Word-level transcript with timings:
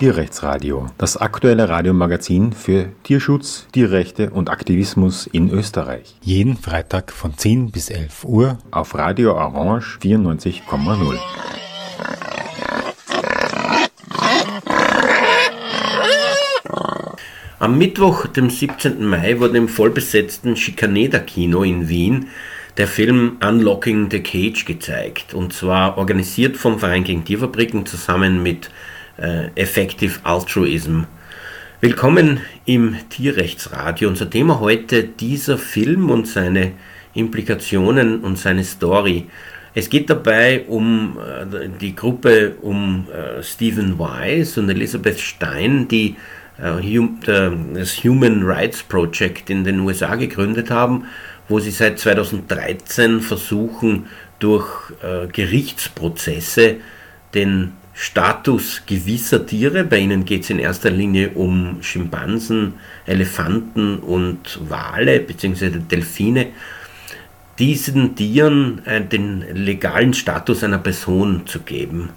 Tierrechtsradio, 0.00 0.86
das 0.96 1.18
aktuelle 1.18 1.68
Radiomagazin 1.68 2.54
für 2.54 2.86
Tierschutz, 3.02 3.66
Tierrechte 3.70 4.30
und 4.30 4.48
Aktivismus 4.48 5.26
in 5.26 5.50
Österreich. 5.50 6.16
Jeden 6.22 6.56
Freitag 6.56 7.12
von 7.12 7.36
10 7.36 7.70
bis 7.70 7.90
11 7.90 8.24
Uhr 8.24 8.58
auf 8.70 8.94
Radio 8.94 9.34
Orange 9.34 9.98
94,0. 10.02 11.18
Am 17.58 17.76
Mittwoch, 17.76 18.26
dem 18.26 18.48
17. 18.48 19.04
Mai, 19.04 19.38
wurde 19.38 19.58
im 19.58 19.68
vollbesetzten 19.68 20.56
Schikaneder-Kino 20.56 21.62
in 21.62 21.90
Wien 21.90 22.28
der 22.78 22.88
Film 22.88 23.36
Unlocking 23.46 24.10
the 24.10 24.22
Cage 24.22 24.64
gezeigt. 24.64 25.34
Und 25.34 25.52
zwar 25.52 25.98
organisiert 25.98 26.56
vom 26.56 26.78
Verein 26.78 27.04
gegen 27.04 27.26
Tierfabriken 27.26 27.84
zusammen 27.84 28.42
mit 28.42 28.70
äh, 29.18 29.48
Effective 29.54 30.20
Altruism. 30.24 31.02
Willkommen 31.80 32.40
im 32.66 32.96
Tierrechtsradio. 33.08 34.08
Unser 34.08 34.28
Thema 34.28 34.60
heute 34.60 35.04
dieser 35.04 35.56
Film 35.56 36.10
und 36.10 36.28
seine 36.28 36.72
Implikationen 37.14 38.20
und 38.20 38.38
seine 38.38 38.64
Story. 38.64 39.26
Es 39.74 39.88
geht 39.88 40.10
dabei 40.10 40.64
um 40.66 41.16
äh, 41.18 41.68
die 41.80 41.94
Gruppe 41.94 42.56
um 42.60 43.06
äh, 43.10 43.42
Stephen 43.42 43.98
Wise 43.98 44.60
und 44.60 44.68
Elizabeth 44.68 45.20
Stein, 45.20 45.88
die 45.88 46.16
äh, 46.58 47.00
das 47.74 48.04
Human 48.04 48.42
Rights 48.42 48.82
Project 48.82 49.48
in 49.48 49.64
den 49.64 49.80
USA 49.80 50.16
gegründet 50.16 50.70
haben, 50.70 51.04
wo 51.48 51.60
sie 51.60 51.70
seit 51.70 51.98
2013 51.98 53.20
versuchen, 53.20 54.06
durch 54.38 54.68
äh, 55.02 55.26
Gerichtsprozesse 55.28 56.76
den 57.34 57.72
Status 57.92 58.82
gewisser 58.86 59.46
Tiere, 59.46 59.84
bei 59.84 59.98
ihnen 59.98 60.24
geht 60.24 60.44
es 60.44 60.50
in 60.50 60.58
erster 60.58 60.90
Linie 60.90 61.30
um 61.30 61.82
Schimpansen, 61.82 62.74
Elefanten 63.06 63.98
und 63.98 64.58
Wale 64.68 65.20
bzw. 65.20 65.70
Delfine, 65.90 66.46
diesen 67.58 68.16
Tieren 68.16 68.84
äh, 68.86 69.00
den 69.02 69.44
legalen 69.54 70.14
Status 70.14 70.64
einer 70.64 70.78
Person 70.78 71.42
zu 71.46 71.60
geben. 71.60 72.10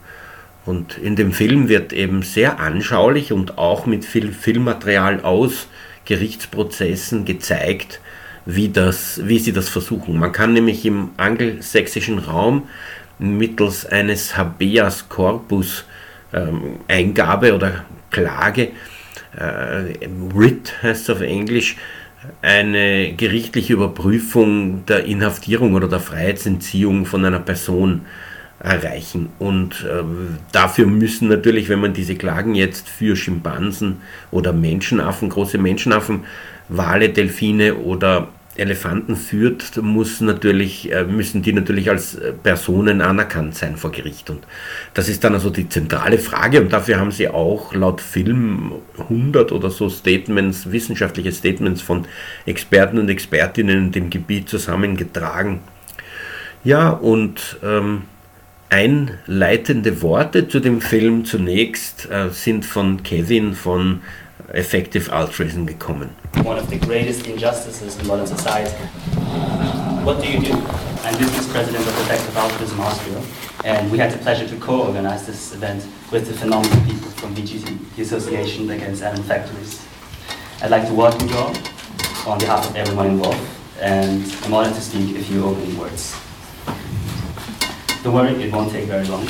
Und 0.65 0.97
in 0.97 1.17
dem 1.17 1.33
Film 1.33 1.67
wird 1.67 1.91
eben 1.91 2.21
sehr 2.21 2.59
anschaulich 2.59 3.33
und 3.33 3.57
auch 3.57 3.85
mit 3.85 4.05
viel 4.05 4.31
Filmmaterial 4.31 5.21
aus 5.21 5.67
Gerichtsprozessen 6.05 7.25
gezeigt, 7.25 7.99
wie, 8.45 8.69
das, 8.69 9.21
wie 9.25 9.39
sie 9.39 9.51
das 9.51 9.69
versuchen. 9.69 10.17
Man 10.17 10.31
kann 10.31 10.53
nämlich 10.53 10.85
im 10.85 11.09
angelsächsischen 11.17 12.19
Raum 12.19 12.63
mittels 13.19 13.85
eines 13.85 14.37
Habeas 14.37 15.07
Corpus 15.09 15.85
ähm, 16.33 16.79
Eingabe 16.87 17.53
oder 17.53 17.85
Klage, 18.09 18.69
äh, 19.35 20.07
Writ 20.33 20.73
heißt 20.81 21.03
es 21.03 21.09
auf 21.09 21.21
Englisch, 21.21 21.77
eine 22.41 23.13
gerichtliche 23.13 23.73
Überprüfung 23.73 24.85
der 24.85 25.05
Inhaftierung 25.05 25.73
oder 25.73 25.87
der 25.87 25.99
Freiheitsentziehung 25.99 27.05
von 27.05 27.25
einer 27.25 27.39
Person 27.39 28.01
erreichen. 28.59 29.29
Und 29.39 29.83
äh, 29.83 30.03
dafür 30.51 30.85
müssen 30.87 31.27
natürlich, 31.27 31.67
wenn 31.69 31.81
man 31.81 31.93
diese 31.93 32.15
Klagen 32.15 32.55
jetzt 32.55 32.87
für 32.87 33.15
Schimpansen 33.15 33.97
oder 34.31 34.53
Menschenaffen, 34.53 35.29
große 35.29 35.57
Menschenaffen, 35.57 36.23
Wale, 36.69 37.09
Delfine 37.09 37.75
oder 37.75 38.29
Elefanten 38.55 39.15
führt, 39.15 39.77
muss 39.77 40.21
natürlich, 40.21 40.91
äh, 40.91 41.03
müssen 41.03 41.41
die 41.41 41.53
natürlich 41.53 41.89
als 41.89 42.15
äh, 42.15 42.33
Personen 42.33 43.01
anerkannt 43.01 43.55
sein 43.55 43.77
vor 43.77 43.91
Gericht. 43.91 44.29
Und 44.29 44.45
das 44.93 45.09
ist 45.09 45.23
dann 45.23 45.33
also 45.33 45.49
die 45.49 45.69
zentrale 45.69 46.19
Frage 46.19 46.61
und 46.61 46.71
dafür 46.71 46.99
haben 46.99 47.11
sie 47.11 47.29
auch 47.29 47.73
laut 47.73 47.99
Film 47.99 48.73
100 48.99 49.51
oder 49.51 49.71
so 49.71 49.89
Statements, 49.89 50.71
wissenschaftliche 50.71 51.31
Statements 51.31 51.81
von 51.81 52.05
Experten 52.45 52.99
und 52.99 53.09
Expertinnen 53.09 53.85
in 53.85 53.91
dem 53.91 54.09
Gebiet 54.09 54.49
zusammengetragen. 54.49 55.61
Ja, 56.63 56.91
und 56.91 57.57
ähm, 57.63 58.03
einleitende 58.69 60.01
Worte 60.01 60.47
zu 60.47 60.59
dem 60.59 60.79
Film 60.81 61.25
zunächst 61.25 62.09
äh, 62.09 62.29
sind 62.29 62.65
von 62.65 63.03
Kevin 63.03 63.53
von 63.53 64.01
Effective 64.49 65.09
Altruism 65.09 65.65
gekommen. 65.65 66.09
One 66.43 66.57
of 66.57 66.69
the 66.69 66.77
greatest 66.77 67.27
injustices 67.27 67.97
in 67.97 68.07
modern 68.07 68.27
society. 68.27 68.75
What 70.03 70.21
do 70.21 70.27
you 70.29 70.39
do? 70.41 70.53
I'm 71.03 71.17
business 71.17 71.49
president 71.49 71.87
of 71.87 71.97
Effective 72.01 72.35
Altruism 72.35 72.79
Austria, 72.81 73.21
and 73.63 73.89
we 73.89 73.97
had 73.97 74.11
the 74.11 74.17
pleasure 74.17 74.45
to 74.47 74.57
co-organize 74.57 75.25
this 75.25 75.53
event 75.53 75.85
with 76.11 76.27
the 76.27 76.33
phenomenal 76.33 76.77
people 76.85 77.09
from 77.11 77.33
VGT, 77.33 77.95
the 77.95 78.01
Association 78.01 78.69
Against 78.69 79.01
Animal 79.01 79.23
Factories. 79.23 79.85
I'd 80.61 80.71
like 80.71 80.87
to 80.87 80.93
welcome 80.93 81.29
you 81.29 81.35
all 81.35 81.55
on 82.27 82.37
behalf 82.37 82.69
of 82.69 82.75
everyone 82.75 83.07
involved, 83.07 83.47
and 83.79 84.23
I'm 84.43 84.53
honored 84.53 84.75
to 84.75 84.81
speak 84.81 85.15
a 85.15 85.23
few 85.23 85.45
opening 85.45 85.77
words. 85.77 86.19
Don't 88.03 88.13
worry, 88.13 88.33
it 88.43 88.51
won't 88.51 88.71
take 88.71 88.85
very 88.85 89.07
long. 89.07 89.25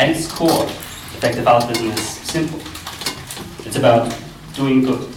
At 0.00 0.08
its 0.10 0.30
core, 0.30 0.64
effective 0.66 1.46
altruism 1.46 1.90
is 1.90 2.00
simple. 2.00 2.60
It's 3.66 3.76
about 3.76 4.14
doing 4.54 4.82
good, 4.82 5.08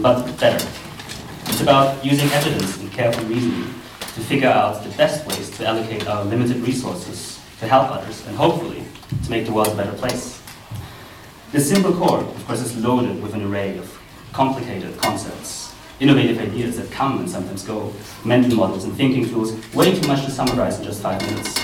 but 0.00 0.24
better. 0.38 0.66
It's 1.46 1.60
about 1.60 2.04
using 2.04 2.30
evidence 2.30 2.78
and 2.78 2.90
careful 2.92 3.24
reasoning 3.24 3.64
to 4.14 4.20
figure 4.20 4.48
out 4.48 4.82
the 4.84 4.90
best 4.96 5.26
ways 5.26 5.50
to 5.58 5.66
allocate 5.66 6.06
our 6.06 6.24
limited 6.24 6.58
resources 6.58 7.40
to 7.60 7.66
help 7.66 7.90
others 7.90 8.26
and 8.26 8.36
hopefully 8.36 8.84
to 9.24 9.30
make 9.30 9.46
the 9.46 9.52
world 9.52 9.68
a 9.68 9.74
better 9.74 9.92
place. 9.92 10.40
This 11.52 11.68
simple 11.68 11.92
core, 11.92 12.20
of 12.20 12.46
course, 12.46 12.60
is 12.60 12.76
loaded 12.76 13.22
with 13.22 13.34
an 13.34 13.42
array 13.42 13.76
of 13.78 13.90
complicated 14.32 14.96
concepts 14.98 15.74
innovative 16.00 16.38
ideas 16.38 16.76
that 16.76 16.90
come 16.90 17.18
and 17.18 17.30
sometimes 17.30 17.62
go, 17.62 17.92
mental 18.24 18.56
models 18.56 18.84
and 18.84 18.94
thinking 18.94 19.28
tools, 19.28 19.52
way 19.74 19.98
too 19.98 20.06
much 20.08 20.24
to 20.24 20.30
summarize 20.30 20.78
in 20.78 20.84
just 20.84 21.00
five 21.00 21.20
minutes. 21.22 21.54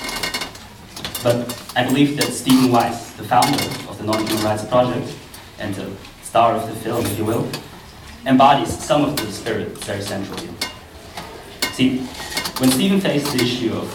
But 1.22 1.36
I 1.76 1.84
believe 1.84 2.16
that 2.16 2.32
Stephen 2.32 2.70
Wise, 2.70 3.12
the 3.14 3.24
founder 3.24 3.62
of 3.88 3.98
the 3.98 4.04
Non-Human 4.04 4.44
Rights 4.44 4.64
Project, 4.64 5.14
and 5.60 5.74
the 5.74 5.90
star 6.22 6.54
of 6.54 6.66
the 6.66 6.74
film, 6.74 7.04
if 7.04 7.18
you 7.18 7.24
will, 7.24 7.48
embodies 8.26 8.76
some 8.76 9.04
of 9.04 9.16
the 9.16 9.30
spirit 9.30 9.76
very 9.84 10.02
centrally. 10.02 10.48
See, 11.72 11.98
when 12.58 12.70
Stephen 12.70 13.00
faced 13.00 13.32
the 13.32 13.42
issue 13.42 13.72
of 13.72 13.88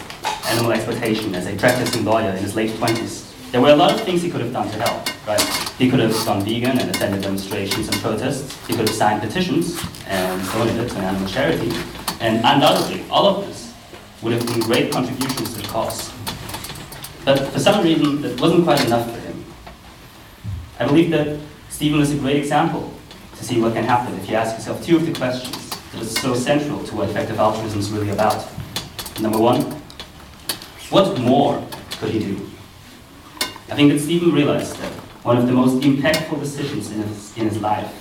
animal 0.47 0.71
exploitation 0.71 1.35
as 1.35 1.47
a 1.47 1.55
practicing 1.55 2.05
lawyer 2.05 2.29
in 2.29 2.37
his 2.37 2.55
late 2.55 2.71
20s, 2.71 3.51
there 3.51 3.61
were 3.61 3.69
a 3.69 3.75
lot 3.75 3.93
of 3.93 4.01
things 4.01 4.21
he 4.21 4.29
could 4.29 4.41
have 4.41 4.51
done 4.51 4.69
to 4.69 4.77
help, 4.77 5.27
right? 5.27 5.41
He 5.77 5.89
could 5.89 5.99
have 5.99 6.13
gone 6.25 6.43
vegan 6.43 6.79
and 6.79 6.89
attended 6.89 7.21
demonstrations 7.21 7.87
and 7.87 7.97
protests. 8.01 8.65
He 8.67 8.73
could 8.73 8.87
have 8.87 8.97
signed 8.97 9.21
petitions 9.21 9.79
and 10.07 10.43
donated 10.49 10.89
to 10.89 10.97
an 10.97 11.03
animal 11.03 11.27
charity. 11.27 11.71
And 12.19 12.37
undoubtedly, 12.43 13.05
all 13.09 13.27
of 13.27 13.45
this 13.45 13.73
would 14.21 14.33
have 14.33 14.45
been 14.45 14.59
great 14.61 14.91
contributions 14.91 15.53
to 15.53 15.61
the 15.61 15.67
cause. 15.67 16.11
But 17.23 17.47
for 17.49 17.59
some 17.59 17.83
reason, 17.83 18.21
that 18.21 18.39
wasn't 18.39 18.63
quite 18.63 18.83
enough 18.85 19.09
for 19.11 19.19
him. 19.19 19.45
I 20.79 20.85
believe 20.85 21.11
that 21.11 21.39
Stephen 21.75 21.99
was 21.99 22.13
a 22.13 22.17
great 22.17 22.37
example 22.37 22.89
to 23.35 23.43
see 23.43 23.59
what 23.59 23.73
can 23.73 23.83
happen 23.83 24.17
if 24.17 24.29
you 24.29 24.35
ask 24.35 24.55
yourself 24.55 24.81
two 24.81 24.95
of 24.95 25.05
the 25.05 25.11
questions 25.11 25.69
that 25.91 26.01
are 26.01 26.05
so 26.05 26.33
central 26.33 26.81
to 26.85 26.95
what 26.95 27.09
effective 27.09 27.37
altruism 27.37 27.77
is 27.77 27.91
really 27.91 28.11
about. 28.11 28.47
Number 29.19 29.37
one, 29.37 29.59
what 30.89 31.19
more 31.19 31.61
could 31.99 32.11
he 32.11 32.19
do? 32.19 32.49
I 33.67 33.75
think 33.75 33.91
that 33.91 33.99
Stephen 33.99 34.31
realized 34.31 34.77
that 34.77 34.89
one 35.25 35.35
of 35.35 35.47
the 35.47 35.51
most 35.51 35.83
impactful 35.83 36.39
decisions 36.39 36.91
in 36.91 37.03
his, 37.03 37.37
in 37.37 37.49
his 37.49 37.59
life 37.59 37.91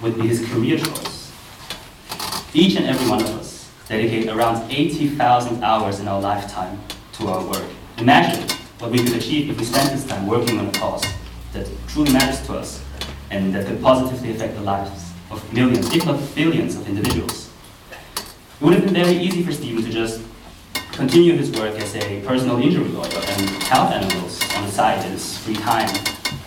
would 0.00 0.14
be 0.14 0.28
his 0.28 0.48
career 0.48 0.78
choice. 0.78 1.32
Each 2.54 2.76
and 2.76 2.86
every 2.86 3.10
one 3.10 3.20
of 3.22 3.30
us 3.40 3.72
dedicate 3.88 4.28
around 4.28 4.70
80,000 4.70 5.64
hours 5.64 5.98
in 5.98 6.06
our 6.06 6.20
lifetime 6.20 6.78
to 7.14 7.26
our 7.26 7.44
work. 7.44 7.68
Imagine 7.98 8.48
what 8.78 8.92
we 8.92 8.98
could 8.98 9.16
achieve 9.16 9.50
if 9.50 9.58
we 9.58 9.64
spent 9.64 9.90
this 9.90 10.06
time 10.06 10.28
working 10.28 10.60
on 10.60 10.68
a 10.68 10.72
cause 10.74 11.04
that 11.52 11.68
truly 11.88 12.12
matters 12.12 12.46
to 12.46 12.54
us 12.54 12.84
and 13.30 13.54
that 13.54 13.66
could 13.66 13.80
positively 13.80 14.30
affect 14.32 14.54
the 14.54 14.62
lives 14.62 15.12
of 15.30 15.52
millions, 15.52 15.94
if 15.94 16.04
not 16.04 16.20
billions, 16.34 16.76
of 16.76 16.88
individuals. 16.88 17.50
It 18.60 18.64
would 18.64 18.74
have 18.74 18.84
been 18.84 18.94
very 18.94 19.16
easy 19.16 19.42
for 19.42 19.52
Stephen 19.52 19.82
to 19.84 19.90
just 19.90 20.20
continue 20.92 21.34
his 21.34 21.50
work 21.52 21.74
as 21.76 21.94
a 21.96 22.20
personal 22.22 22.60
injury 22.60 22.88
lawyer 22.88 23.06
and 23.14 23.48
help 23.62 23.90
animals 23.90 24.40
on 24.56 24.66
the 24.66 24.72
side 24.72 25.04
in 25.06 25.12
his 25.12 25.38
free 25.38 25.54
time, 25.54 25.88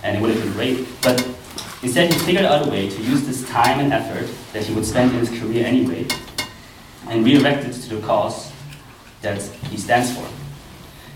and 0.03 0.18
it 0.18 0.21
would 0.21 0.31
have 0.31 0.44
been 0.44 0.53
great. 0.53 0.85
But 1.01 1.25
instead, 1.81 2.13
he 2.13 2.19
figured 2.19 2.45
out 2.45 2.68
a 2.68 2.69
way 2.69 2.89
to 2.89 3.01
use 3.01 3.25
this 3.25 3.47
time 3.50 3.80
and 3.80 3.91
effort 3.91 4.30
that 4.51 4.63
he 4.63 4.75
would 4.75 4.85
spend 4.85 5.12
in 5.12 5.19
his 5.19 5.30
career 5.30 5.65
anyway 5.65 6.06
and 7.09 7.25
redirect 7.25 7.65
it 7.65 7.74
to 7.74 7.95
the 7.95 8.01
cause 8.06 8.51
that 9.21 9.41
he 9.71 9.77
stands 9.77 10.15
for, 10.15 10.27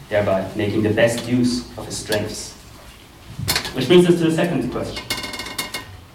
thereby 0.10 0.50
making 0.56 0.82
the 0.82 0.94
best 0.94 1.28
use 1.28 1.70
of 1.78 1.86
his 1.86 1.98
strengths. 1.98 2.54
Which 3.74 3.88
brings 3.88 4.08
us 4.08 4.18
to 4.20 4.30
the 4.30 4.32
second 4.32 4.72
question. 4.72 5.17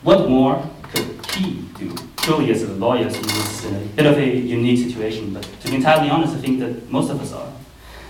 What 0.03 0.29
more 0.29 0.69
could 0.83 1.25
he 1.33 1.63
do? 1.79 1.95
Surely, 2.23 2.51
as 2.51 2.65
a 2.65 2.73
lawyer, 2.73 3.07
was 3.07 3.65
in 3.65 3.77
a 3.77 3.79
bit 3.79 4.07
of 4.07 4.19
a 4.19 4.27
unique 4.27 4.85
situation, 4.85 5.33
but 5.33 5.45
to 5.61 5.69
be 5.69 5.77
entirely 5.77 6.11
honest, 6.11 6.35
I 6.35 6.39
think 6.39 6.59
that 6.59 6.91
most 6.91 7.09
of 7.09 7.21
us 7.21 7.33
are. 7.33 7.53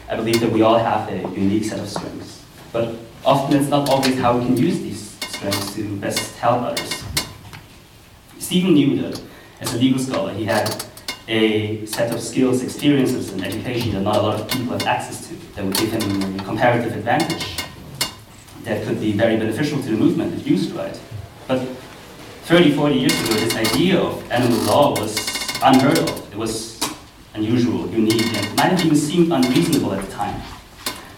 I 0.09 0.17
believe 0.17 0.41
that 0.41 0.50
we 0.50 0.62
all 0.62 0.79
have 0.79 1.09
a 1.11 1.21
unique 1.39 1.65
set 1.65 1.81
of 1.81 1.89
strengths. 1.89 2.43
but 2.73 2.94
often 3.27 3.61
it's 3.61 3.69
not 3.69 3.91
always 3.91 4.19
how 4.19 4.39
we 4.39 4.47
can 4.47 4.56
use 4.56 4.79
these 4.81 5.11
strengths 5.29 5.75
to 5.75 5.97
best 5.97 6.39
help 6.39 6.62
others. 6.62 7.05
Stephen 8.39 8.73
knew 8.73 9.03
that 9.03 9.21
as 9.61 9.75
a 9.75 9.79
legal 9.79 9.99
scholar, 9.99 10.33
he 10.33 10.44
had 10.47 10.85
a 11.29 11.85
set 11.85 12.12
of 12.12 12.21
skills, 12.21 12.62
experiences, 12.62 13.33
and 13.33 13.44
education 13.44 13.93
that 13.93 14.00
not 14.00 14.17
a 14.17 14.23
lot 14.23 14.41
of 14.41 14.49
people 14.49 14.73
have 14.73 14.87
access 14.87 15.29
to 15.29 15.35
that 15.55 15.65
would 15.65 15.77
give 15.77 15.93
him 15.93 16.41
a 16.41 16.44
comparative 16.44 16.97
advantage 16.97 17.59
that 18.65 18.83
could 18.87 18.99
be 18.99 19.12
very 19.12 19.37
beneficial 19.37 19.81
to 19.83 19.91
the 19.91 19.97
movement 19.97 20.33
if 20.35 20.47
used 20.47 20.73
right. 20.73 20.99
But 21.47 21.69
30, 22.53 22.73
40 22.77 22.95
years 22.97 23.19
ago, 23.25 23.33
this 23.33 23.57
idea 23.57 23.99
of 23.99 24.31
animal 24.31 24.59
law 24.65 24.91
was 25.01 25.17
unheard 25.63 25.99
of. 25.99 26.31
It 26.31 26.37
was 26.37 26.79
unusual, 27.33 27.89
unique, 27.89 28.27
and 28.35 28.57
might 28.57 28.73
have 28.73 28.85
even 28.85 28.95
seemed 28.95 29.33
unreasonable 29.33 29.95
at 29.95 30.05
the 30.05 30.13
time. 30.13 30.39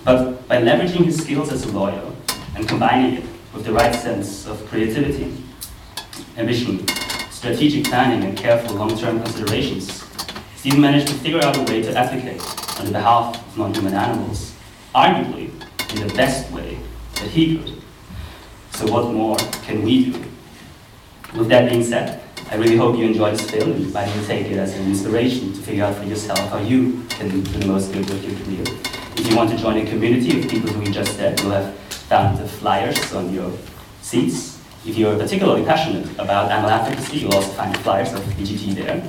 But 0.05 0.47
by 0.47 0.63
leveraging 0.63 1.07
his 1.07 1.21
skills 1.21 1.51
as 1.51 1.65
a 1.65 1.73
lawyer 1.73 2.09
and 2.55 2.69
combining 2.69 3.15
it 3.15 3.25
with 3.53 3.65
the 3.65 3.73
right 3.73 3.93
sense 3.93 4.47
of 4.47 4.65
creativity, 4.67 5.35
ambition, 6.37 6.87
strategic 7.33 7.87
planning, 7.87 8.23
and 8.29 8.39
careful 8.39 8.77
long-term 8.77 9.21
considerations, 9.21 10.05
Stephen 10.55 10.81
managed 10.81 11.09
to 11.09 11.15
figure 11.15 11.43
out 11.43 11.57
a 11.57 11.63
way 11.65 11.83
to 11.83 11.93
advocate 11.99 12.41
on 12.79 12.93
behalf 12.93 13.35
of 13.45 13.59
non-human 13.59 13.95
animals, 13.95 14.55
arguably 14.95 15.51
in 15.97 16.07
the 16.07 16.15
best 16.15 16.49
way 16.53 16.79
that 17.17 17.27
he 17.27 17.59
could. 17.59 17.83
So 18.75 18.87
what 18.87 19.13
more 19.13 19.37
can 19.65 19.83
we 19.83 20.13
do? 20.13 20.34
With 21.37 21.49
that 21.49 21.69
being 21.69 21.83
said, 21.83 22.23
I 22.53 22.55
really 22.55 22.77
hope 22.77 22.97
you 22.97 23.07
enjoy 23.07 23.33
this 23.33 23.51
film 23.51 23.73
and 23.73 23.93
might 23.93 24.09
even 24.09 24.25
take 24.25 24.47
it 24.47 24.57
as 24.57 24.73
an 24.79 24.87
inspiration 24.87 25.53
to 25.53 25.61
figure 25.63 25.83
out 25.83 25.97
for 25.97 26.05
yourself 26.05 26.39
how 26.49 26.59
you 26.59 27.03
can 27.09 27.29
do 27.29 27.41
the 27.43 27.67
most 27.67 27.93
good 27.93 28.09
with 28.09 28.23
your 28.23 28.39
career. 28.39 28.63
If 29.17 29.29
you 29.29 29.37
want 29.37 29.51
to 29.51 29.57
join 29.57 29.77
a 29.79 29.85
community 29.85 30.41
of 30.41 30.49
people 30.49 30.73
doing 30.73 30.93
just 30.93 31.19
that, 31.19 31.43
you'll 31.43 31.51
have 31.51 31.75
found 31.75 32.39
the 32.39 32.47
flyers 32.47 33.13
on 33.13 33.35
your 33.35 33.51
seats. 34.01 34.63
If 34.87 34.97
you're 34.97 35.19
particularly 35.19 35.65
passionate 35.65 36.09
about 36.21 36.53
animal 36.53 36.71
advocacy, 36.71 37.19
you'll 37.19 37.35
also 37.35 37.51
find 37.55 37.77
flyers 37.79 38.13
of 38.13 38.21
VGT 38.21 38.77
there. 38.77 39.03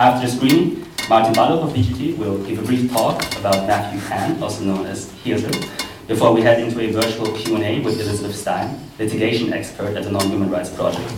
After 0.00 0.26
the 0.26 0.32
screening, 0.32 0.84
Martin 1.08 1.32
Balluch 1.32 1.62
of 1.62 1.72
VGT 1.76 2.18
will 2.18 2.38
give 2.44 2.58
a 2.58 2.62
brief 2.62 2.90
talk 2.90 3.22
about 3.36 3.68
Matthew 3.68 4.00
Pan, 4.00 4.42
also 4.42 4.64
known 4.64 4.84
as 4.86 5.12
Hiasl, 5.22 5.87
before 6.08 6.32
we 6.32 6.40
head 6.40 6.58
into 6.58 6.80
a 6.80 6.90
virtual 6.90 7.30
Q&A 7.32 7.80
with 7.80 8.00
Elizabeth 8.00 8.34
Stein, 8.34 8.80
litigation 8.98 9.52
expert 9.52 9.94
at 9.94 10.04
the 10.04 10.10
Non-Human 10.10 10.50
Rights 10.50 10.70
Project. 10.70 11.12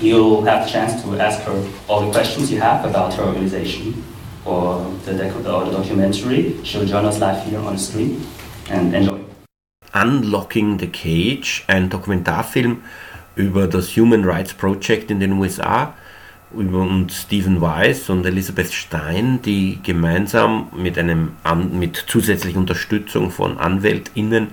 You'll 0.00 0.42
have 0.42 0.64
the 0.64 0.70
chance 0.70 1.02
to 1.02 1.18
ask 1.18 1.40
her 1.42 1.68
all 1.88 2.06
the 2.06 2.12
questions 2.12 2.50
you 2.50 2.60
have 2.60 2.84
about 2.84 3.12
her 3.14 3.24
organization 3.24 4.04
or 4.44 4.88
the, 5.04 5.12
or 5.50 5.64
the 5.64 5.72
documentary. 5.72 6.62
She'll 6.62 6.86
join 6.86 7.04
us 7.06 7.18
live 7.18 7.44
here 7.44 7.58
on 7.58 7.72
the 7.72 7.78
screen 7.78 8.24
and 8.70 8.94
enjoy. 8.94 9.18
Unlocking 9.92 10.78
the 10.78 10.86
Cage, 10.86 11.64
ein 11.66 11.90
Dokumentarfilm 11.90 12.82
über 13.34 13.66
das 13.66 13.96
Human 13.96 14.24
Rights 14.24 14.54
Project 14.54 15.10
in 15.10 15.18
den 15.18 15.32
USA 15.32 15.94
und 16.50 17.12
Stephen 17.12 17.60
Weiss 17.60 18.08
und 18.08 18.24
Elisabeth 18.24 18.72
Stein, 18.72 19.42
die 19.42 19.80
gemeinsam 19.82 20.68
mit, 20.74 20.98
einem, 20.98 21.32
mit 21.72 21.96
zusätzlicher 21.96 22.58
Unterstützung 22.58 23.30
von 23.30 23.58
AnwältInnen 23.58 24.48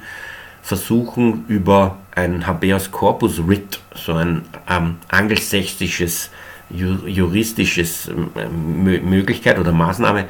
versuchen, 0.62 1.46
über 1.48 1.98
ein 2.14 2.48
Habeas 2.48 2.92
Corpus 2.92 3.48
Writ, 3.48 3.80
so 3.94 4.14
ein 4.14 4.42
ähm, 4.70 4.98
angelsächsisches 5.08 6.32
juristisches 6.70 8.08
ähm, 8.08 8.84
Möglichkeit 8.84 9.60
oder 9.60 9.72
Maßnahme 9.72 10.26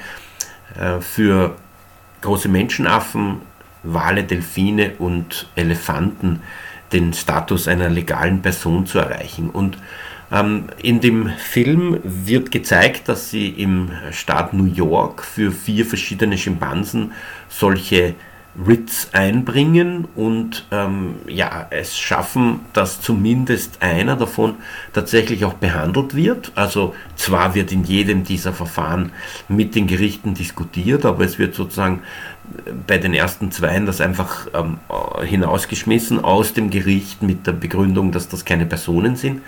äh, 0.77 0.99
für 0.99 1.55
große 2.21 2.49
Menschenaffen, 2.49 3.41
Wale, 3.83 4.23
Delfine 4.23 4.93
und 4.99 5.47
Elefanten 5.55 6.41
den 6.91 7.13
Status 7.13 7.67
einer 7.67 7.89
legalen 7.89 8.41
Person 8.41 8.85
zu 8.85 8.99
erreichen. 8.99 9.49
Und 9.49 9.77
in 10.81 10.99
dem 10.99 11.29
Film 11.37 11.99
wird 12.03 12.51
gezeigt, 12.51 13.07
dass 13.07 13.29
sie 13.29 13.49
im 13.49 13.91
Staat 14.11 14.53
New 14.53 14.65
York 14.65 15.23
für 15.23 15.51
vier 15.51 15.85
verschiedene 15.85 16.37
Schimpansen 16.37 17.11
solche 17.47 18.15
Writs 18.55 19.09
einbringen 19.11 20.07
und 20.15 20.65
ähm, 20.71 21.15
ja, 21.27 21.67
es 21.71 21.97
schaffen, 21.97 22.61
dass 22.71 23.01
zumindest 23.01 23.81
einer 23.81 24.15
davon 24.15 24.55
tatsächlich 24.93 25.43
auch 25.43 25.55
behandelt 25.55 26.15
wird. 26.15 26.53
Also 26.55 26.95
zwar 27.15 27.53
wird 27.53 27.71
in 27.73 27.83
jedem 27.83 28.23
dieser 28.23 28.53
Verfahren 28.53 29.11
mit 29.49 29.75
den 29.75 29.87
Gerichten 29.87 30.33
diskutiert, 30.33 31.05
aber 31.05 31.25
es 31.25 31.37
wird 31.37 31.53
sozusagen 31.53 32.01
bei 32.87 32.97
den 32.97 33.13
ersten 33.13 33.51
zweien 33.51 33.85
das 33.85 33.99
einfach 33.99 34.47
ähm, 34.53 34.79
hinausgeschmissen 35.25 36.23
aus 36.23 36.53
dem 36.53 36.69
Gericht 36.69 37.21
mit 37.21 37.45
der 37.47 37.53
Begründung, 37.53 38.11
dass 38.11 38.29
das 38.29 38.45
keine 38.45 38.65
Personen 38.65 39.17
sind. 39.17 39.41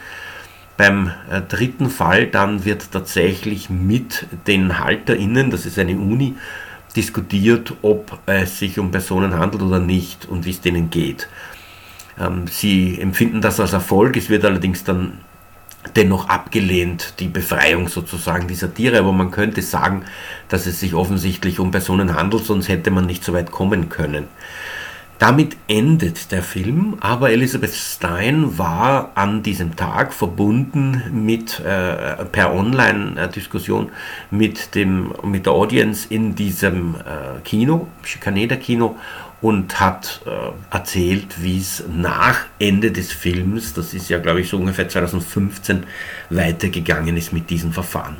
Beim 0.78 1.12
äh, 1.30 1.42
dritten 1.42 1.90
Fall 1.90 2.28
dann 2.28 2.64
wird 2.64 2.92
tatsächlich 2.92 3.70
mit 3.70 4.28
den 4.46 4.80
HalterInnen, 4.80 5.50
das 5.50 5.66
ist 5.66 5.80
eine 5.80 5.98
Uni, 5.98 6.36
diskutiert, 6.96 7.74
ob 7.82 8.20
es 8.28 8.60
sich 8.60 8.80
um 8.80 8.92
Personen 8.92 9.38
handelt 9.38 9.64
oder 9.64 9.80
nicht 9.80 10.26
und 10.26 10.46
wie 10.46 10.52
es 10.52 10.62
denen 10.62 10.90
geht. 10.90 11.28
Ähm, 12.20 12.46
sie 12.48 13.00
empfinden 13.00 13.42
das 13.42 13.60
als 13.60 13.74
Erfolg, 13.74 14.18
es 14.18 14.30
wird 14.30 14.46
allerdings 14.46 14.84
dann 14.84 15.20
dennoch 15.96 16.30
abgelehnt, 16.30 17.14
die 17.20 17.28
Befreiung 17.28 17.88
sozusagen 17.88 18.48
dieser 18.48 18.74
Tiere, 18.74 19.00
aber 19.00 19.14
man 19.14 19.32
könnte 19.32 19.62
sagen, 19.62 20.04
dass 20.50 20.66
es 20.66 20.80
sich 20.80 20.94
offensichtlich 20.94 21.60
um 21.60 21.72
Personen 21.72 22.16
handelt, 22.16 22.46
sonst 22.46 22.68
hätte 22.68 22.92
man 22.92 23.06
nicht 23.06 23.24
so 23.24 23.34
weit 23.34 23.52
kommen 23.52 23.90
können. 23.90 24.28
Damit 25.20 25.58
endet 25.68 26.32
der 26.32 26.44
Film, 26.44 26.98
aber 27.00 27.32
Elizabeth 27.32 27.74
Stein 27.74 28.60
war 28.60 29.12
an 29.16 29.42
diesem 29.42 29.76
Tag 29.76 30.14
verbunden 30.14 31.02
mit 31.12 31.60
äh, 31.60 32.24
per 32.26 32.54
Online-Diskussion 32.54 33.90
mit 34.30 34.70
mit 35.24 35.46
der 35.48 35.54
Audience 35.54 36.06
in 36.12 36.36
diesem 36.36 36.96
äh, 36.96 37.40
Kino, 37.44 37.88
Schikaneder 38.04 38.58
Kino 38.58 38.96
und 39.42 39.80
hat 39.80 40.22
äh, 40.28 40.76
erzählt, 40.76 41.42
wie 41.42 41.58
es 41.58 41.84
nach 41.92 42.46
Ende 42.60 42.92
des 42.92 43.12
Films, 43.12 43.74
das 43.74 43.96
ist 43.96 44.10
ja 44.10 44.20
glaube 44.20 44.42
ich 44.42 44.50
so 44.50 44.58
ungefähr 44.58 44.88
2015, 44.88 45.84
weitergegangen 46.30 47.18
ist 47.18 47.34
mit 47.34 47.50
diesem 47.50 47.72
Verfahren. 47.72 48.18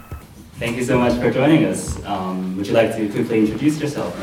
Thank 0.60 0.78
you 0.78 0.84
so 0.84 0.98
much 0.98 1.14
for 1.14 1.30
joining 1.30 1.66
us. 1.68 1.98
Um, 1.98 2.56
would 2.56 2.66
you 2.66 2.74
like 2.74 2.92
to 2.98 3.06
quickly 3.14 3.42
introduce 3.42 3.80
yourself? 3.80 4.16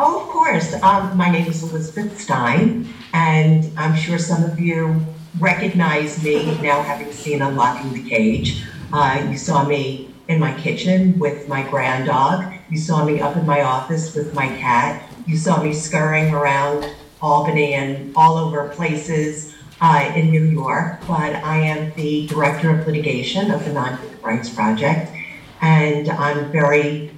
Oh, 0.00 0.20
of 0.20 0.28
course. 0.28 0.74
Um, 0.74 1.16
my 1.16 1.28
name 1.28 1.48
is 1.48 1.60
Elizabeth 1.64 2.20
Stein, 2.20 2.86
and 3.12 3.68
I'm 3.76 3.96
sure 3.96 4.16
some 4.16 4.44
of 4.44 4.60
you 4.60 5.04
recognize 5.40 6.22
me 6.22 6.56
now 6.62 6.82
having 6.82 7.10
seen 7.10 7.42
Unlocking 7.42 7.92
the 7.92 8.08
Cage. 8.08 8.64
Uh, 8.92 9.26
you 9.28 9.36
saw 9.36 9.64
me 9.64 10.14
in 10.28 10.38
my 10.38 10.54
kitchen 10.60 11.18
with 11.18 11.48
my 11.48 11.68
grand 11.68 12.06
dog. 12.06 12.44
You 12.70 12.78
saw 12.78 13.04
me 13.04 13.20
up 13.20 13.36
in 13.36 13.44
my 13.44 13.62
office 13.62 14.14
with 14.14 14.34
my 14.34 14.46
cat. 14.46 15.02
You 15.26 15.36
saw 15.36 15.60
me 15.60 15.72
scurrying 15.72 16.32
around 16.32 16.88
Albany 17.20 17.74
and 17.74 18.14
all 18.14 18.36
over 18.36 18.68
places 18.68 19.52
uh, 19.80 20.12
in 20.14 20.30
New 20.30 20.44
York. 20.44 21.00
But 21.08 21.34
I 21.34 21.56
am 21.56 21.92
the 21.94 22.28
director 22.28 22.70
of 22.70 22.86
litigation 22.86 23.50
of 23.50 23.64
the 23.64 23.72
Non-Human 23.72 24.20
Rights 24.22 24.48
Project, 24.48 25.10
and 25.60 26.08
I'm 26.08 26.52
very 26.52 27.10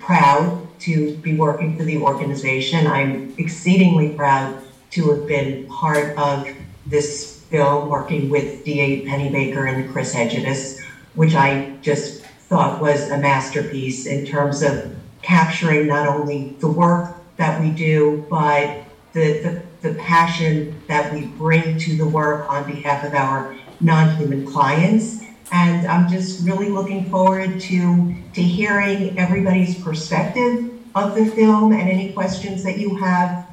proud 0.00 0.65
to 0.80 1.16
be 1.18 1.36
working 1.36 1.76
for 1.76 1.84
the 1.84 1.98
organization. 1.98 2.86
I'm 2.86 3.34
exceedingly 3.38 4.10
proud 4.10 4.62
to 4.90 5.10
have 5.10 5.26
been 5.26 5.66
part 5.66 6.16
of 6.16 6.48
this 6.86 7.42
film, 7.50 7.88
working 7.88 8.28
with 8.30 8.64
D.A. 8.64 9.04
Pennebaker 9.06 9.72
and 9.72 9.90
Chris 9.92 10.14
Hegedus, 10.14 10.80
which 11.14 11.34
I 11.34 11.76
just 11.82 12.22
thought 12.48 12.80
was 12.80 13.10
a 13.10 13.18
masterpiece 13.18 14.06
in 14.06 14.24
terms 14.24 14.62
of 14.62 14.94
capturing 15.22 15.86
not 15.86 16.06
only 16.06 16.56
the 16.60 16.68
work 16.68 17.16
that 17.36 17.60
we 17.60 17.70
do, 17.70 18.24
but 18.30 18.82
the, 19.12 19.62
the, 19.82 19.88
the 19.88 19.94
passion 19.94 20.80
that 20.86 21.12
we 21.12 21.26
bring 21.26 21.78
to 21.78 21.96
the 21.96 22.06
work 22.06 22.48
on 22.50 22.70
behalf 22.70 23.04
of 23.04 23.14
our 23.14 23.56
non-human 23.80 24.46
clients 24.46 25.20
and 25.52 25.86
I'm 25.86 26.08
just 26.08 26.46
really 26.46 26.68
looking 26.68 27.10
forward 27.10 27.60
to, 27.60 28.14
to 28.34 28.42
hearing 28.42 29.18
everybody's 29.18 29.80
perspective 29.82 30.72
of 30.94 31.14
the 31.14 31.26
film 31.26 31.72
and 31.72 31.88
any 31.88 32.12
questions 32.12 32.64
that 32.64 32.78
you 32.78 32.96
have 32.96 33.46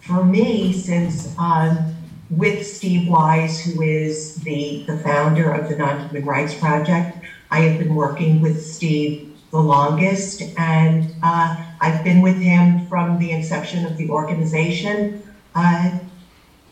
for 0.00 0.24
me, 0.24 0.72
since 0.72 1.34
um, 1.38 1.94
with 2.30 2.66
Steve 2.66 3.08
Wise, 3.08 3.60
who 3.64 3.82
is 3.82 4.36
the, 4.36 4.84
the 4.86 4.98
founder 4.98 5.50
of 5.50 5.68
the 5.68 5.76
Non-Human 5.76 6.24
Rights 6.24 6.54
Project, 6.54 7.16
I 7.50 7.60
have 7.60 7.78
been 7.78 7.94
working 7.94 8.40
with 8.40 8.64
Steve 8.64 9.34
the 9.54 9.60
longest, 9.60 10.42
and 10.58 11.14
uh, 11.22 11.64
I've 11.80 12.02
been 12.02 12.22
with 12.22 12.38
him 12.38 12.86
from 12.88 13.20
the 13.20 13.30
inception 13.30 13.86
of 13.86 13.96
the 13.96 14.10
organization 14.10 15.22
uh, 15.54 16.00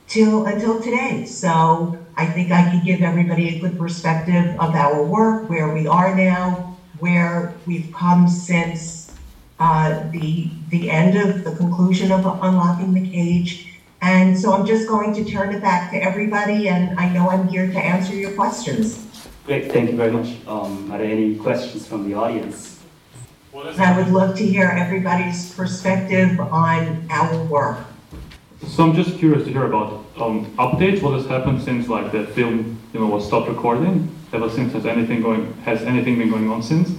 till 0.09 0.47
until 0.47 0.83
today. 0.83 1.25
So 1.25 2.02
I 2.17 2.27
think 2.27 2.53
I 2.53 2.63
can 2.63 2.85
give 2.85 3.03
everybody 3.03 3.57
a 3.57 3.61
good 3.61 3.79
perspective 3.79 4.55
of 4.61 4.75
our 4.75 5.03
work, 5.03 5.49
where 5.49 5.73
we 5.73 5.87
are 5.87 6.15
now, 6.15 6.77
where 6.99 7.55
we've 7.67 7.93
come 7.93 8.29
since 8.29 9.15
uh, 9.59 10.09
the, 10.11 10.51
the 10.71 10.91
end 10.91 11.17
of 11.17 11.45
the 11.45 11.55
conclusion 11.57 12.13
of 12.13 12.27
unlocking 12.27 12.93
the 12.95 13.09
cage. 13.09 13.69
And 14.03 14.39
so 14.39 14.53
I'm 14.53 14.67
just 14.67 14.89
going 14.89 15.15
to 15.15 15.25
turn 15.25 15.55
it 15.55 15.63
back 15.63 15.93
to 15.93 15.97
everybody, 15.97 16.69
and 16.69 16.99
I 16.99 17.09
know 17.09 17.31
I'm 17.31 17.49
here 17.49 17.71
to 17.71 17.79
answer 17.79 18.15
your 18.15 18.33
questions. 18.33 19.07
Great, 19.47 19.73
thank 19.73 19.91
you 19.91 19.97
very 19.97 20.11
much. 20.11 20.37
Um, 20.47 20.91
are 20.91 20.99
there 20.99 21.11
any 21.11 21.37
questions 21.37 21.87
from 21.87 22.09
the 22.09 22.15
audience? 22.15 22.81
I 23.55 23.97
would 23.97 24.09
love 24.09 24.37
to 24.39 24.47
hear 24.47 24.69
everybody's 24.69 25.55
perspective 25.55 26.41
on 26.41 27.07
our 27.11 27.45
work. 27.45 27.79
So 28.67 28.85
I'm 28.85 28.95
just 28.95 29.19
curious 29.19 29.45
to 29.45 29.53
hear 29.53 29.67
about 29.67 30.02
um, 30.17 30.47
updates. 30.57 31.03
What 31.03 31.15
has 31.15 31.27
happened 31.27 31.63
since 31.63 31.89
like 31.89 32.13
the 32.13 32.27
film, 32.27 32.81
you 32.93 33.01
know, 33.01 33.07
was 33.07 33.27
stopped 33.27 33.49
recording? 33.49 34.15
Ever 34.33 34.49
since 34.49 34.73
has 34.73 34.87
anything 34.87 35.23
going? 35.23 35.53
Has 35.65 35.83
anything 35.83 36.19
been 36.19 36.31
going 36.31 36.51
on 36.51 36.63
since? 36.63 36.91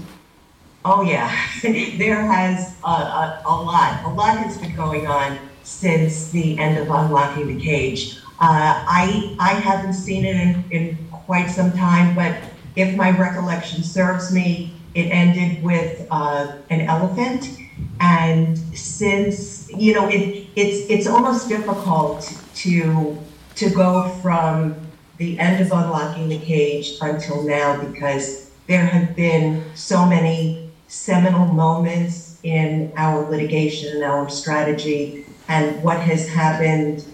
Oh 0.86 1.02
yeah, 1.02 1.34
there 1.62 2.26
has 2.26 2.76
a, 2.84 2.88
a, 2.88 3.42
a, 3.46 3.56
lot. 3.56 4.04
A 4.04 4.10
lot 4.10 4.38
has 4.38 4.58
been 4.58 4.76
going 4.76 5.08
on 5.08 5.40
since 5.64 6.30
the 6.32 6.60
end 6.60 6.78
of 6.78 6.90
unlocking 6.90 7.48
the 7.48 7.64
cage. 7.64 8.18
Uh, 8.40 8.84
I 8.88 9.36
I 9.40 9.54
haven't 9.54 9.94
seen 9.94 10.26
it 10.26 10.36
in, 10.36 10.64
in 10.72 10.98
quite 11.12 11.48
some 11.48 11.72
time, 11.72 12.16
but 12.16 12.36
if 12.76 12.96
my 12.96 13.12
recollection 13.12 13.84
serves 13.84 14.34
me, 14.34 14.74
it 14.94 15.04
ended 15.04 15.64
with 15.64 16.06
uh, 16.12 16.58
an 16.70 16.82
elephant. 16.82 17.58
And 18.00 18.58
since 18.78 19.72
you 19.72 19.94
know, 19.94 20.08
it 20.10 20.48
it's 20.56 20.90
it's 20.90 21.08
almost 21.08 21.48
difficult 21.48 22.43
to 22.56 23.18
to 23.56 23.70
go 23.70 24.10
from 24.22 24.76
the 25.18 25.40
end 25.40 25.62
of 25.62 25.72
unlocking 25.72 26.28
the 26.28 26.40
cage 26.40 26.94
until 27.02 27.44
now 27.44 27.80
because 27.84 28.50
there 28.68 28.86
have 28.86 29.16
been 29.16 29.64
so 29.76 30.06
many 30.06 30.72
seminal 30.88 31.46
moments 31.48 32.40
in 32.44 32.92
our 32.98 33.30
litigation 33.30 33.96
and 33.96 34.04
our 34.04 34.30
strategy 34.30 35.26
and 35.48 35.84
what 35.84 36.00
has 36.00 36.28
happened 36.28 37.06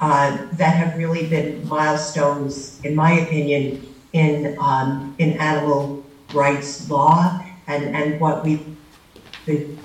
uh, 0.00 0.36
that 0.52 0.74
have 0.74 0.96
really 0.96 1.26
been 1.26 1.66
milestones, 1.66 2.80
in 2.84 2.94
my 2.94 3.12
opinion, 3.12 3.84
in 4.12 4.56
um, 4.60 5.14
in 5.18 5.32
animal 5.38 6.04
rights 6.32 6.88
law 6.88 7.44
and, 7.66 7.94
and 7.94 8.20
what 8.20 8.44
we've 8.44 8.76
been. 9.44 9.78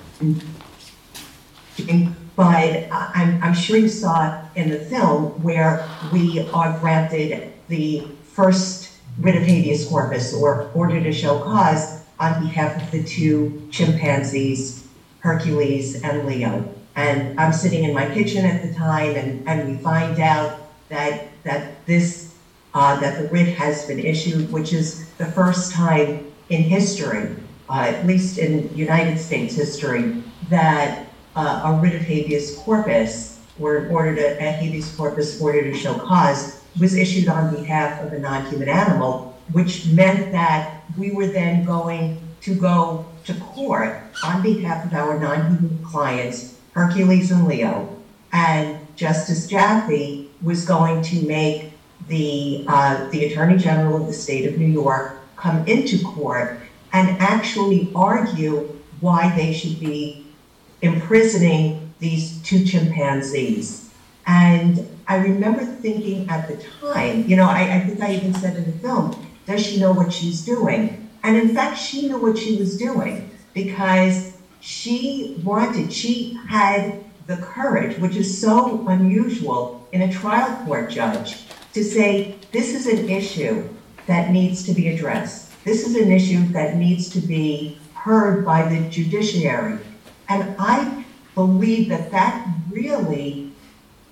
But 2.36 2.88
I'm, 2.90 3.40
I'm 3.42 3.54
sure 3.54 3.76
you 3.76 3.88
saw 3.88 4.40
in 4.54 4.70
the 4.70 4.78
film 4.78 5.42
where 5.42 5.86
we 6.12 6.48
are 6.52 6.78
granted 6.80 7.52
the 7.68 8.08
first 8.22 8.90
writ 9.18 9.36
of 9.36 9.44
habeas 9.44 9.86
corpus 9.86 10.34
or 10.34 10.68
order 10.74 11.00
to 11.00 11.12
show 11.12 11.38
cause 11.38 12.02
on 12.18 12.40
behalf 12.44 12.82
of 12.82 12.90
the 12.90 13.04
two 13.04 13.52
chimpanzees, 13.70 14.84
Hercules 15.20 15.94
and 16.02 16.26
Leo. 16.26 16.68
And 16.96 17.38
I'm 17.38 17.52
sitting 17.52 17.84
in 17.84 17.92
my 17.92 18.08
kitchen 18.08 18.44
at 18.44 18.62
the 18.62 18.72
time, 18.72 19.16
and, 19.16 19.42
and 19.46 19.66
we 19.66 19.74
find 19.74 20.18
out 20.20 20.54
that 20.88 21.20
that 21.42 21.68
this 21.86 22.34
uh, 22.72 22.96
that 22.96 23.16
the 23.16 23.24
writ 23.24 23.48
has 23.48 23.84
been 23.84 24.00
issued, 24.00 24.50
which 24.52 24.72
is 24.72 25.00
the 25.18 25.26
first 25.26 25.70
time 25.72 26.20
in 26.48 26.62
history, 26.62 27.34
uh, 27.68 27.82
at 27.86 28.04
least 28.04 28.38
in 28.38 28.68
United 28.74 29.18
States 29.18 29.54
history, 29.54 30.12
that 30.48 31.03
uh, 31.36 31.62
a 31.64 31.72
writ 31.80 31.94
of 31.94 32.02
habeas 32.02 32.56
corpus, 32.58 33.38
or 33.60 33.86
order 33.88 34.16
to 34.16 34.38
a 34.38 34.50
habeas 34.50 34.94
corpus 34.96 35.40
order 35.40 35.62
to 35.62 35.74
show 35.76 35.94
cause, 35.94 36.62
was 36.80 36.96
issued 36.96 37.28
on 37.28 37.54
behalf 37.54 38.02
of 38.02 38.12
a 38.12 38.18
non-human 38.18 38.68
animal 38.68 39.34
which 39.52 39.86
meant 39.86 40.32
that 40.32 40.82
we 40.98 41.10
were 41.10 41.26
then 41.26 41.64
going 41.64 42.18
to 42.40 42.54
go 42.54 43.04
to 43.24 43.34
court 43.34 43.96
on 44.22 44.42
behalf 44.42 44.84
of 44.84 44.94
our 44.94 45.18
non-human 45.18 45.82
clients, 45.82 46.54
Hercules 46.72 47.30
and 47.30 47.46
Leo, 47.46 47.96
and 48.32 48.78
Justice 48.96 49.46
Jaffe 49.46 50.28
was 50.42 50.64
going 50.64 51.02
to 51.02 51.22
make 51.22 51.70
the 52.08 52.64
uh, 52.68 53.08
the 53.10 53.24
Attorney 53.24 53.56
General 53.56 54.02
of 54.02 54.06
the 54.06 54.12
state 54.12 54.46
of 54.46 54.58
New 54.58 54.66
York 54.66 55.16
come 55.36 55.66
into 55.66 56.02
court 56.04 56.58
and 56.92 57.20
actually 57.20 57.90
argue 57.94 58.68
why 59.00 59.34
they 59.34 59.52
should 59.52 59.80
be 59.80 60.23
imprisoning 60.84 61.92
these 61.98 62.42
two 62.42 62.64
chimpanzees. 62.64 63.90
And 64.26 64.88
I 65.06 65.16
remember 65.16 65.64
thinking 65.64 66.28
at 66.30 66.48
the 66.48 66.62
time, 66.80 67.26
you 67.28 67.36
know, 67.36 67.48
I, 67.48 67.76
I 67.76 67.80
think 67.80 68.00
I 68.00 68.14
even 68.14 68.34
said 68.34 68.56
in 68.56 68.64
the 68.64 68.78
film, 68.78 69.14
does 69.46 69.64
she 69.64 69.80
know 69.80 69.92
what 69.92 70.12
she's 70.12 70.44
doing? 70.44 71.10
And 71.22 71.36
in 71.36 71.54
fact, 71.54 71.78
she 71.78 72.08
knew 72.08 72.18
what 72.18 72.38
she 72.38 72.56
was 72.56 72.76
doing 72.76 73.30
because 73.52 74.36
she 74.60 75.40
wanted, 75.44 75.92
she 75.92 76.38
had 76.48 77.04
the 77.26 77.36
courage, 77.38 77.98
which 77.98 78.16
is 78.16 78.40
so 78.40 78.86
unusual 78.88 79.86
in 79.92 80.02
a 80.02 80.12
trial 80.12 80.64
court 80.64 80.90
judge, 80.90 81.44
to 81.72 81.82
say, 81.82 82.36
this 82.52 82.74
is 82.74 82.86
an 82.86 83.08
issue 83.08 83.68
that 84.06 84.30
needs 84.30 84.64
to 84.64 84.72
be 84.72 84.88
addressed. 84.88 85.50
This 85.64 85.86
is 85.86 85.96
an 85.96 86.12
issue 86.12 86.46
that 86.48 86.76
needs 86.76 87.08
to 87.10 87.20
be 87.20 87.78
heard 87.94 88.44
by 88.44 88.68
the 88.68 88.88
judiciary. 88.90 89.78
And 90.28 90.54
I 90.58 91.04
believe 91.34 91.88
that 91.88 92.10
that 92.12 92.48
really 92.70 93.52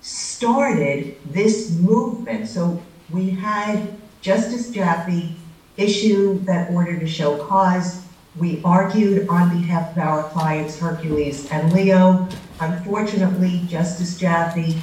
started 0.01 1.17
this 1.25 1.71
movement. 1.71 2.47
So 2.47 2.81
we 3.09 3.29
had 3.29 3.95
Justice 4.21 4.69
Jaffe 4.71 5.35
issue 5.77 6.39
that 6.39 6.71
order 6.71 6.99
to 6.99 7.07
show 7.07 7.43
cause. 7.45 8.05
We 8.37 8.61
argued 8.63 9.27
on 9.29 9.49
behalf 9.49 9.91
of 9.91 9.97
our 9.99 10.23
clients, 10.29 10.79
Hercules 10.79 11.49
and 11.51 11.71
Leo. 11.71 12.27
Unfortunately, 12.59 13.61
Justice 13.67 14.17
Jaffe 14.17 14.73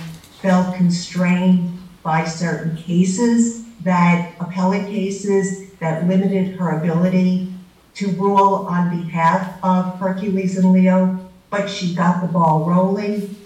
felt 0.41 0.75
constrained 0.77 1.79
by 2.03 2.25
certain 2.25 2.77
cases 2.77 3.65
that 3.83 4.33
appellate 4.41 4.87
cases 4.87 5.71
that 5.81 6.07
limited 6.07 6.57
her 6.57 6.79
ability 6.79 7.53
to 7.95 8.09
rule 8.13 8.67
on 8.69 9.03
behalf 9.03 9.59
of 9.63 9.99
Hercules 9.99 10.57
and 10.57 10.73
Leo, 10.73 11.20
but 11.51 11.69
she 11.69 11.95
got 11.95 12.21
the 12.23 12.29
ball 12.29 12.65
rolling. 12.65 13.37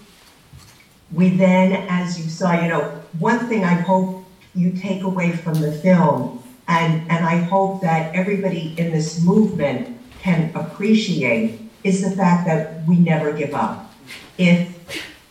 We 1.12 1.30
then, 1.30 1.73
as 1.88 2.18
you 2.18 2.28
saw, 2.28 2.61
you 2.61 2.68
know, 2.68 2.82
one 3.18 3.49
thing 3.49 3.64
I 3.64 3.75
hope 3.75 4.25
you 4.54 4.73
take 4.73 5.02
away 5.02 5.32
from 5.32 5.61
the 5.61 5.73
film. 5.73 6.42
And, 6.68 7.11
and 7.11 7.25
I 7.26 7.37
hope 7.37 7.82
that 7.82 8.14
everybody 8.14 8.75
in 8.78 8.90
this 8.90 9.23
movement 9.23 9.99
can 10.20 10.50
appreciate 10.54 11.61
is 11.82 12.02
the 12.02 12.16
fact 12.16 12.46
that 12.46 12.87
we 12.87 12.96
never 12.96 13.32
give 13.32 13.54
up. 13.54 13.92
If 14.38 14.70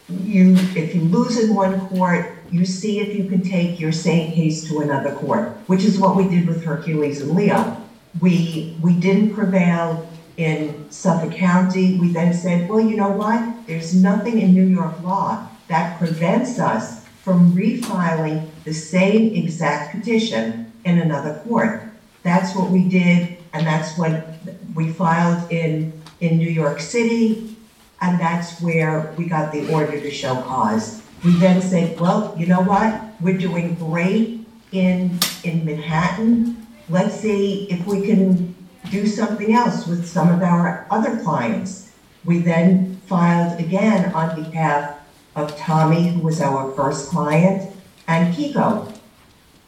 you, 0.10 0.56
if 0.76 0.94
you 0.94 1.02
lose 1.02 1.44
in 1.44 1.56
one 1.56 1.88
court, 1.88 2.32
you 2.52 2.66
see 2.66 3.00
if 3.00 3.16
you 3.16 3.28
can 3.28 3.42
take 3.42 3.80
your 3.80 3.92
same 3.92 4.32
case 4.34 4.68
to 4.70 4.82
another 4.82 5.16
court, 5.16 5.58
which 5.66 5.84
is 5.84 5.98
what 5.98 6.16
we 6.16 6.28
did 6.30 6.48
with 6.48 6.64
Hercules 6.64 7.22
and 7.22 7.32
Leo. 7.32 7.78
We, 8.22 8.78
we 8.82 8.94
didn't 8.94 9.34
prevail 9.34 10.08
in 10.38 10.90
Suffolk 10.92 11.34
County. 11.34 11.98
We 12.00 12.12
then 12.12 12.34
said, 12.34 12.70
well, 12.70 12.80
you 12.80 12.96
know 12.96 13.12
what? 13.12 13.68
There's 13.68 13.94
nothing 13.94 14.40
in 14.40 14.54
New 14.54 14.66
York 14.66 15.02
law 15.02 15.48
that 15.68 15.98
prevents 15.98 16.60
us 16.60 17.06
from 17.24 17.54
refiling 17.54 18.50
the 18.64 18.74
same 18.74 19.34
exact 19.34 19.96
petition 19.96 20.72
in 20.86 21.00
another 21.00 21.42
court. 21.46 21.84
That's 22.24 22.56
what 22.56 22.70
we 22.70 22.88
did, 22.88 23.38
and 23.54 23.66
that's 23.66 23.98
what 23.98 24.28
we 24.76 24.92
filed 24.92 25.52
in, 25.52 25.94
in 26.20 26.38
New 26.38 26.50
York 26.50 26.80
City, 26.80 27.56
and 28.02 28.20
that's 28.20 28.60
where 28.60 29.14
we 29.18 29.26
got 29.26 29.52
the 29.52 29.72
order 29.72 30.00
to 30.00 30.12
show 30.12 30.36
cause. 30.42 31.02
We 31.24 31.32
then 31.38 31.62
said, 31.62 32.00
well, 32.00 32.34
you 32.38 32.46
know 32.48 32.62
what? 32.62 33.02
We're 33.22 33.38
doing 33.38 33.76
great 33.76 34.46
in, 34.74 35.18
in 35.44 35.64
Manhattan. 35.64 36.68
Let's 36.90 37.16
see 37.16 37.68
if 37.70 37.86
we 37.88 38.06
can 38.06 38.53
do 38.94 39.08
something 39.08 39.54
else 39.54 39.88
with 39.88 40.08
some 40.08 40.30
of 40.30 40.44
our 40.44 40.86
other 40.92 41.18
clients. 41.24 41.92
We 42.24 42.40
then 42.40 43.02
filed 43.08 43.60
again 43.60 44.14
on 44.14 44.42
behalf 44.42 45.00
of 45.36 45.58
Tommy, 45.58 46.10
who 46.10 46.22
was 46.22 46.40
our 46.40 46.72
first 46.74 47.10
client, 47.10 47.76
and 48.08 48.34
Kiko, 48.36 48.94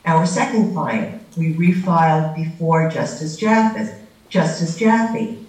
our 0.05 0.27
second 0.27 0.73
client. 0.73 1.23
We 1.35 1.55
refiled 1.55 2.35
before 2.35 2.87
Justice 2.89 3.35
Jaffe. 3.35 3.91
Justice 4.29 4.77
Jaffe. 4.77 5.39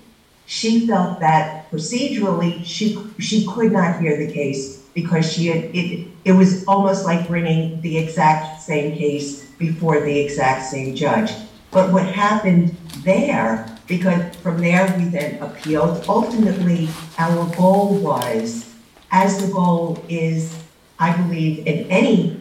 She 0.46 0.86
felt 0.86 1.20
that 1.20 1.70
procedurally 1.70 2.64
she 2.64 2.98
she 3.18 3.46
could 3.46 3.72
not 3.72 4.00
hear 4.00 4.16
the 4.16 4.32
case 4.32 4.78
because 4.94 5.30
she 5.30 5.48
had 5.48 5.64
it. 5.74 6.08
It 6.24 6.32
was 6.32 6.64
almost 6.66 7.04
like 7.04 7.28
bringing 7.28 7.80
the 7.82 7.98
exact 7.98 8.62
same 8.62 8.96
case 8.96 9.44
before 9.58 10.00
the 10.00 10.18
exact 10.18 10.64
same 10.66 10.94
judge. 10.96 11.30
But 11.70 11.92
what 11.92 12.06
happened 12.06 12.76
there, 13.06 13.66
because 13.86 14.36
from 14.36 14.60
there 14.60 14.94
we 14.98 15.04
then 15.04 15.42
appealed. 15.42 16.04
Ultimately, 16.08 16.90
our 17.18 17.46
goal 17.56 17.94
was 17.94 18.70
as 19.10 19.40
the 19.40 19.50
goal 19.50 20.04
is, 20.10 20.54
I 20.98 21.16
believe, 21.16 21.66
in 21.66 21.88
any 21.90 22.38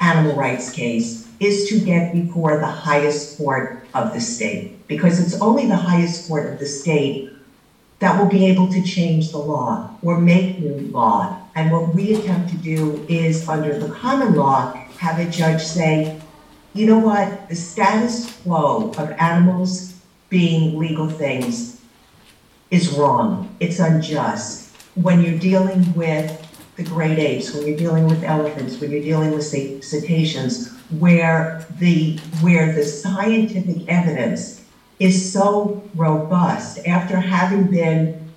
animal 0.00 0.36
rights 0.36 0.70
case, 0.70 1.26
is 1.38 1.70
to 1.70 1.80
get 1.80 2.12
before 2.12 2.58
the 2.58 2.66
highest 2.66 3.38
court 3.38 3.86
of 3.94 4.12
the 4.12 4.20
state. 4.20 4.86
Because 4.88 5.18
it's 5.18 5.40
only 5.40 5.66
the 5.66 5.76
highest 5.76 6.28
court 6.28 6.52
of 6.52 6.58
the 6.58 6.66
state 6.66 7.30
that 8.00 8.18
will 8.18 8.28
be 8.28 8.46
able 8.46 8.68
to 8.68 8.82
change 8.82 9.30
the 9.30 9.38
law 9.38 9.90
or 10.02 10.20
make 10.20 10.58
new 10.58 10.90
law. 10.90 11.38
And 11.54 11.70
what 11.70 11.94
we 11.94 12.14
attempt 12.14 12.50
to 12.50 12.56
do 12.56 13.06
is, 13.08 13.48
under 13.48 13.78
the 13.78 13.92
common 13.94 14.34
law, 14.34 14.72
have 14.98 15.18
a 15.18 15.30
judge 15.30 15.62
say, 15.62 16.20
you 16.74 16.86
know 16.86 16.98
what, 16.98 17.48
the 17.48 17.56
status 17.56 18.36
quo 18.42 18.92
of 18.96 19.10
animals 19.12 19.89
being 20.30 20.78
legal 20.78 21.08
things 21.08 21.80
is 22.70 22.92
wrong. 22.92 23.54
It's 23.60 23.78
unjust. 23.78 24.74
When 24.94 25.20
you're 25.22 25.38
dealing 25.38 25.92
with 25.94 26.46
the 26.76 26.84
great 26.84 27.18
apes, 27.18 27.52
when 27.52 27.66
you're 27.66 27.76
dealing 27.76 28.06
with 28.06 28.22
elephants, 28.22 28.80
when 28.80 28.90
you're 28.90 29.02
dealing 29.02 29.32
with 29.32 29.44
cetaceans, 29.44 30.72
where 30.98 31.66
the 31.78 32.18
where 32.40 32.72
the 32.72 32.84
scientific 32.84 33.88
evidence 33.88 34.64
is 34.98 35.32
so 35.32 35.82
robust 35.94 36.86
after 36.86 37.16
having 37.16 37.70
been 37.70 38.30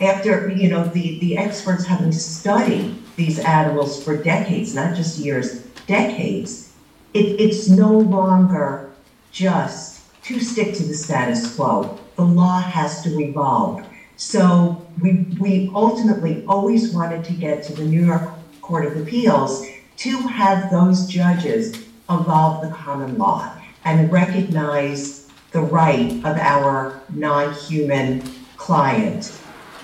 after 0.00 0.50
you 0.50 0.68
know 0.68 0.84
the 0.84 1.18
the 1.20 1.38
experts 1.38 1.84
having 1.84 2.12
studied 2.12 2.94
these 3.16 3.38
animals 3.38 4.02
for 4.02 4.16
decades 4.22 4.74
not 4.74 4.94
just 4.94 5.18
years 5.18 5.62
decades 5.86 6.72
it, 7.14 7.40
it's 7.40 7.68
no 7.68 7.90
longer 7.90 8.90
just 9.30 9.93
to 10.24 10.40
stick 10.40 10.74
to 10.74 10.82
the 10.82 10.94
status 10.94 11.54
quo 11.54 11.98
the 12.16 12.24
law 12.24 12.60
has 12.60 13.02
to 13.02 13.18
evolve 13.20 13.86
so 14.16 14.84
we 15.00 15.26
we 15.40 15.70
ultimately 15.74 16.44
always 16.46 16.92
wanted 16.92 17.24
to 17.24 17.32
get 17.32 17.62
to 17.62 17.72
the 17.74 17.84
new 17.84 18.04
york 18.04 18.30
court 18.60 18.86
of 18.86 18.96
appeals 18.96 19.66
to 19.96 20.16
have 20.18 20.70
those 20.70 21.06
judges 21.06 21.74
evolve 22.10 22.62
the 22.62 22.74
common 22.74 23.16
law 23.16 23.54
and 23.84 24.10
recognize 24.10 25.28
the 25.52 25.60
right 25.60 26.12
of 26.24 26.36
our 26.36 27.00
non-human 27.12 28.22
client. 28.56 29.32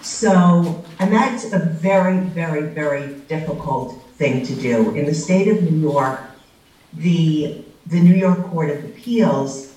So, 0.03 0.85
and 0.99 1.13
that's 1.13 1.53
a 1.53 1.59
very, 1.59 2.19
very, 2.19 2.63
very 2.63 3.15
difficult 3.29 4.03
thing 4.15 4.45
to 4.47 4.55
do. 4.55 4.95
In 4.95 5.05
the 5.07 5.15
state 5.15 5.49
of 5.49 5.63
New 5.63 5.79
York, 5.79 6.21
the, 6.95 7.65
the 7.87 8.01
New 8.01 8.15
York 8.15 8.43
Court 8.51 8.71
of 8.71 8.85
Appeals, 8.85 9.70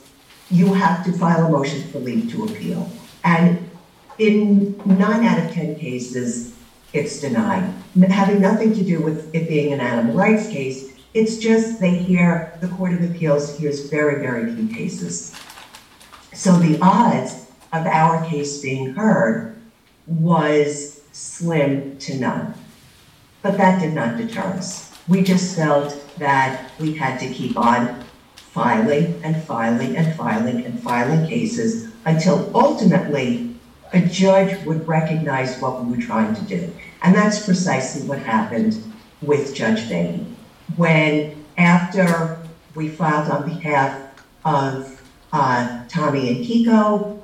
you 0.54 0.72
have 0.72 1.04
to 1.04 1.12
file 1.14 1.48
a 1.48 1.50
motion 1.50 1.82
for 1.90 1.98
leave 1.98 2.32
to 2.32 2.44
appeal. 2.46 2.88
And 3.24 3.68
in 4.20 4.78
nine 4.86 5.26
out 5.26 5.44
of 5.44 5.52
10 5.52 5.80
cases, 5.80 6.56
it's 6.94 7.20
denied. 7.20 7.74
Having 8.08 8.42
nothing 8.42 8.72
to 8.76 8.84
do 8.84 9.02
with 9.02 9.34
it 9.34 9.50
being 9.50 9.74
an 9.74 9.80
animal 9.80 10.14
rights 10.16 10.48
case, 10.48 10.94
it's 11.16 11.38
just 11.38 11.82
they 11.82 11.96
hear, 11.96 12.56
the 12.62 12.68
Court 12.68 12.94
of 12.94 13.02
Appeals 13.04 13.58
hears 13.58 13.90
very, 13.90 14.22
very 14.22 14.54
few 14.54 14.68
cases. 14.68 15.36
So 16.34 16.58
the 16.58 16.78
odds 16.84 17.48
of 17.72 17.88
our 17.88 18.24
case 18.30 18.62
being 18.62 18.94
heard 18.94 19.56
was 20.06 21.02
slim 21.14 21.98
to 21.98 22.20
none. 22.20 22.54
But 23.42 23.58
that 23.58 23.82
did 23.82 23.94
not 23.94 24.18
deter 24.18 24.42
us. 24.42 24.96
We 25.08 25.24
just 25.24 25.56
felt 25.56 26.00
that 26.20 26.70
we 26.80 26.94
had 26.94 27.20
to 27.22 27.34
keep 27.34 27.58
on 27.58 28.03
filing 28.54 29.20
and 29.24 29.44
filing 29.44 29.98
and 29.98 30.16
filing 30.16 30.64
and 30.64 30.80
filing 30.80 31.28
cases 31.28 31.92
until 32.06 32.56
ultimately 32.56 33.56
a 33.94 34.02
judge 34.02 34.64
would 34.66 34.88
recognize 34.88 35.60
what 35.60 35.84
we 35.84 35.96
were 35.96 36.02
trying 36.02 36.36
to 36.36 36.42
do. 36.44 36.72
And 37.02 37.16
that's 37.16 37.44
precisely 37.44 38.08
what 38.08 38.20
happened 38.20 38.78
with 39.22 39.56
Judge 39.56 39.82
Fahey 39.82 40.26
when 40.76 41.44
after 41.58 42.38
we 42.76 42.90
filed 42.90 43.30
on 43.30 43.48
behalf 43.48 44.00
of 44.46 45.02
uh, 45.32 45.84
Tommy 45.88 46.30
and 46.30 46.46
Kiko, 46.46 47.20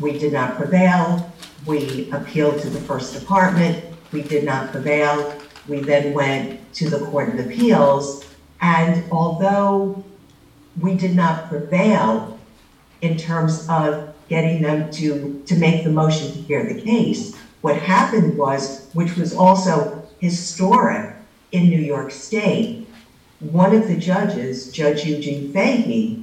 we 0.00 0.18
did 0.18 0.32
not 0.32 0.56
prevail. 0.56 1.32
We 1.66 2.10
appealed 2.12 2.60
to 2.60 2.70
the 2.70 2.80
first 2.80 3.18
department. 3.18 3.84
We 4.12 4.22
did 4.22 4.44
not 4.44 4.70
prevail. 4.70 5.34
We 5.66 5.80
then 5.80 6.14
went 6.14 6.72
to 6.74 6.88
the 6.88 7.04
Court 7.06 7.34
of 7.34 7.46
Appeals. 7.46 8.24
And 8.60 9.04
although 9.12 10.04
we 10.80 10.94
did 10.94 11.14
not 11.14 11.48
prevail 11.48 12.38
in 13.00 13.16
terms 13.16 13.66
of 13.68 14.14
getting 14.28 14.62
them 14.62 14.90
to, 14.92 15.42
to 15.46 15.56
make 15.56 15.84
the 15.84 15.90
motion 15.90 16.32
to 16.32 16.38
hear 16.42 16.64
the 16.64 16.80
case, 16.80 17.34
what 17.60 17.76
happened 17.76 18.36
was, 18.36 18.88
which 18.92 19.16
was 19.16 19.34
also 19.34 20.06
historic 20.20 21.14
in 21.52 21.70
New 21.70 21.80
York 21.80 22.10
State, 22.10 22.86
one 23.40 23.74
of 23.74 23.88
the 23.88 23.96
judges, 23.96 24.70
Judge 24.70 25.04
Eugene 25.04 25.52
Fahey, 25.52 26.22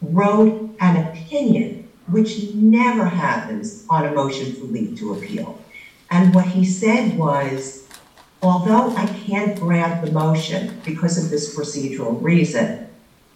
wrote 0.00 0.76
an 0.80 1.08
opinion 1.08 1.88
which 2.06 2.54
never 2.54 3.06
happens 3.06 3.86
on 3.88 4.06
a 4.06 4.12
motion 4.12 4.52
for 4.54 4.64
leave 4.64 4.98
to 4.98 5.14
appeal. 5.14 5.58
And 6.10 6.34
what 6.34 6.46
he 6.46 6.64
said 6.64 7.18
was, 7.18 7.88
although 8.42 8.94
I 8.94 9.06
can't 9.06 9.58
grant 9.58 10.04
the 10.04 10.12
motion 10.12 10.80
because 10.84 11.22
of 11.22 11.30
this 11.30 11.56
procedural 11.56 12.22
reason, 12.22 12.88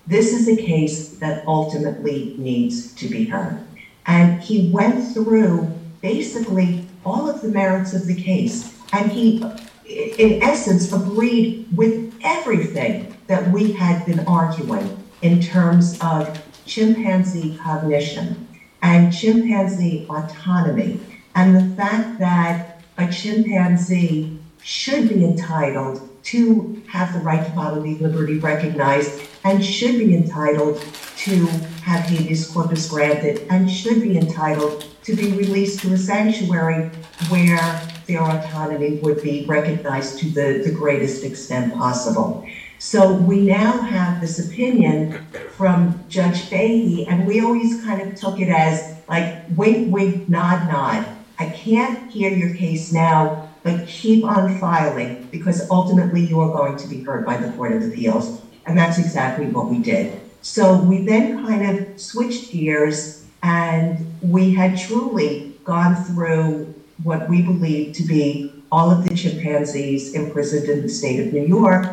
this 0.09 0.33
is 0.33 0.49
a 0.49 0.57
case 0.57 1.11
that 1.19 1.47
ultimately 1.47 2.35
needs 2.39 2.95
to 2.95 3.09
be 3.09 3.25
heard. 3.25 3.65
And 4.07 4.43
he 4.43 4.71
went 4.71 5.13
through 5.13 5.73
basically 6.01 6.87
all 7.05 7.29
of 7.29 7.43
the 7.43 7.49
merits 7.49 7.93
of 7.93 8.07
the 8.07 8.21
case, 8.21 8.75
and 8.93 9.13
he 9.13 9.43
in 9.89 10.43
essence, 10.43 10.93
agreed 10.93 11.67
with 11.75 12.15
everything 12.23 13.17
that 13.27 13.51
we 13.51 13.73
had 13.73 14.05
been 14.07 14.21
arguing 14.27 15.03
in 15.23 15.41
terms 15.41 15.99
of 16.01 16.41
chimpanzee 16.67 17.57
cognition 17.57 18.47
and 18.83 19.13
chimpanzee 19.13 20.07
autonomy 20.09 21.01
and 21.35 21.57
the 21.57 21.77
fact 21.77 22.19
that 22.19 22.81
a 22.99 23.11
chimpanzee 23.11 24.39
should 24.63 25.09
be 25.09 25.25
entitled 25.25 26.08
to 26.25 26.83
have 26.89 27.13
the 27.13 27.21
right 27.21 27.45
to 27.47 27.53
bodily 27.53 27.97
liberty 27.99 28.39
recognized 28.39 29.21
and 29.45 29.65
should 29.65 29.99
be 29.99 30.15
entitled 30.15 30.81
to 31.17 31.47
have 31.83 32.05
habeas 32.05 32.51
corpus 32.51 32.89
granted 32.89 33.47
and 33.51 33.71
should 33.71 34.03
be 34.03 34.19
entitled 34.19 34.85
to 35.03 35.15
be 35.15 35.33
released 35.33 35.81
to 35.81 35.93
a 35.93 35.99
sanctuary 35.99 36.91
where 37.29 37.81
their 38.07 38.23
autonomy 38.23 38.97
would 38.97 39.23
be 39.23 39.45
recognized 39.47 40.19
to 40.19 40.27
the, 40.31 40.63
the 40.65 40.71
greatest 40.73 41.25
extent 41.25 41.75
possible. 41.75 42.47
So 42.79 43.13
we 43.13 43.41
now 43.41 43.81
have 43.81 44.21
this 44.21 44.39
opinion 44.39 45.25
from 45.57 46.05
Judge 46.09 46.43
Fahey, 46.43 47.07
and 47.07 47.27
we 47.27 47.41
always 47.41 47.83
kind 47.83 48.01
of 48.01 48.15
took 48.15 48.39
it 48.39 48.49
as 48.49 48.97
like 49.09 49.45
wink, 49.57 49.93
wink, 49.93 50.29
nod, 50.29 50.69
nod. 50.69 51.07
I 51.39 51.47
can't 51.51 52.11
hear 52.11 52.31
your 52.31 52.55
case 52.55 52.93
now, 52.93 53.48
but 53.63 53.87
keep 53.87 54.25
on 54.25 54.59
filing 54.59 55.29
because 55.31 55.69
ultimately 55.71 56.25
you 56.25 56.41
are 56.41 56.53
going 56.53 56.77
to 56.77 56.89
be 56.89 57.03
heard 57.03 57.25
by 57.25 57.37
the 57.37 57.51
Court 57.53 57.73
of 57.73 57.85
Appeals. 57.85 58.41
And 58.67 58.77
that's 58.77 58.99
exactly 58.99 59.47
what 59.47 59.67
we 59.67 59.79
did. 59.79 60.21
So 60.43 60.77
we 60.77 61.05
then 61.05 61.45
kind 61.45 61.79
of 61.79 62.01
switched 62.01 62.53
gears 62.53 63.25
and 63.43 64.15
we 64.21 64.53
had 64.53 64.79
truly 64.79 65.55
gone 65.65 65.97
through 66.05 66.75
what 67.03 67.29
we 67.29 67.43
believe 67.43 67.95
to 67.95 68.03
be 68.03 68.53
all 68.71 68.91
of 68.91 69.05
the 69.05 69.15
chimpanzees 69.15 70.15
imprisoned 70.15 70.69
in 70.69 70.83
the 70.83 70.89
state 70.89 71.27
of 71.27 71.33
New 71.33 71.47
York. 71.47 71.87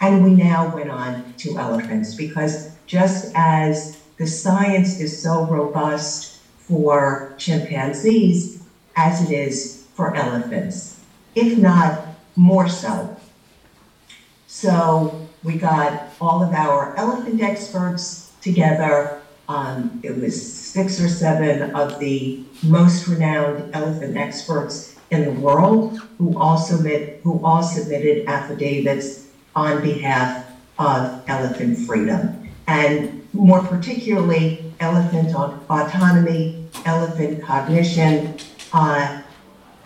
And 0.00 0.24
we 0.24 0.34
now 0.34 0.74
went 0.74 0.90
on 0.90 1.34
to 1.38 1.58
elephants 1.58 2.14
because 2.14 2.70
just 2.86 3.32
as 3.34 4.00
the 4.16 4.26
science 4.26 5.00
is 5.00 5.22
so 5.22 5.46
robust 5.46 6.40
for 6.58 7.34
chimpanzees 7.38 8.62
as 8.96 9.30
it 9.30 9.34
is 9.34 9.79
for 10.00 10.16
elephants, 10.16 10.98
if 11.34 11.58
not 11.58 12.00
more 12.34 12.66
so. 12.70 13.14
So 14.46 15.28
we 15.44 15.58
got 15.58 16.08
all 16.18 16.42
of 16.42 16.54
our 16.54 16.96
elephant 16.96 17.42
experts 17.42 18.32
together. 18.40 19.20
Um, 19.46 20.00
it 20.02 20.16
was 20.16 20.34
six 20.40 20.98
or 21.02 21.08
seven 21.10 21.74
of 21.74 21.98
the 21.98 22.42
most 22.62 23.08
renowned 23.08 23.74
elephant 23.74 24.16
experts 24.16 24.98
in 25.10 25.26
the 25.26 25.32
world 25.32 25.98
who 26.16 26.38
all 26.38 26.56
submit 26.56 27.20
who 27.22 27.44
all 27.44 27.62
submitted 27.62 28.26
affidavits 28.26 29.26
on 29.54 29.82
behalf 29.82 30.46
of 30.78 31.22
elephant 31.28 31.76
freedom 31.86 32.48
and 32.66 33.28
more 33.34 33.62
particularly 33.62 34.72
elephant 34.80 35.34
autonomy, 35.68 36.66
elephant 36.86 37.42
cognition, 37.42 38.38
uh, 38.72 39.19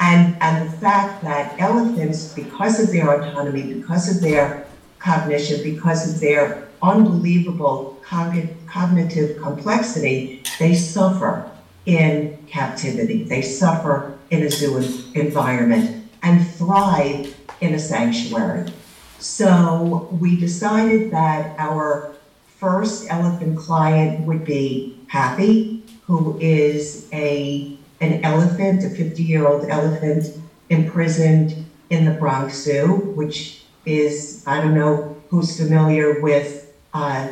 and, 0.01 0.37
and 0.41 0.69
the 0.69 0.77
fact 0.79 1.23
that 1.23 1.59
elephants, 1.61 2.33
because 2.33 2.81
of 2.81 2.91
their 2.91 3.11
autonomy, 3.21 3.75
because 3.75 4.15
of 4.15 4.23
their 4.23 4.67
cognition, 4.99 5.63
because 5.63 6.15
of 6.15 6.21
their 6.21 6.69
unbelievable 6.83 8.01
cognitive 8.05 9.41
complexity, 9.41 10.43
they 10.59 10.75
suffer 10.75 11.51
in 11.87 12.39
captivity. 12.47 13.25
They 13.25 13.43
suffer 13.43 14.19
in 14.31 14.43
a 14.43 14.51
zoo 14.51 14.77
environment 15.15 16.11
and 16.23 16.47
thrive 16.47 17.35
in 17.61 17.75
a 17.75 17.79
sanctuary. 17.79 18.73
So 19.19 20.09
we 20.21 20.37
decided 20.39 21.11
that 21.13 21.55
our 21.59 22.15
first 22.59 23.07
elephant 23.11 23.59
client 23.59 24.27
would 24.27 24.45
be 24.45 24.99
Happy, 25.09 25.83
who 26.07 26.37
is 26.41 27.09
a 27.13 27.79
an 28.01 28.25
elephant, 28.25 28.85
a 28.85 28.91
50 28.91 29.23
year 29.23 29.47
old 29.47 29.69
elephant, 29.69 30.27
imprisoned 30.69 31.67
in 31.91 32.05
the 32.05 32.13
Bronx 32.13 32.63
Zoo, 32.63 33.13
which 33.15 33.65
is, 33.87 34.43
I 34.47 34.61
don't 34.61 34.75
know 34.75 35.17
who's 35.29 35.57
familiar 35.57 36.21
with 36.21 36.73
uh, 36.93 37.29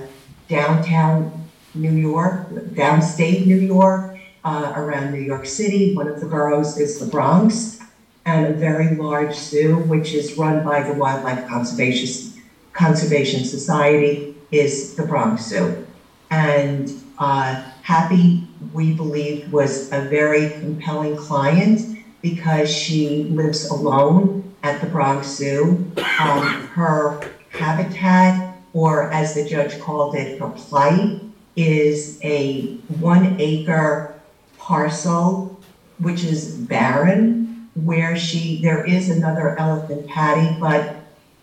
downtown 0.49 1.49
New 1.75 1.93
York, 1.93 2.49
downstate 2.51 3.47
New 3.47 3.57
York, 3.57 4.19
uh, 4.45 4.73
around 4.77 5.13
New 5.13 5.21
York 5.21 5.47
City. 5.47 5.95
One 5.95 6.09
of 6.09 6.21
the 6.21 6.27
boroughs 6.27 6.79
is 6.79 6.99
the 6.99 7.07
Bronx, 7.07 7.79
and 8.25 8.47
a 8.47 8.53
very 8.53 8.95
large 8.95 9.35
zoo, 9.35 9.77
which 9.77 10.13
is 10.13 10.37
run 10.37 10.65
by 10.65 10.83
the 10.83 10.95
Wildlife 10.95 11.49
Conservation, 11.49 12.43
Conservation 12.73 13.45
Society, 13.45 14.37
is 14.51 14.95
the 14.97 15.05
Bronx 15.05 15.47
Zoo. 15.47 15.87
And 16.31 16.93
uh, 17.19 17.63
Happy, 17.83 18.47
we 18.73 18.93
believe, 18.93 19.53
was 19.53 19.93
a 19.93 20.01
very 20.01 20.51
compelling 20.61 21.17
client 21.17 21.99
because 22.21 22.71
she 22.71 23.25
lives 23.25 23.69
alone 23.69 24.53
at 24.63 24.81
the 24.81 24.87
Bronx 24.87 25.29
Zoo. 25.29 25.91
Um, 26.21 26.69
her 26.69 27.21
habitat, 27.51 28.55
or 28.73 29.11
as 29.13 29.35
the 29.35 29.45
judge 29.45 29.81
called 29.81 30.15
it, 30.15 30.39
her 30.39 30.49
plight, 30.49 31.21
is 31.57 32.19
a 32.23 32.77
one 32.89 33.37
acre 33.39 34.15
parcel, 34.57 35.59
which 35.99 36.25
is 36.25 36.57
barren, 36.57 37.69
where 37.75 38.17
she, 38.17 38.61
there 38.63 38.85
is 38.85 39.11
another 39.11 39.59
elephant 39.59 40.07
Patty, 40.09 40.59
but 40.59 40.97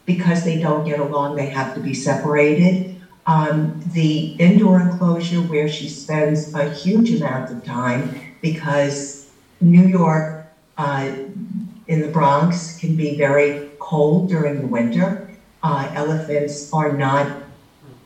because 0.05 0.43
they 0.43 0.59
don't 0.59 0.85
get 0.85 0.99
along, 0.99 1.35
they 1.35 1.47
have 1.47 1.75
to 1.75 1.81
be 1.81 1.93
separated. 1.93 2.88
Um, 3.29 3.79
the 3.93 4.33
indoor 4.37 4.79
enclosure 4.79 5.41
where 5.41 5.67
she 5.69 5.87
spends 5.87 6.51
a 6.55 6.67
huge 6.67 7.11
amount 7.11 7.51
of 7.51 7.63
time 7.63 8.19
because 8.41 9.29
New 9.61 9.85
York 9.85 10.47
uh, 10.79 11.11
in 11.85 12.01
the 12.01 12.07
Bronx 12.07 12.79
can 12.79 12.95
be 12.95 13.15
very 13.15 13.69
cold 13.77 14.29
during 14.29 14.61
the 14.61 14.65
winter. 14.65 15.29
Uh, 15.61 15.91
elephants 15.93 16.73
are 16.73 16.91
not 16.91 17.43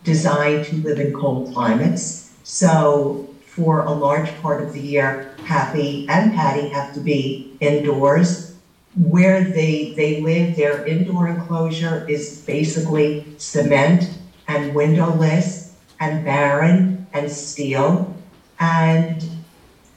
designed 0.04 0.66
to 0.66 0.76
live 0.84 1.00
in 1.00 1.14
cold 1.14 1.54
climates. 1.54 2.34
So 2.44 3.30
for 3.46 3.86
a 3.86 3.92
large 3.92 4.30
part 4.42 4.62
of 4.62 4.74
the 4.74 4.82
year, 4.82 5.38
Happy 5.46 6.06
and 6.10 6.34
Patty 6.34 6.68
have 6.68 6.94
to 6.96 7.00
be 7.00 7.56
indoors. 7.62 8.58
Where 8.94 9.42
they, 9.42 9.94
they 9.96 10.20
live, 10.20 10.58
their 10.58 10.86
indoor 10.86 11.30
enclosure 11.30 12.06
is 12.10 12.42
basically 12.42 13.26
cement 13.38 14.10
and 14.48 14.74
windowless 14.76 15.76
and 16.00 16.24
barren 16.24 17.08
and 17.14 17.32
steel. 17.32 18.16
And 18.60 19.24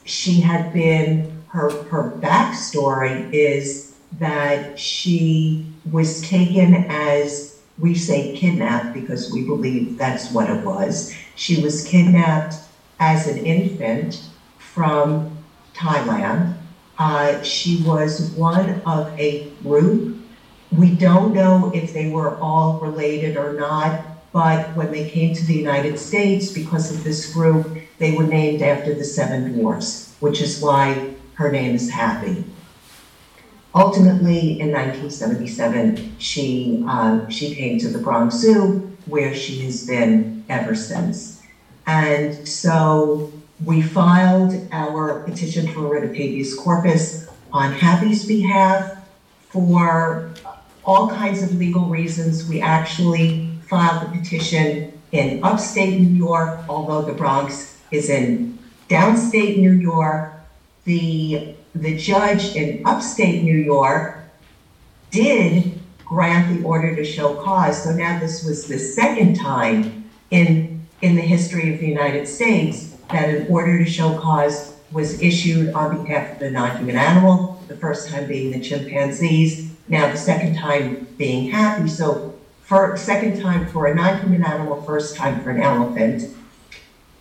she 0.04 0.40
had 0.40 0.72
been 0.72 1.42
her, 1.48 1.70
her 1.70 2.12
backstory 2.20 3.32
is 3.32 3.94
that 4.18 4.78
she 4.78 5.66
was 5.90 6.20
taken 6.22 6.74
as, 6.88 7.60
we 7.78 7.94
say 7.94 8.34
kidnapped 8.36 8.94
because 8.94 9.30
we 9.30 9.44
believe 9.44 9.98
that's 9.98 10.30
what 10.32 10.48
it 10.48 10.64
was. 10.64 11.14
She 11.34 11.62
was 11.62 11.86
kidnapped 11.86 12.56
as 12.98 13.26
an 13.26 13.44
infant 13.44 14.28
from 14.58 15.36
Thailand. 15.74 16.54
Uh, 16.98 17.42
she 17.42 17.82
was 17.82 18.30
one 18.30 18.80
of 18.86 19.18
a 19.18 19.46
group. 19.62 20.16
We 20.72 20.90
don't 20.90 21.32
know 21.32 21.70
if 21.74 21.92
they 21.92 22.08
were 22.08 22.36
all 22.38 22.80
related 22.80 23.36
or 23.36 23.52
not, 23.52 24.00
but 24.36 24.76
when 24.76 24.92
they 24.92 25.08
came 25.08 25.34
to 25.34 25.46
the 25.46 25.54
United 25.54 25.98
States, 25.98 26.52
because 26.52 26.94
of 26.94 27.02
this 27.02 27.32
group, 27.32 27.78
they 27.96 28.14
were 28.14 28.26
named 28.26 28.60
after 28.60 28.92
the 28.92 29.02
Seven 29.02 29.54
Dwarfs, 29.54 30.14
which 30.20 30.42
is 30.42 30.60
why 30.60 31.14
her 31.36 31.50
name 31.50 31.74
is 31.74 31.88
Happy. 31.88 32.44
Ultimately, 33.74 34.60
in 34.60 34.72
1977, 34.72 36.18
she, 36.18 36.84
uh, 36.86 37.26
she 37.30 37.54
came 37.54 37.78
to 37.78 37.88
the 37.88 37.98
Bronx 37.98 38.34
Zoo, 38.34 38.94
where 39.06 39.34
she 39.34 39.60
has 39.60 39.86
been 39.86 40.44
ever 40.50 40.74
since. 40.74 41.40
And 41.86 42.46
so 42.46 43.32
we 43.64 43.80
filed 43.80 44.68
our 44.70 45.20
petition 45.20 45.66
for 45.68 45.88
writ 45.88 46.04
of 46.04 46.14
habeas 46.14 46.54
corpus 46.54 47.26
on 47.54 47.72
Happy's 47.72 48.26
behalf 48.26 48.98
for 49.48 50.30
all 50.84 51.08
kinds 51.08 51.42
of 51.42 51.54
legal 51.54 51.86
reasons. 51.86 52.46
We 52.46 52.60
actually 52.60 53.45
filed 53.68 54.02
the 54.02 54.18
petition 54.18 54.92
in 55.12 55.42
upstate 55.44 56.00
New 56.00 56.14
York, 56.16 56.60
although 56.68 57.02
the 57.02 57.12
Bronx 57.12 57.78
is 57.90 58.08
in 58.10 58.58
downstate 58.88 59.58
New 59.58 59.72
York 59.72 60.36
the, 60.86 61.54
the 61.74 61.96
judge 61.96 62.54
in 62.56 62.86
upstate 62.86 63.42
New 63.42 63.58
York 63.58 64.24
did 65.10 65.78
grant 66.04 66.56
the 66.56 66.64
order 66.64 66.94
to 66.94 67.04
show 67.04 67.34
cause. 67.42 67.82
So 67.82 67.90
now 67.90 68.18
this 68.20 68.44
was 68.44 68.66
the 68.66 68.78
second 68.78 69.34
time 69.34 70.08
in, 70.30 70.86
in 71.02 71.16
the 71.16 71.22
history 71.22 71.74
of 71.74 71.80
the 71.80 71.88
United 71.88 72.26
States 72.28 72.92
that 73.10 73.28
an 73.28 73.48
order 73.48 73.84
to 73.84 73.90
show 73.90 74.16
cause 74.18 74.74
was 74.92 75.20
issued 75.20 75.74
on 75.74 76.04
behalf 76.04 76.34
of 76.34 76.38
the 76.38 76.50
non-human 76.50 76.96
animal, 76.96 77.60
the 77.66 77.76
first 77.76 78.08
time 78.08 78.28
being 78.28 78.52
the 78.52 78.60
chimpanzees, 78.60 79.74
now 79.88 80.08
the 80.08 80.16
second 80.16 80.54
time 80.54 81.08
being 81.18 81.50
happy. 81.50 81.88
So 81.88 82.35
for 82.66 82.96
second 82.96 83.40
time 83.40 83.66
for 83.68 83.86
a 83.86 83.94
non-human 83.94 84.44
animal, 84.44 84.82
first 84.82 85.16
time 85.16 85.40
for 85.42 85.50
an 85.50 85.62
elephant. 85.62 86.36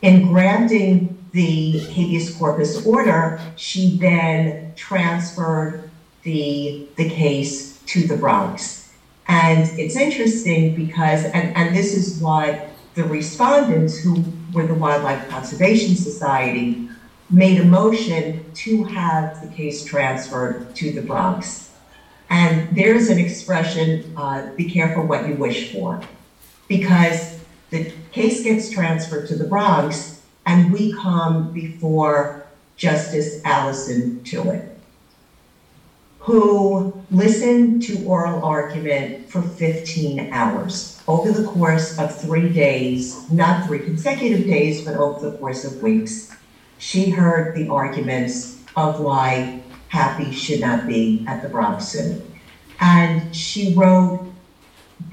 In 0.01 0.27
granting 0.27 1.23
the 1.33 1.77
habeas 1.79 2.35
corpus 2.35 2.83
order, 2.85 3.39
she 3.55 3.97
then 3.97 4.73
transferred 4.75 5.89
the, 6.23 6.87
the 6.95 7.07
case 7.07 7.79
to 7.83 8.07
the 8.07 8.17
Bronx. 8.17 8.91
And 9.27 9.69
it's 9.79 9.95
interesting 9.95 10.75
because, 10.75 11.25
and, 11.25 11.55
and 11.55 11.75
this 11.75 11.95
is 11.95 12.19
what 12.19 12.69
the 12.95 13.03
respondents, 13.03 13.97
who 13.99 14.23
were 14.51 14.65
the 14.65 14.73
Wildlife 14.73 15.29
Conservation 15.29 15.95
Society, 15.95 16.89
made 17.29 17.59
a 17.59 17.65
motion 17.65 18.51
to 18.53 18.83
have 18.85 19.41
the 19.41 19.55
case 19.55 19.83
transferred 19.83 20.75
to 20.75 20.91
the 20.91 21.01
Bronx. 21.01 21.64
And 22.29 22.75
there's 22.75 23.09
an 23.09 23.19
expression, 23.19 24.13
uh, 24.17 24.51
be 24.55 24.69
careful 24.69 25.05
what 25.05 25.27
you 25.27 25.35
wish 25.35 25.71
for, 25.73 26.01
because 26.67 27.39
the 27.69 27.91
case 28.11 28.43
gets 28.43 28.69
transferred 28.69 29.27
to 29.27 29.35
the 29.35 29.45
Bronx 29.45 30.21
and 30.45 30.71
we 30.71 30.93
come 30.93 31.51
before 31.51 32.45
Justice 32.77 33.41
Alison 33.43 34.21
Tuitt, 34.23 34.63
who 36.19 36.93
listened 37.11 37.83
to 37.83 38.03
oral 38.05 38.43
argument 38.43 39.29
for 39.29 39.41
15 39.41 40.31
hours 40.31 41.01
over 41.07 41.31
the 41.31 41.47
course 41.47 41.97
of 41.97 42.15
three 42.19 42.49
days, 42.49 43.29
not 43.31 43.65
three 43.67 43.79
consecutive 43.79 44.45
days, 44.45 44.83
but 44.83 44.95
over 44.95 45.29
the 45.29 45.37
course 45.37 45.63
of 45.63 45.81
weeks. 45.81 46.35
She 46.77 47.09
heard 47.09 47.55
the 47.55 47.69
arguments 47.69 48.59
of 48.75 48.99
why 48.99 49.61
Happy 49.89 50.31
should 50.31 50.61
not 50.61 50.87
be 50.87 51.23
at 51.27 51.41
the 51.41 51.49
Bronx 51.49 51.89
Zoo. 51.89 52.21
And 52.79 53.35
she 53.35 53.73
wrote 53.73 54.25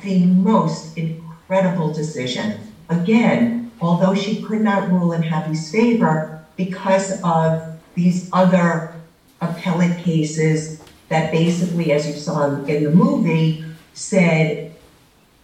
the 0.03 0.27
most 0.27 0.97
incredible 0.97 1.93
decision. 1.93 2.73
Again, 2.89 3.71
although 3.81 4.15
she 4.15 4.43
could 4.43 4.63
not 4.63 4.91
rule 4.91 5.13
in 5.13 5.23
Happy's 5.23 5.71
favor 5.71 6.45
because 6.57 7.21
of 7.23 7.79
these 7.95 8.29
other 8.33 8.95
appellate 9.41 9.99
cases 9.99 10.83
that 11.09 11.31
basically, 11.31 11.93
as 11.93 12.07
you 12.07 12.15
saw 12.15 12.47
in 12.65 12.85
the 12.85 12.91
movie, 12.91 13.65
said, 13.93 14.75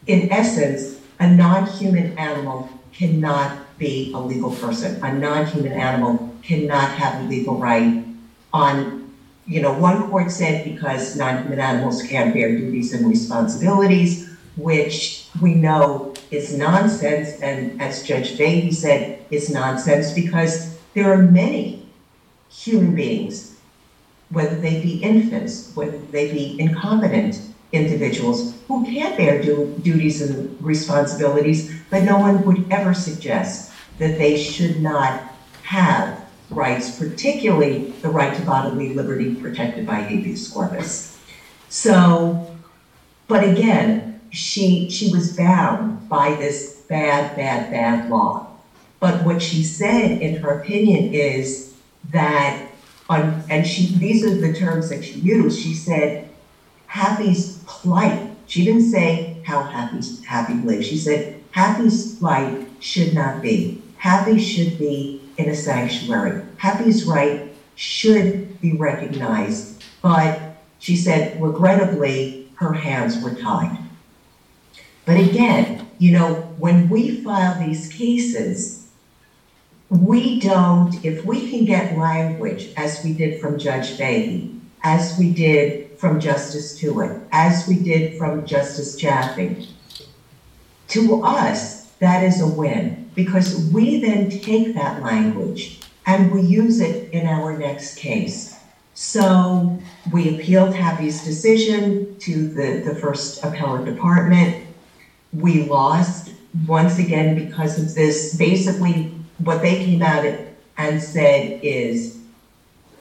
in 0.06 0.32
essence, 0.32 0.98
a 1.20 1.28
non-human 1.28 2.16
animal 2.16 2.70
cannot 2.92 3.58
be 3.78 4.12
a 4.14 4.18
legal 4.18 4.50
person. 4.50 5.02
A 5.04 5.12
non-human 5.12 5.72
animal 5.72 6.34
cannot 6.42 6.90
have 6.92 7.22
a 7.22 7.28
legal 7.28 7.58
right 7.58 8.04
on, 8.52 8.97
you 9.48 9.62
know, 9.62 9.72
one 9.72 10.10
court 10.10 10.30
said 10.30 10.64
because 10.64 11.16
non-human 11.16 11.58
animals 11.58 12.02
can't 12.02 12.34
bear 12.34 12.50
duties 12.54 12.92
and 12.92 13.08
responsibilities, 13.08 14.28
which 14.56 15.26
we 15.40 15.54
know 15.54 16.14
is 16.30 16.54
nonsense, 16.54 17.40
and 17.40 17.80
as 17.80 18.02
Judge 18.02 18.36
Beatty 18.36 18.72
said, 18.72 19.24
is 19.30 19.48
nonsense 19.48 20.12
because 20.12 20.76
there 20.92 21.10
are 21.10 21.22
many 21.22 21.88
human 22.50 22.94
beings, 22.94 23.56
whether 24.28 24.56
they 24.56 24.82
be 24.82 24.98
infants, 25.02 25.72
whether 25.74 25.96
they 25.96 26.30
be 26.30 26.60
incompetent 26.60 27.40
individuals, 27.72 28.54
who 28.68 28.84
can 28.84 29.16
bear 29.16 29.40
du- 29.40 29.74
duties 29.82 30.20
and 30.20 30.62
responsibilities, 30.62 31.80
but 31.90 32.02
no 32.02 32.18
one 32.18 32.44
would 32.44 32.70
ever 32.70 32.92
suggest 32.92 33.72
that 33.98 34.18
they 34.18 34.36
should 34.36 34.82
not 34.82 35.22
have 35.62 36.17
rights, 36.50 36.98
particularly 36.98 37.90
the 38.02 38.08
right 38.08 38.36
to 38.36 38.42
bodily 38.42 38.94
liberty 38.94 39.34
protected 39.34 39.86
by 39.86 39.96
habeas 39.96 40.48
corpus. 40.48 41.18
So, 41.68 42.56
but 43.26 43.44
again, 43.44 44.20
she 44.30 44.88
she 44.90 45.12
was 45.12 45.36
bound 45.36 46.08
by 46.08 46.34
this 46.34 46.82
bad, 46.88 47.36
bad, 47.36 47.70
bad 47.70 48.10
law. 48.10 48.46
But 49.00 49.24
what 49.24 49.42
she 49.42 49.62
said 49.62 50.22
in 50.22 50.36
her 50.36 50.60
opinion 50.60 51.14
is 51.14 51.74
that 52.10 52.68
on, 53.08 53.42
and 53.48 53.66
she, 53.66 53.94
these 53.94 54.24
are 54.24 54.34
the 54.34 54.52
terms 54.52 54.88
that 54.88 55.04
she 55.04 55.20
used. 55.20 55.60
She 55.60 55.74
said, 55.74 56.28
Happy's 56.86 57.62
plight. 57.66 58.30
She 58.46 58.64
didn't 58.64 58.90
say 58.90 59.40
how 59.44 59.62
happy 59.62 60.00
Happy 60.26 60.54
lives. 60.54 60.86
She 60.86 60.96
said, 60.96 61.42
Happy's 61.52 62.16
plight 62.16 62.68
should 62.80 63.14
not 63.14 63.42
be. 63.42 63.82
Happy 63.98 64.38
should 64.38 64.78
be 64.78 65.27
in 65.38 65.48
a 65.48 65.54
sanctuary. 65.54 66.42
Happy's 66.56 67.04
right 67.04 67.54
should 67.76 68.60
be 68.60 68.72
recognized. 68.72 69.84
But 70.02 70.56
she 70.80 70.96
said, 70.96 71.40
regrettably, 71.40 72.50
her 72.56 72.72
hands 72.72 73.22
were 73.22 73.34
tied. 73.34 73.78
But 75.06 75.16
again, 75.16 75.88
you 75.98 76.12
know, 76.12 76.34
when 76.58 76.88
we 76.88 77.22
file 77.22 77.58
these 77.58 77.90
cases, 77.92 78.88
we 79.88 80.38
don't, 80.40 81.02
if 81.04 81.24
we 81.24 81.48
can 81.48 81.64
get 81.64 81.96
language, 81.96 82.74
as 82.76 83.02
we 83.02 83.14
did 83.14 83.40
from 83.40 83.58
Judge 83.58 83.96
Fahey, 83.96 84.54
as 84.82 85.16
we 85.18 85.32
did 85.32 85.98
from 85.98 86.20
Justice 86.20 86.78
Tuitt, 86.78 87.22
as 87.32 87.66
we 87.66 87.78
did 87.78 88.18
from 88.18 88.44
Justice 88.44 88.96
Jaffe, 88.96 89.68
to 90.88 91.22
us, 91.24 91.86
that 92.00 92.22
is 92.22 92.40
a 92.40 92.46
win 92.46 93.07
because 93.18 93.68
we 93.72 93.98
then 93.98 94.30
take 94.30 94.76
that 94.76 95.02
language 95.02 95.80
and 96.06 96.30
we 96.30 96.40
use 96.40 96.78
it 96.78 97.12
in 97.12 97.26
our 97.26 97.58
next 97.58 97.96
case. 97.98 98.56
So 98.94 99.76
we 100.12 100.36
appealed 100.36 100.72
Happy's 100.72 101.24
decision 101.24 102.16
to 102.20 102.48
the, 102.48 102.88
the 102.88 102.94
first 102.94 103.42
appellate 103.42 103.86
department. 103.86 104.64
We 105.32 105.64
lost 105.64 106.30
once 106.68 107.00
again 107.00 107.34
because 107.34 107.76
of 107.76 107.92
this. 107.96 108.36
Basically, 108.36 109.12
what 109.38 109.62
they 109.62 109.84
came 109.84 110.00
out 110.00 110.24
it 110.24 110.56
and 110.76 111.02
said 111.02 111.58
is 111.64 112.20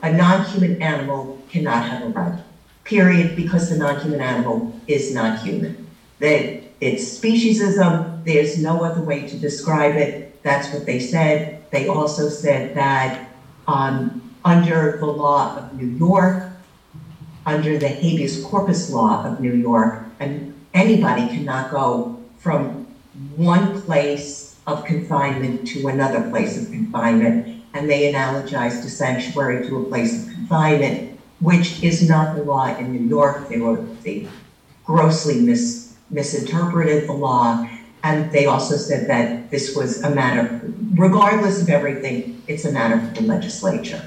a 0.01 0.11
non-human 0.11 0.81
animal 0.81 1.39
cannot 1.51 1.83
have 1.85 2.01
a 2.01 2.09
right, 2.09 2.39
period, 2.85 3.35
because 3.35 3.69
the 3.69 3.77
non-human 3.77 4.21
animal 4.21 4.73
is 4.87 5.13
not 5.13 5.43
human. 5.43 5.87
That 6.17 6.63
it's 6.81 7.19
speciesism, 7.19 8.16
there's 8.27 8.57
no 8.57 8.83
other 8.83 9.01
way 9.01 9.25
to 9.25 9.37
describe 9.37 9.97
it. 9.97 10.27
That's 10.43 10.71
what 10.73 10.85
they 10.85 10.99
said. 10.99 11.55
They 11.71 11.87
also 11.87 12.27
said 12.27 12.73
that 12.73 13.17
um, 13.67 14.21
under 14.43 14.97
the 14.99 15.05
law 15.05 15.55
of 15.55 15.73
New 15.73 15.87
York, 15.87 16.49
under 17.45 17.77
the 17.77 17.87
habeas 17.87 18.35
corpus 18.41 18.89
law 18.89 19.23
of 19.23 19.39
New 19.39 19.53
York, 19.53 20.01
and 20.19 20.51
anybody 20.73 21.25
cannot 21.31 21.69
go 21.71 22.11
from 22.37 22.75
one 23.35 23.73
place 23.73 24.57
of 24.67 24.83
confinement 24.83 25.65
to 25.67 25.87
another 25.87 26.21
place 26.21 26.57
of 26.57 26.69
confinement, 26.69 27.47
and 27.73 27.89
they 27.89 28.11
analogized 28.11 28.83
a 28.83 28.89
sanctuary 28.89 29.63
to 29.63 29.77
a 29.77 29.83
place 29.85 30.17
of 30.17 30.27
confinement, 30.27 31.01
which 31.39 31.81
is 31.81 32.01
not 32.01 32.33
the 32.33 32.41
law 32.41 32.65
in 32.65 32.91
New 32.91 33.07
York. 33.07 33.47
They 33.47 33.57
were 33.57 33.79
they 34.03 34.27
grossly 34.83 35.39
mis, 35.39 35.85
misinterpreted 36.09 37.05
the 37.05 37.13
law, 37.13 37.61
and 38.03 38.31
they 38.31 38.45
also 38.45 38.75
said 38.75 39.09
that 39.09 39.51
this 39.51 39.75
was 39.75 40.03
a 40.03 40.09
matter, 40.09 40.61
regardless 40.95 41.61
of 41.61 41.69
everything, 41.69 42.41
it's 42.47 42.65
a 42.65 42.71
matter 42.71 42.99
for 42.99 43.21
the 43.21 43.27
legislature. 43.27 44.01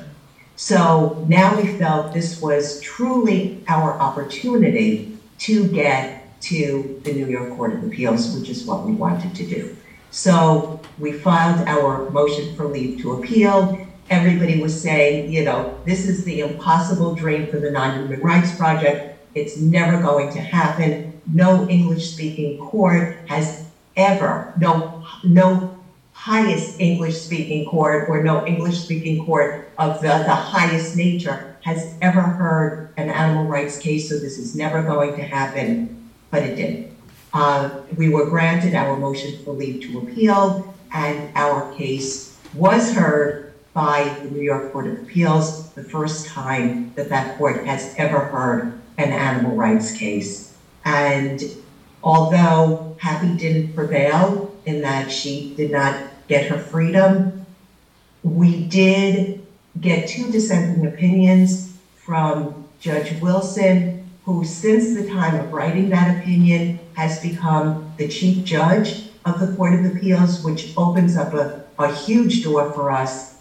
So 0.57 1.25
now 1.27 1.61
we 1.61 1.69
felt 1.79 2.13
this 2.13 2.41
was 2.41 2.81
truly 2.81 3.63
our 3.67 3.95
opportunity 3.95 5.17
to 5.39 5.67
get 5.69 6.41
to 6.43 7.01
the 7.05 7.13
New 7.13 7.27
York 7.27 7.57
Court 7.57 7.75
of 7.75 7.85
Appeals, 7.85 8.37
which 8.37 8.49
is 8.49 8.65
what 8.65 8.85
we 8.85 8.93
wanted 8.93 9.35
to 9.35 9.47
do. 9.47 9.77
So 10.11 10.81
we 10.99 11.13
filed 11.13 11.67
our 11.67 12.11
motion 12.11 12.55
for 12.57 12.67
leave 12.67 13.01
to 13.03 13.13
appeal. 13.15 13.87
Everybody 14.11 14.61
was 14.61 14.81
saying, 14.81 15.31
you 15.31 15.45
know, 15.45 15.79
this 15.85 16.07
is 16.07 16.25
the 16.25 16.41
impossible 16.41 17.15
dream 17.15 17.47
for 17.47 17.59
the 17.59 17.71
Non-Human 17.71 18.21
Rights 18.21 18.55
Project. 18.57 19.19
It's 19.35 19.57
never 19.57 20.03
going 20.03 20.33
to 20.33 20.41
happen. 20.41 21.21
No 21.33 21.69
English-speaking 21.69 22.59
court 22.59 23.17
has 23.29 23.70
ever, 24.01 24.53
no, 24.57 25.05
no 25.25 25.79
highest 26.13 26.81
English-speaking 26.81 27.69
court 27.71 28.09
or 28.09 28.23
no 28.23 28.47
English-speaking 28.47 29.25
court 29.25 29.69
of 29.79 30.01
the, 30.01 30.09
the 30.09 30.35
highest 30.35 30.97
nature 30.97 31.57
has 31.63 31.95
ever 32.01 32.23
heard 32.23 32.89
an 32.97 33.09
animal 33.09 33.47
rights 33.47 33.79
case, 33.79 34.09
so 34.09 34.19
this 34.19 34.39
is 34.39 34.55
never 34.55 34.83
going 34.83 35.15
to 35.15 35.23
happen 35.23 35.97
but 36.31 36.43
it 36.45 36.57
did. 36.57 36.91
Uh, 37.33 37.71
we 37.97 38.09
were 38.09 38.29
granted 38.29 38.75
our 38.75 38.97
motion 38.97 39.37
for 39.45 39.53
leave 39.53 39.81
to 39.83 39.99
appeal, 39.99 40.65
and 40.93 41.31
our 41.35 41.71
case 41.73 42.37
was 42.55 42.93
heard 42.93 43.53
by 43.73 44.17
the 44.23 44.29
New 44.29 44.41
York 44.41 44.73
Court 44.73 44.87
of 44.87 44.95
Appeals, 44.95 45.63
the 45.75 45.83
first 45.83 46.27
time 46.27 46.91
that 46.97 47.09
that 47.09 47.37
court 47.37 47.65
has 47.65 47.95
ever 47.97 48.21
heard 48.21 48.73
an 48.99 49.13
animal 49.13 49.55
rights 49.55 49.93
case. 49.93 50.53
And 50.85 51.41
although 52.03 52.97
Happy 52.99 53.35
didn't 53.37 53.75
prevail 53.75 54.55
in 54.67 54.83
that 54.83 55.11
she 55.11 55.55
did 55.57 55.71
not 55.71 56.03
get 56.29 56.47
her 56.47 56.59
freedom, 56.59 57.47
we 58.23 58.67
did 58.67 59.41
get 59.81 60.07
two 60.07 60.31
dissenting 60.31 60.87
opinions 60.87 61.79
from 61.97 62.69
Judge 62.79 63.19
Wilson 63.21 64.01
who, 64.25 64.45
since 64.45 64.95
the 64.95 65.09
time 65.09 65.41
of 65.41 65.53
writing 65.53 65.89
that 65.91 66.15
opinion, 66.15 66.79
has 66.95 67.21
become 67.21 67.83
the 67.97 68.09
chief 68.09 68.45
judge 68.45 69.03
of 69.25 69.39
the 69.39 69.55
Court 69.57 69.75
of 69.75 69.85
Appeals, 69.85 70.43
which 70.43 70.73
opens 70.77 71.17
up 71.17 71.33
a, 71.33 71.59
a 71.79 71.89
huge 71.89 72.43
door 72.43 72.71
for 72.73 72.91
us, 72.91 73.33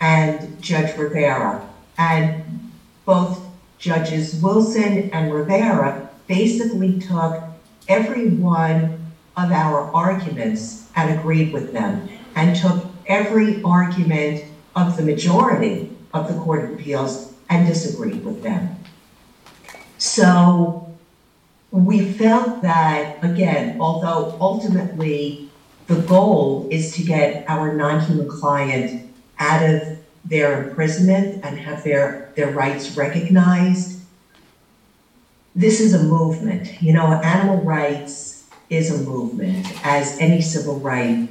and 0.00 0.60
Judge 0.60 0.96
Rivera. 0.96 1.62
And 1.96 2.38
both 3.04 3.42
Judges 3.78 4.34
Wilson 4.34 5.08
and 5.12 5.32
Rivera 5.32 5.98
basically 6.26 6.98
took 6.98 7.40
every 7.88 8.30
one 8.30 9.12
of 9.36 9.52
our 9.52 9.90
arguments 9.94 10.88
and 10.96 11.18
agreed 11.18 11.52
with 11.52 11.72
them, 11.72 12.08
and 12.34 12.56
took 12.56 12.86
every 13.06 13.62
argument 13.62 14.44
of 14.74 14.96
the 14.96 15.02
majority 15.02 15.96
of 16.14 16.28
the 16.28 16.34
Court 16.40 16.64
of 16.64 16.72
Appeals 16.72 17.34
and 17.48 17.66
disagreed 17.66 18.24
with 18.24 18.42
them. 18.42 18.76
So 19.98 20.96
we 21.70 22.00
felt 22.12 22.62
that, 22.62 23.22
again, 23.22 23.78
although 23.80 24.36
ultimately 24.40 25.50
the 25.86 25.96
goal 25.96 26.66
is 26.70 26.94
to 26.96 27.02
get 27.02 27.44
our 27.48 27.72
non-human 27.74 28.28
client 28.28 29.10
out 29.38 29.62
of 29.62 29.98
their 30.24 30.68
imprisonment 30.68 31.44
and 31.44 31.58
have 31.58 31.84
their, 31.84 32.32
their 32.34 32.50
rights 32.50 32.96
recognized, 32.96 33.95
this 35.56 35.80
is 35.80 35.94
a 35.94 36.02
movement. 36.04 36.82
You 36.82 36.92
know, 36.92 37.14
animal 37.14 37.62
rights 37.62 38.44
is 38.68 38.90
a 38.90 39.02
movement, 39.02 39.66
as 39.84 40.18
any 40.18 40.42
civil 40.42 40.78
right. 40.80 41.28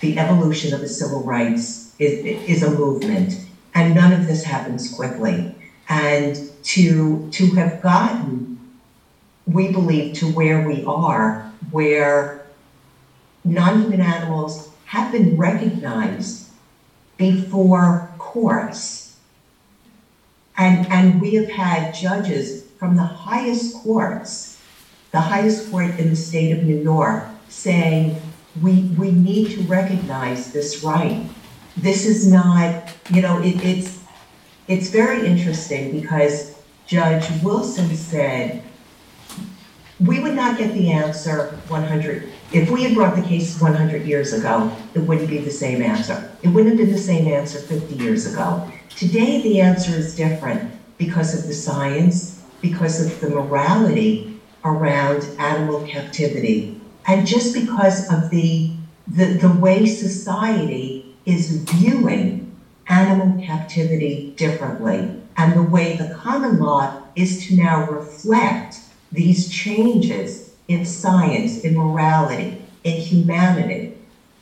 The 0.00 0.18
evolution 0.18 0.72
of 0.72 0.80
the 0.80 0.88
civil 0.88 1.22
rights 1.22 1.94
is, 1.98 2.24
is 2.24 2.62
a 2.62 2.70
movement, 2.70 3.38
and 3.74 3.94
none 3.94 4.14
of 4.14 4.26
this 4.26 4.44
happens 4.44 4.92
quickly. 4.92 5.54
And 5.90 6.50
to 6.62 7.28
to 7.32 7.50
have 7.56 7.82
gotten, 7.82 8.58
we 9.46 9.70
believe, 9.70 10.14
to 10.16 10.26
where 10.26 10.66
we 10.66 10.82
are, 10.86 11.52
where 11.70 12.46
non-human 13.44 14.00
animals 14.00 14.70
have 14.86 15.12
been 15.12 15.36
recognized 15.36 16.48
before 17.18 18.08
courts. 18.16 19.18
And, 20.56 20.86
and 20.88 21.20
we 21.20 21.34
have 21.34 21.48
had 21.48 21.94
judges 21.94 22.69
from 22.80 22.96
the 22.96 23.02
highest 23.02 23.76
courts, 23.82 24.58
the 25.12 25.20
highest 25.20 25.70
court 25.70 25.90
in 25.98 26.08
the 26.08 26.16
state 26.16 26.50
of 26.50 26.64
New 26.64 26.80
York, 26.82 27.24
saying, 27.50 28.16
we, 28.62 28.84
we 28.98 29.12
need 29.12 29.50
to 29.50 29.62
recognize 29.64 30.50
this 30.50 30.82
right. 30.82 31.28
This 31.76 32.06
is 32.06 32.26
not, 32.26 32.90
you 33.10 33.20
know, 33.20 33.38
it, 33.42 33.62
it's, 33.62 34.02
it's 34.66 34.88
very 34.88 35.26
interesting 35.26 36.00
because 36.00 36.58
Judge 36.86 37.28
Wilson 37.42 37.94
said 37.94 38.62
we 40.00 40.18
would 40.18 40.34
not 40.34 40.56
get 40.56 40.72
the 40.72 40.90
answer 40.90 41.60
100. 41.68 42.32
If 42.50 42.70
we 42.70 42.84
had 42.84 42.94
brought 42.94 43.14
the 43.14 43.22
case 43.22 43.60
100 43.60 44.06
years 44.06 44.32
ago, 44.32 44.74
it 44.94 45.00
wouldn't 45.00 45.28
be 45.28 45.36
the 45.36 45.50
same 45.50 45.82
answer. 45.82 46.32
It 46.42 46.48
wouldn't 46.48 46.78
have 46.78 46.86
been 46.86 46.96
the 46.96 47.02
same 47.02 47.28
answer 47.28 47.58
50 47.58 47.96
years 47.96 48.32
ago. 48.32 48.72
Today, 48.96 49.42
the 49.42 49.60
answer 49.60 49.92
is 49.92 50.16
different 50.16 50.72
because 50.96 51.38
of 51.38 51.46
the 51.46 51.54
science, 51.54 52.39
because 52.60 53.04
of 53.04 53.20
the 53.20 53.30
morality 53.30 54.40
around 54.64 55.24
animal 55.38 55.86
captivity, 55.86 56.80
and 57.06 57.26
just 57.26 57.54
because 57.54 58.12
of 58.12 58.30
the, 58.30 58.70
the, 59.06 59.26
the 59.34 59.48
way 59.48 59.86
society 59.86 61.16
is 61.24 61.62
viewing 61.62 62.54
animal 62.86 63.42
captivity 63.44 64.34
differently. 64.36 65.16
And 65.36 65.54
the 65.54 65.62
way 65.62 65.96
the 65.96 66.14
common 66.14 66.58
law 66.58 67.02
is 67.16 67.46
to 67.46 67.56
now 67.56 67.88
reflect 67.88 68.80
these 69.10 69.48
changes 69.48 70.54
in 70.68 70.84
science, 70.84 71.64
in 71.64 71.76
morality, 71.76 72.62
in 72.84 73.00
humanity. 73.00 73.96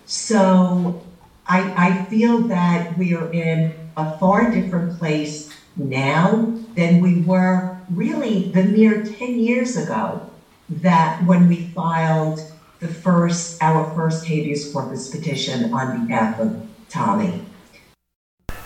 So 0.07 1.00
I, 1.46 1.72
I 1.76 2.04
feel 2.07 2.38
that 2.48 2.98
we 2.98 3.14
are 3.14 3.33
in 3.33 3.72
a 3.96 4.18
far 4.18 4.50
different 4.50 4.98
place 4.98 5.50
now 5.76 6.52
than 6.74 7.00
we 7.00 7.20
were 7.20 7.78
really 7.94 8.51
the 8.53 8.64
mere 8.64 9.05
10 9.05 9.38
years 9.38 9.77
ago 9.77 10.20
that 10.83 11.22
when 11.24 11.48
we 11.48 11.70
filed 11.74 12.40
the 12.81 12.88
first, 12.88 13.62
our 13.62 13.92
first 13.94 14.27
habeas 14.27 14.72
corpus 14.72 15.09
petition 15.09 15.72
on 15.72 16.07
behalf 16.07 16.38
of 16.38 16.53
Tommy. 16.88 17.40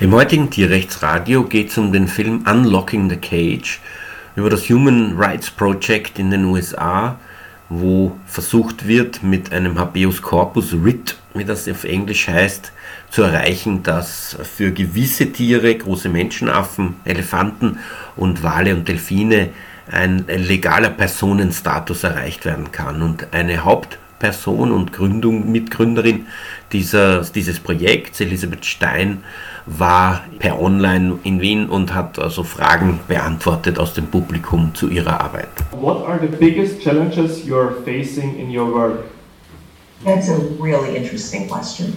Im 0.01 0.13
heutigen 0.13 0.51
Tierrechtsradio 0.51 1.45
geht 1.45 1.71
es 1.71 1.79
um 1.79 1.93
den 1.93 2.09
Film 2.09 2.45
Unlocking 2.47 3.09
the 3.09 3.17
Cage 3.17 3.81
über 4.35 4.51
das 4.51 4.69
Human 4.69 5.17
Rights 5.17 5.51
Project 5.51 6.19
in 6.19 6.31
den 6.31 6.47
USA, 6.47 7.19
wo 7.69 8.13
versucht 8.27 8.89
wird, 8.89 9.23
mit 9.23 9.53
einem 9.53 9.79
Habeas 9.79 10.21
Corpus 10.21 10.73
Writ, 10.83 11.17
wie 11.35 11.45
das 11.45 11.69
auf 11.69 11.85
Englisch 11.85 12.29
heißt, 12.29 12.73
zu 13.13 13.23
erreichen, 13.23 13.83
dass 13.83 14.37
für 14.43 14.73
gewisse 14.73 15.33
Tiere, 15.33 15.75
große 15.75 16.09
Menschenaffen, 16.09 16.97
Elefanten 17.05 17.79
und 18.17 18.43
Wale 18.43 18.75
und 18.75 18.89
Delfine 18.89 19.51
ein 19.91 20.25
legaler 20.27 20.89
Personenstatus 20.89 22.05
erreicht 22.05 22.47
werden 22.47 22.73
kann. 22.73 23.03
Und 23.03 23.35
eine 23.35 23.65
Hauptperson 23.65 24.73
und 24.73 24.95
Gründung, 24.95 25.53
Mitgründerin 25.53 26.27
dieser, 26.73 27.21
dieses 27.21 27.61
Projekts, 27.61 28.21
Elisabeth 28.21 28.65
Stein, 28.65 29.23
war 29.67 30.25
per 30.39 30.59
Online 30.59 31.19
in 31.23 31.43
Wien 31.43 31.67
und 31.67 31.95
hat 31.95 32.19
also 32.19 32.43
Fragen 32.43 32.99
beantwortet 33.09 33.79
aus 33.79 33.93
dem 33.93 34.07
Publikum 34.07 34.75
zu 34.75 34.89
ihrer 34.89 35.21
Arbeit. 35.21 35.49
What 35.73 36.07
are 36.07 36.19
the 36.19 36.35
biggest 36.35 36.81
challenges 36.81 37.45
you're 37.47 37.85
facing 37.85 38.39
in 38.39 38.57
your 38.57 38.73
work? 38.73 39.05
That's 40.03 40.31
a 40.31 40.39
really 40.59 40.97
interesting 40.97 41.47
question. 41.47 41.97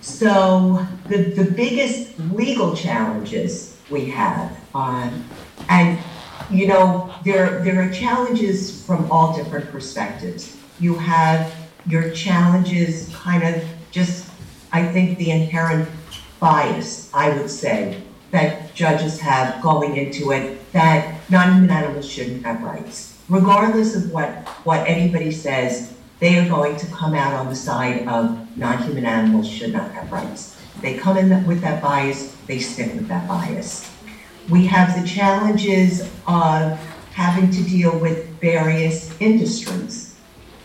So 0.00 0.86
the, 1.08 1.16
the 1.16 1.50
biggest 1.50 2.18
legal 2.32 2.74
challenges 2.76 3.76
we 3.90 4.06
have, 4.10 4.56
um, 4.74 5.24
and 5.68 5.98
you 6.50 6.66
know, 6.66 7.12
there, 7.24 7.62
there 7.62 7.82
are 7.82 7.90
challenges 7.92 8.84
from 8.84 9.10
all 9.10 9.36
different 9.36 9.70
perspectives. 9.70 10.56
You 10.80 10.94
have 10.94 11.52
your 11.86 12.10
challenges 12.10 13.14
kind 13.14 13.42
of 13.42 13.62
just, 13.90 14.30
I 14.72 14.86
think, 14.86 15.18
the 15.18 15.30
inherent 15.30 15.88
bias, 16.40 17.12
I 17.12 17.36
would 17.36 17.50
say, 17.50 18.02
that 18.30 18.74
judges 18.74 19.20
have 19.20 19.60
going 19.62 19.96
into 19.96 20.32
it 20.32 20.58
that 20.72 21.18
non-human 21.30 21.70
animals 21.70 22.08
shouldn't 22.08 22.44
have 22.44 22.62
rights. 22.62 23.18
Regardless 23.28 23.94
of 23.94 24.10
what, 24.10 24.30
what 24.64 24.86
anybody 24.86 25.32
says, 25.32 25.92
they 26.20 26.38
are 26.38 26.48
going 26.48 26.76
to 26.76 26.86
come 26.86 27.14
out 27.14 27.34
on 27.34 27.48
the 27.48 27.54
side 27.54 28.06
of 28.08 28.56
non-human 28.56 29.04
animals 29.04 29.48
should 29.48 29.72
not 29.72 29.90
have 29.92 30.10
rights. 30.10 30.56
They 30.80 30.96
come 30.96 31.16
in 31.16 31.46
with 31.46 31.60
that 31.62 31.82
bias, 31.82 32.34
they 32.46 32.58
stick 32.58 32.94
with 32.94 33.08
that 33.08 33.28
bias. 33.28 33.90
We 34.48 34.66
have 34.66 35.00
the 35.00 35.06
challenges 35.06 36.02
of 36.26 36.78
having 37.12 37.50
to 37.50 37.62
deal 37.64 37.98
with 37.98 38.28
various 38.40 39.12
industries, 39.20 40.16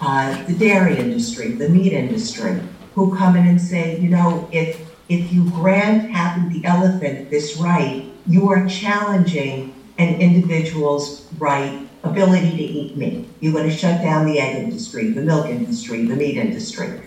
uh, 0.02 0.44
the 0.46 0.54
dairy 0.54 0.98
industry, 0.98 1.54
the 1.54 1.70
meat 1.70 1.94
industry, 1.94 2.60
who 2.94 3.16
come 3.16 3.36
in 3.36 3.48
and 3.48 3.60
say, 3.60 4.00
you 4.00 4.10
know, 4.10 4.48
if 4.52 4.80
if 5.10 5.34
you 5.34 5.50
grant 5.52 6.10
Happy 6.10 6.60
the 6.60 6.66
elephant 6.66 7.30
this 7.30 7.58
right, 7.58 8.06
you 8.26 8.50
are 8.50 8.66
challenging 8.68 9.76
an 9.98 10.16
individual's 10.22 11.28
right 11.38 11.88
ability 12.04 12.52
to 12.52 12.64
eat 12.64 12.98
meat. 12.98 13.28
You're 13.40 13.54
going 13.54 13.70
to 13.70 13.76
shut 13.76 14.02
down 14.02 14.26
the 14.26 14.40
egg 14.40 14.64
industry, 14.64 15.12
the 15.12 15.22
milk 15.22 15.48
industry, 15.48 16.06
the 16.06 16.16
meat 16.16 16.38
industry. 16.38 17.02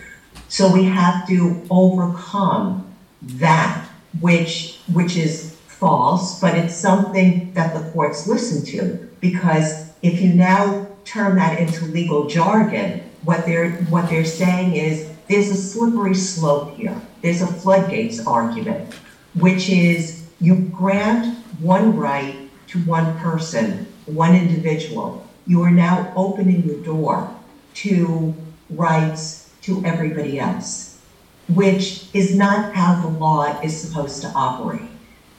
So 0.49 0.73
we 0.73 0.85
have 0.85 1.27
to 1.29 1.63
overcome 1.71 2.95
that, 3.23 3.87
which 4.21 4.81
which 4.93 5.17
is 5.17 5.57
false, 5.67 6.41
but 6.41 6.57
it's 6.57 6.75
something 6.75 7.53
that 7.55 7.75
the 7.75 7.91
courts 7.91 8.27
listen 8.27 8.65
to 8.67 9.09
because 9.21 9.91
if 10.03 10.21
you 10.21 10.33
now 10.33 10.87
turn 11.05 11.37
that 11.37 11.59
into 11.59 11.85
legal 11.87 12.27
jargon, 12.27 13.03
what 13.25 13.45
they're 13.45 13.73
what 13.91 14.09
they're 14.09 14.25
saying 14.25 14.77
is 14.77 15.11
there's 15.29 15.51
a 15.51 15.57
slippery 15.57 16.15
slope 16.15 16.77
here. 16.77 17.01
There's 17.23 17.43
a 17.43 17.47
floodgates 17.47 18.25
argument, 18.27 18.95
which 19.35 19.69
is 19.69 20.27
you 20.41 20.55
grant 20.55 21.37
one 21.61 21.97
right 21.97 22.49
to 22.69 22.79
one 22.81 23.19
person 23.19 23.87
one 24.07 24.35
individual, 24.35 25.27
you 25.47 25.63
are 25.63 25.71
now 25.71 26.13
opening 26.17 26.67
the 26.67 26.77
door 26.83 27.31
to 27.75 28.35
rights 28.71 29.51
to 29.63 29.85
everybody 29.85 30.39
else, 30.39 31.01
which 31.49 32.07
is 32.15 32.35
not 32.35 32.75
how 32.75 33.01
the 33.01 33.09
law 33.09 33.61
is 33.61 33.81
supposed 33.81 34.23
to 34.23 34.29
operate. 34.29 34.89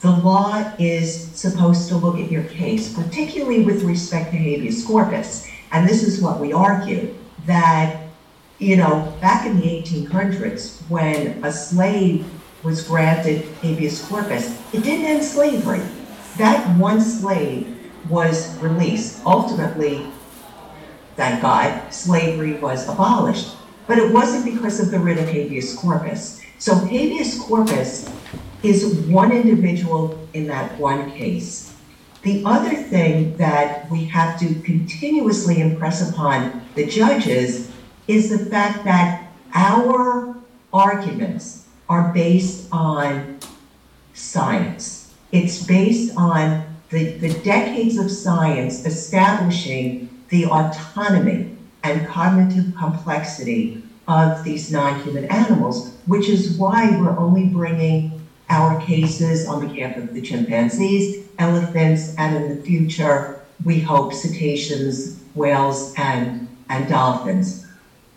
The 0.01 0.11
law 0.11 0.73
is 0.77 1.31
supposed 1.31 1.89
to 1.89 1.97
look 1.97 2.19
at 2.19 2.29
your 2.29 2.43
case, 2.43 2.93
particularly 2.93 3.63
with 3.63 3.83
respect 3.83 4.31
to 4.31 4.37
habeas 4.37 4.85
corpus. 4.85 5.47
And 5.71 5.87
this 5.87 6.03
is 6.03 6.21
what 6.21 6.39
we 6.39 6.53
argue 6.53 7.15
that, 7.45 8.03
you 8.59 8.75
know, 8.75 9.13
back 9.19 9.45
in 9.45 9.59
the 9.59 9.65
1800s, 9.65 10.81
when 10.89 11.43
a 11.43 11.51
slave 11.51 12.25
was 12.63 12.87
granted 12.87 13.43
habeas 13.61 14.05
corpus, 14.05 14.61
it 14.73 14.83
didn't 14.83 15.05
end 15.05 15.23
slavery. 15.23 15.81
That 16.37 16.77
one 16.77 17.01
slave 17.01 17.76
was 18.09 18.57
released. 18.57 19.25
Ultimately, 19.25 20.07
thank 21.15 21.41
God, 21.41 21.93
slavery 21.93 22.53
was 22.53 22.87
abolished. 22.87 23.55
But 23.87 23.99
it 23.99 24.11
wasn't 24.11 24.45
because 24.45 24.79
of 24.79 24.91
the 24.91 24.99
writ 24.99 25.17
of 25.17 25.29
habeas 25.29 25.75
corpus. 25.75 26.41
So 26.59 26.75
habeas 26.75 27.39
corpus 27.39 28.09
is 28.63 28.95
one 29.07 29.31
individual 29.31 30.27
in 30.33 30.47
that 30.47 30.77
one 30.77 31.11
case. 31.11 31.73
The 32.23 32.43
other 32.45 32.75
thing 32.75 33.37
that 33.37 33.89
we 33.89 34.03
have 34.05 34.39
to 34.39 34.55
continuously 34.61 35.61
impress 35.61 36.09
upon 36.09 36.61
the 36.75 36.85
judges 36.85 37.71
is 38.07 38.29
the 38.29 38.45
fact 38.49 38.83
that 38.83 39.31
our 39.53 40.35
arguments 40.73 41.67
are 41.87 42.11
based 42.13 42.67
on 42.71 43.39
science. 44.13 45.13
It's 45.31 45.65
based 45.65 46.17
on 46.17 46.66
the, 46.89 47.11
the 47.17 47.33
decades 47.39 47.97
of 47.97 48.09
science 48.09 48.85
establishing 48.85 50.09
the 50.29 50.45
autonomy 50.45 51.55
and 51.83 52.07
cognitive 52.07 52.73
complexity 52.75 53.83
of 54.07 54.43
these 54.43 54.71
non-human 54.71 55.25
animals, 55.25 55.97
which 56.05 56.29
is 56.29 56.57
why 56.57 56.97
we're 56.97 57.17
only 57.17 57.47
bringing 57.47 58.21
our 58.49 58.79
cases 58.81 59.45
on 59.47 59.67
behalf 59.67 59.97
of 59.97 60.13
the 60.13 60.21
chimpanzees, 60.21 61.27
elephants, 61.37 62.15
and 62.17 62.35
in 62.35 62.55
the 62.55 62.63
future, 62.63 63.41
we 63.65 63.79
hope 63.79 64.13
cetaceans, 64.13 65.21
whales, 65.35 65.93
and, 65.97 66.47
and 66.69 66.87
dolphins. 66.87 67.67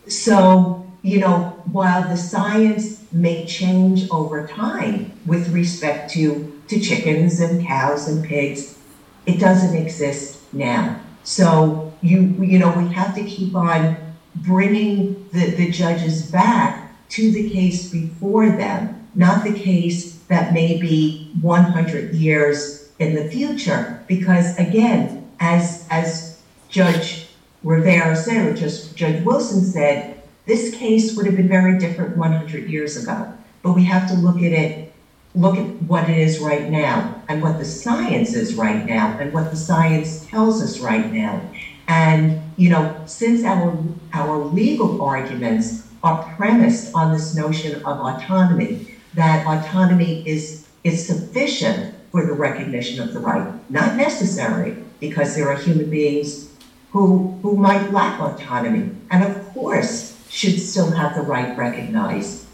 So, 0.06 0.86
you 1.02 1.18
know, 1.18 1.60
while 1.72 2.08
the 2.08 2.16
science 2.16 3.04
may 3.12 3.44
change 3.46 4.08
over 4.10 4.46
time 4.46 5.12
with 5.26 5.48
respect 5.52 6.12
to 6.12 6.59
to 6.70 6.80
chickens 6.80 7.40
and 7.40 7.66
cows 7.66 8.08
and 8.08 8.24
pigs. 8.24 8.78
It 9.26 9.38
doesn't 9.38 9.76
exist 9.76 10.40
now. 10.52 11.00
So 11.24 11.92
you 12.00 12.20
you 12.20 12.58
know 12.58 12.72
we 12.78 12.88
have 12.94 13.14
to 13.16 13.24
keep 13.24 13.54
on 13.54 13.96
bringing 14.36 15.28
the, 15.32 15.50
the 15.50 15.70
judges 15.70 16.30
back 16.30 16.94
to 17.10 17.32
the 17.32 17.50
case 17.50 17.90
before 17.90 18.48
them, 18.50 19.08
not 19.14 19.44
the 19.44 19.52
case 19.52 20.14
that 20.28 20.54
may 20.54 20.80
be 20.80 21.32
100 21.40 22.14
years 22.14 22.88
in 23.00 23.16
the 23.16 23.28
future. 23.28 24.02
Because 24.06 24.56
again, 24.58 25.28
as 25.40 25.86
as 25.90 26.40
Judge 26.68 27.26
Rivera 27.64 28.14
said, 28.14 28.46
or 28.46 28.54
just 28.54 28.96
Judge 28.96 29.22
Wilson 29.24 29.64
said, 29.64 30.22
this 30.46 30.72
case 30.74 31.16
would 31.16 31.26
have 31.26 31.36
been 31.36 31.48
very 31.48 31.78
different 31.78 32.16
100 32.16 32.70
years 32.70 32.96
ago. 32.96 33.32
But 33.62 33.72
we 33.72 33.84
have 33.84 34.08
to 34.08 34.14
look 34.14 34.36
at 34.36 34.52
it 34.52 34.89
look 35.34 35.56
at 35.56 35.66
what 35.82 36.08
it 36.08 36.18
is 36.18 36.40
right 36.40 36.68
now 36.68 37.22
and 37.28 37.42
what 37.42 37.58
the 37.58 37.64
science 37.64 38.34
is 38.34 38.54
right 38.54 38.84
now 38.84 39.16
and 39.18 39.32
what 39.32 39.50
the 39.50 39.56
science 39.56 40.26
tells 40.26 40.60
us 40.62 40.80
right 40.80 41.12
now. 41.12 41.40
And, 41.86 42.42
you 42.56 42.68
know, 42.68 43.00
since 43.06 43.44
our, 43.44 43.76
our 44.12 44.38
legal 44.38 45.02
arguments 45.02 45.86
are 46.02 46.22
premised 46.36 46.94
on 46.94 47.12
this 47.12 47.34
notion 47.34 47.76
of 47.76 48.00
autonomy, 48.00 48.96
that 49.14 49.46
autonomy 49.46 50.26
is, 50.26 50.66
is 50.84 51.06
sufficient 51.06 51.94
for 52.10 52.26
the 52.26 52.32
recognition 52.32 53.00
of 53.00 53.12
the 53.12 53.20
right, 53.20 53.52
not 53.70 53.96
necessary, 53.96 54.76
because 54.98 55.34
there 55.34 55.48
are 55.50 55.56
human 55.56 55.88
beings 55.90 56.50
who, 56.90 57.38
who 57.42 57.56
might 57.56 57.92
lack 57.92 58.20
autonomy 58.20 58.90
and, 59.10 59.24
of 59.24 59.52
course, 59.52 60.16
should 60.28 60.60
still 60.60 60.90
have 60.90 61.14
the 61.14 61.22
right 61.22 61.56
recognized. 61.56 62.46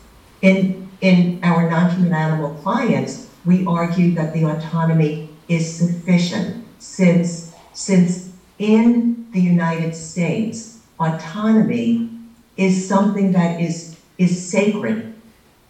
In 0.42 0.85
in 1.00 1.40
our 1.42 1.68
non-human 1.68 2.12
animal 2.12 2.54
clients, 2.62 3.28
we 3.44 3.66
argue 3.66 4.14
that 4.14 4.32
the 4.32 4.44
autonomy 4.44 5.30
is 5.48 5.76
sufficient 5.76 6.64
since, 6.78 7.54
since 7.72 8.30
in 8.58 9.26
the 9.32 9.40
United 9.40 9.94
States, 9.94 10.80
autonomy 10.98 12.08
is 12.56 12.88
something 12.88 13.32
that 13.32 13.60
is, 13.60 13.96
is 14.18 14.48
sacred 14.50 15.12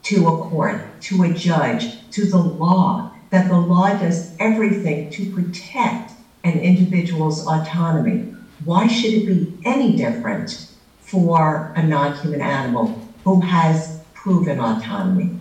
to 0.05 0.29
a 0.29 0.49
court, 0.49 0.81
to 1.01 1.22
a 1.24 1.33
judge, 1.33 2.11
to 2.12 2.27
the 2.27 2.39
law. 2.39 3.11
that 3.31 3.49
the 3.49 3.59
law 3.59 3.93
does 3.93 4.31
everything 4.39 5.11
to 5.11 5.29
protect 5.33 6.12
an 6.45 6.61
individual's 6.61 7.45
autonomy, 7.45 8.33
why 8.64 8.87
should 8.87 9.12
it 9.12 9.27
be 9.27 9.53
any 9.64 9.97
different 9.97 10.68
for 11.01 11.72
a 11.74 11.83
non 11.83 12.14
human 12.14 12.41
animal 12.41 12.97
who 13.24 13.41
has 13.41 13.95
proven 14.27 14.59
autonomy? 14.59 15.39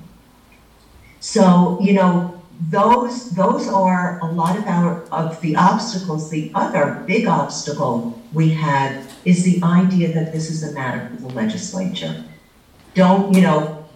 So, 1.19 1.79
you 1.81 1.93
know, 1.93 2.39
those 2.69 3.31
those 3.31 3.67
are 3.67 4.19
a 4.21 4.27
lot 4.31 4.55
of 4.59 4.65
our 4.67 5.01
of 5.05 5.41
the 5.41 5.55
obstacles. 5.55 6.29
The 6.29 6.51
other 6.53 7.03
big 7.07 7.25
obstacle 7.25 8.21
we 8.31 8.49
have 8.49 9.11
is 9.25 9.43
the 9.43 9.59
idea 9.63 10.13
that 10.13 10.31
this 10.31 10.51
is 10.51 10.61
a 10.61 10.71
matter 10.71 11.09
for 11.09 11.21
the 11.23 11.33
legislature. 11.33 12.23
Don't 12.93 13.33
you 13.33 13.41
know? 13.41 13.87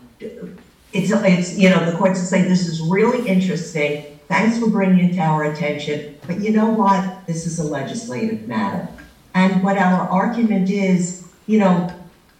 It's 0.91 1.11
it's 1.11 1.55
you 1.55 1.69
know 1.69 1.85
the 1.85 1.95
courts 1.95 2.19
say 2.27 2.41
this 2.41 2.67
is 2.67 2.81
really 2.81 3.27
interesting. 3.27 4.19
Thanks 4.27 4.57
for 4.57 4.69
bringing 4.69 5.09
it 5.09 5.13
to 5.17 5.21
our 5.21 5.43
attention. 5.51 6.17
But 6.25 6.39
you 6.41 6.51
know 6.51 6.69
what? 6.69 7.27
This 7.27 7.45
is 7.45 7.59
a 7.59 7.63
legislative 7.63 8.47
matter. 8.47 8.87
And 9.35 9.63
what 9.63 9.77
our 9.77 10.09
argument 10.09 10.69
is, 10.71 11.27
you 11.45 11.59
know, 11.59 11.93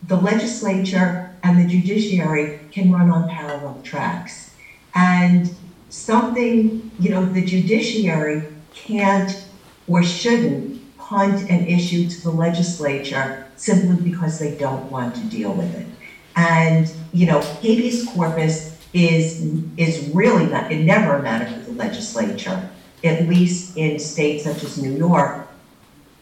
the 0.08 0.16
legislature 0.16 1.19
and 1.50 1.58
the 1.60 1.68
judiciary 1.68 2.60
can 2.72 2.92
run 2.92 3.10
on 3.10 3.28
parallel 3.28 3.82
tracks. 3.84 4.54
And 4.94 5.50
something, 5.90 6.92
you 7.00 7.10
know, 7.10 7.26
the 7.26 7.44
judiciary 7.44 8.44
can't 8.74 9.46
or 9.88 10.04
shouldn't 10.04 10.98
punt 10.98 11.50
an 11.50 11.66
issue 11.66 12.08
to 12.08 12.22
the 12.22 12.30
legislature 12.30 13.48
simply 13.56 14.12
because 14.12 14.38
they 14.38 14.56
don't 14.56 14.92
want 14.92 15.16
to 15.16 15.22
deal 15.26 15.52
with 15.52 15.74
it. 15.76 15.88
And, 16.36 16.92
you 17.12 17.26
know, 17.26 17.42
habeas 17.42 18.08
corpus 18.10 18.78
is 18.94 19.44
is 19.78 20.10
really 20.16 20.46
not 20.48 20.72
it 20.72 20.84
never 20.84 21.16
a 21.16 21.22
matter 21.22 21.46
for 21.52 21.60
the 21.60 21.72
legislature, 21.72 22.70
at 23.04 23.28
least 23.28 23.76
in 23.76 24.00
states 24.00 24.44
such 24.44 24.64
as 24.64 24.78
New 24.78 24.96
York, 24.96 25.48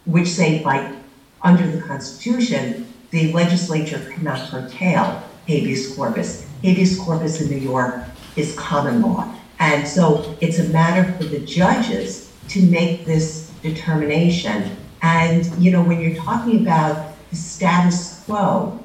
which 0.06 0.30
say 0.30 0.64
by 0.64 0.94
under 1.42 1.70
the 1.70 1.82
Constitution, 1.82 2.87
the 3.12 3.32
legislature 3.34 3.99
cannot 4.14 4.49
curtail 4.49 5.24
habeas 5.47 5.95
corpus. 5.95 6.47
Habeas 6.64 6.99
corpus 6.99 7.41
in 7.41 7.49
New 7.49 7.58
York 7.58 8.03
is 8.36 8.55
common 8.55 9.01
law. 9.01 9.34
And 9.60 9.88
so 9.88 10.36
it's 10.41 10.60
a 10.60 10.70
matter 10.70 11.12
for 11.14 11.24
the 11.24 11.39
judges 11.39 12.32
to 12.49 12.62
make 12.62 13.05
this 13.05 13.51
determination. 13.62 14.76
And, 15.01 15.45
you 15.58 15.72
know, 15.72 15.84
when 15.84 15.99
you're 15.99 16.16
talking 16.16 16.62
about 16.62 17.16
the 17.30 17.36
status 17.36 18.24
quo, 18.26 18.80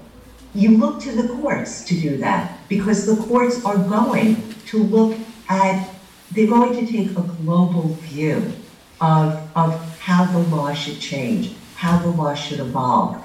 you 0.54 0.76
look 0.76 1.00
to 1.02 1.12
the 1.12 1.28
courts 1.40 1.84
to 1.84 1.98
do 1.98 2.16
that 2.18 2.58
because 2.68 3.06
the 3.06 3.16
courts 3.24 3.64
are 3.64 3.76
going 3.76 4.36
to 4.66 4.82
look 4.82 5.18
at, 5.48 5.88
they're 6.32 6.46
going 6.46 6.74
to 6.84 6.90
take 6.90 7.10
a 7.10 7.22
global 7.22 7.94
view 7.94 8.52
of, 9.00 9.50
of 9.56 9.98
how 9.98 10.24
the 10.26 10.38
law 10.54 10.72
should 10.72 11.00
change, 11.00 11.54
how 11.76 11.98
the 11.98 12.08
law 12.08 12.34
should 12.34 12.60
evolve. 12.60 13.24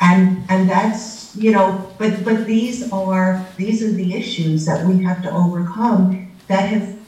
And, 0.00 0.42
and 0.48 0.68
that's, 0.68 1.36
you 1.36 1.52
know, 1.52 1.92
but, 1.98 2.24
but 2.24 2.46
these 2.46 2.90
are, 2.90 3.46
these 3.56 3.82
are 3.82 3.92
the 3.92 4.14
issues 4.14 4.64
that 4.64 4.86
we 4.86 5.02
have 5.04 5.22
to 5.22 5.30
overcome 5.30 6.32
that 6.48 6.68
have 6.70 6.98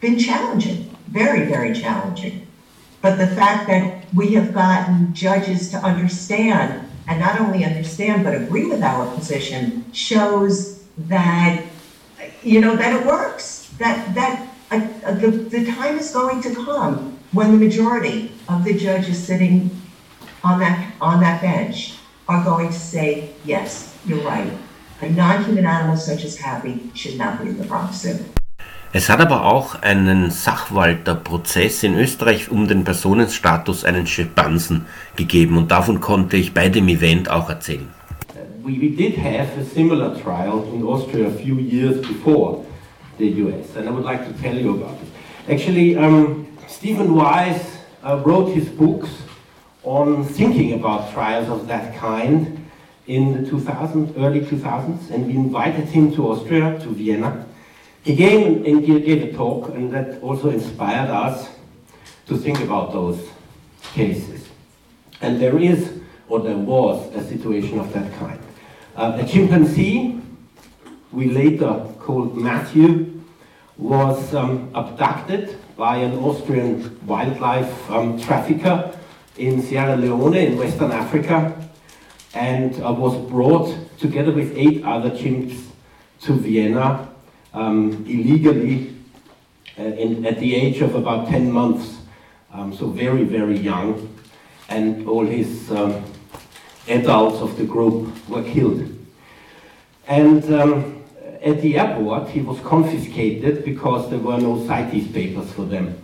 been 0.00 0.18
challenging, 0.18 0.94
very, 1.08 1.46
very 1.46 1.74
challenging. 1.74 2.46
But 3.00 3.16
the 3.16 3.26
fact 3.28 3.66
that 3.68 4.04
we 4.14 4.34
have 4.34 4.52
gotten 4.52 5.14
judges 5.14 5.70
to 5.70 5.78
understand, 5.78 6.86
and 7.08 7.18
not 7.18 7.40
only 7.40 7.64
understand, 7.64 8.24
but 8.24 8.34
agree 8.34 8.66
with 8.66 8.82
our 8.82 9.12
position, 9.14 9.90
shows 9.92 10.84
that, 10.96 11.64
you 12.42 12.60
know, 12.60 12.76
that 12.76 13.00
it 13.00 13.06
works. 13.06 13.70
That, 13.78 14.14
that 14.14 14.48
uh, 14.70 14.86
uh, 15.04 15.12
the, 15.12 15.30
the 15.30 15.64
time 15.72 15.98
is 15.98 16.12
going 16.12 16.42
to 16.42 16.54
come 16.54 17.18
when 17.32 17.52
the 17.52 17.58
majority 17.58 18.32
of 18.48 18.64
the 18.64 18.74
judges 18.74 19.22
sitting 19.22 19.70
on 20.42 20.60
that, 20.60 20.94
on 21.00 21.20
that 21.20 21.40
bench 21.40 21.94
are 22.28 22.42
going 22.44 22.68
to 22.68 22.78
say, 22.78 23.30
yes, 23.44 23.96
you're 24.06 24.22
right. 24.22 24.50
A 25.02 25.10
non-human 25.10 25.66
animal 25.66 25.96
such 25.96 26.24
as 26.24 26.36
Happy 26.36 26.90
should 26.94 27.18
not 27.18 27.38
be 27.38 27.48
in 27.48 27.58
the 27.58 27.64
Bronx 27.64 28.02
Zoo. 28.02 28.18
Es 28.96 29.08
hat 29.08 29.20
aber 29.20 29.44
auch 29.44 29.82
einen 29.82 30.30
Sachwalterprozess 30.30 31.82
in 31.82 31.96
Österreich 31.96 32.52
um 32.52 32.68
den 32.68 32.84
Personenstatus 32.84 33.84
einen 33.84 34.06
Schimpansen 34.06 34.86
gegeben 35.16 35.56
und 35.58 35.72
davon 35.72 36.00
konnte 36.00 36.36
ich 36.36 36.54
bei 36.54 36.68
dem 36.68 36.86
Event 36.86 37.28
auch 37.28 37.50
erzählen. 37.50 37.88
We, 38.62 38.80
we 38.80 38.90
did 38.90 39.18
have 39.18 39.48
a 39.60 39.64
similar 39.74 40.14
trial 40.14 40.64
in 40.72 40.86
Austria 40.86 41.26
a 41.26 41.30
few 41.30 41.58
years 41.58 42.00
before 42.06 42.64
the 43.18 43.42
US 43.42 43.76
and 43.76 43.88
I 43.88 43.90
would 43.90 44.04
like 44.04 44.24
to 44.26 44.32
tell 44.40 44.56
you 44.56 44.70
about 44.70 44.96
it. 45.02 45.50
Actually, 45.52 45.96
um, 45.96 46.46
Stephen 46.68 47.16
Wise 47.16 47.60
uh, 48.04 48.22
wrote 48.24 48.54
his 48.54 48.68
books 48.68 49.08
on 49.84 50.24
thinking 50.24 50.72
about 50.72 51.12
trials 51.12 51.48
of 51.48 51.66
that 51.68 51.96
kind 51.96 52.68
in 53.06 53.32
the 53.32 53.50
2000s, 53.50 54.18
early 54.18 54.40
2000s 54.40 55.10
and 55.10 55.26
we 55.26 55.34
invited 55.34 55.86
him 55.88 56.14
to 56.14 56.28
Austria, 56.28 56.78
to 56.80 56.88
Vienna 56.88 57.46
he 58.04 58.14
came 58.14 58.66
and 58.66 58.84
gave 58.84 59.22
a 59.22 59.32
talk, 59.32 59.70
and 59.70 59.90
that 59.94 60.20
also 60.20 60.50
inspired 60.50 61.08
us 61.08 61.48
to 62.26 62.36
think 62.36 62.60
about 62.60 62.92
those 62.92 63.30
cases. 63.94 64.46
And 65.22 65.40
there 65.40 65.58
is, 65.58 66.00
or 66.28 66.40
there 66.40 66.58
was, 66.58 67.14
a 67.14 67.26
situation 67.26 67.80
of 67.80 67.90
that 67.94 68.12
kind. 68.18 68.38
Uh, 68.94 69.16
a 69.18 69.26
chimpanzee, 69.26 70.20
we 71.12 71.30
later 71.30 71.86
called 71.98 72.36
Matthew, 72.36 73.22
was 73.78 74.34
um, 74.34 74.70
abducted 74.74 75.56
by 75.74 75.96
an 75.96 76.18
Austrian 76.18 77.06
wildlife 77.06 77.90
um, 77.90 78.20
trafficker 78.20 78.94
in 79.36 79.62
Sierra 79.62 79.96
Leone 79.96 80.36
in 80.36 80.58
Western 80.58 80.92
Africa 80.92 81.68
and 82.34 82.74
uh, 82.82 82.92
was 82.92 83.16
brought 83.30 83.76
together 83.98 84.32
with 84.32 84.56
eight 84.56 84.84
other 84.84 85.10
chimps 85.10 85.66
to 86.20 86.34
Vienna 86.34 87.08
um, 87.52 88.04
illegally 88.08 88.94
uh, 89.78 89.82
in, 89.82 90.24
at 90.24 90.38
the 90.38 90.54
age 90.54 90.80
of 90.80 90.94
about 90.94 91.28
10 91.28 91.50
months, 91.50 91.98
um, 92.52 92.74
so 92.74 92.88
very, 92.88 93.24
very 93.24 93.58
young, 93.58 94.08
and 94.68 95.06
all 95.08 95.26
his 95.26 95.70
um, 95.72 96.04
adults 96.88 97.40
of 97.40 97.56
the 97.56 97.64
group 97.64 98.28
were 98.28 98.42
killed. 98.42 98.88
And 100.06 100.44
um, 100.52 101.04
at 101.42 101.60
the 101.60 101.78
airport, 101.78 102.30
he 102.30 102.40
was 102.40 102.60
confiscated 102.60 103.64
because 103.64 104.10
there 104.10 104.18
were 104.18 104.38
no 104.38 104.64
CITES 104.66 105.12
papers 105.12 105.52
for 105.52 105.64
them. 105.64 106.00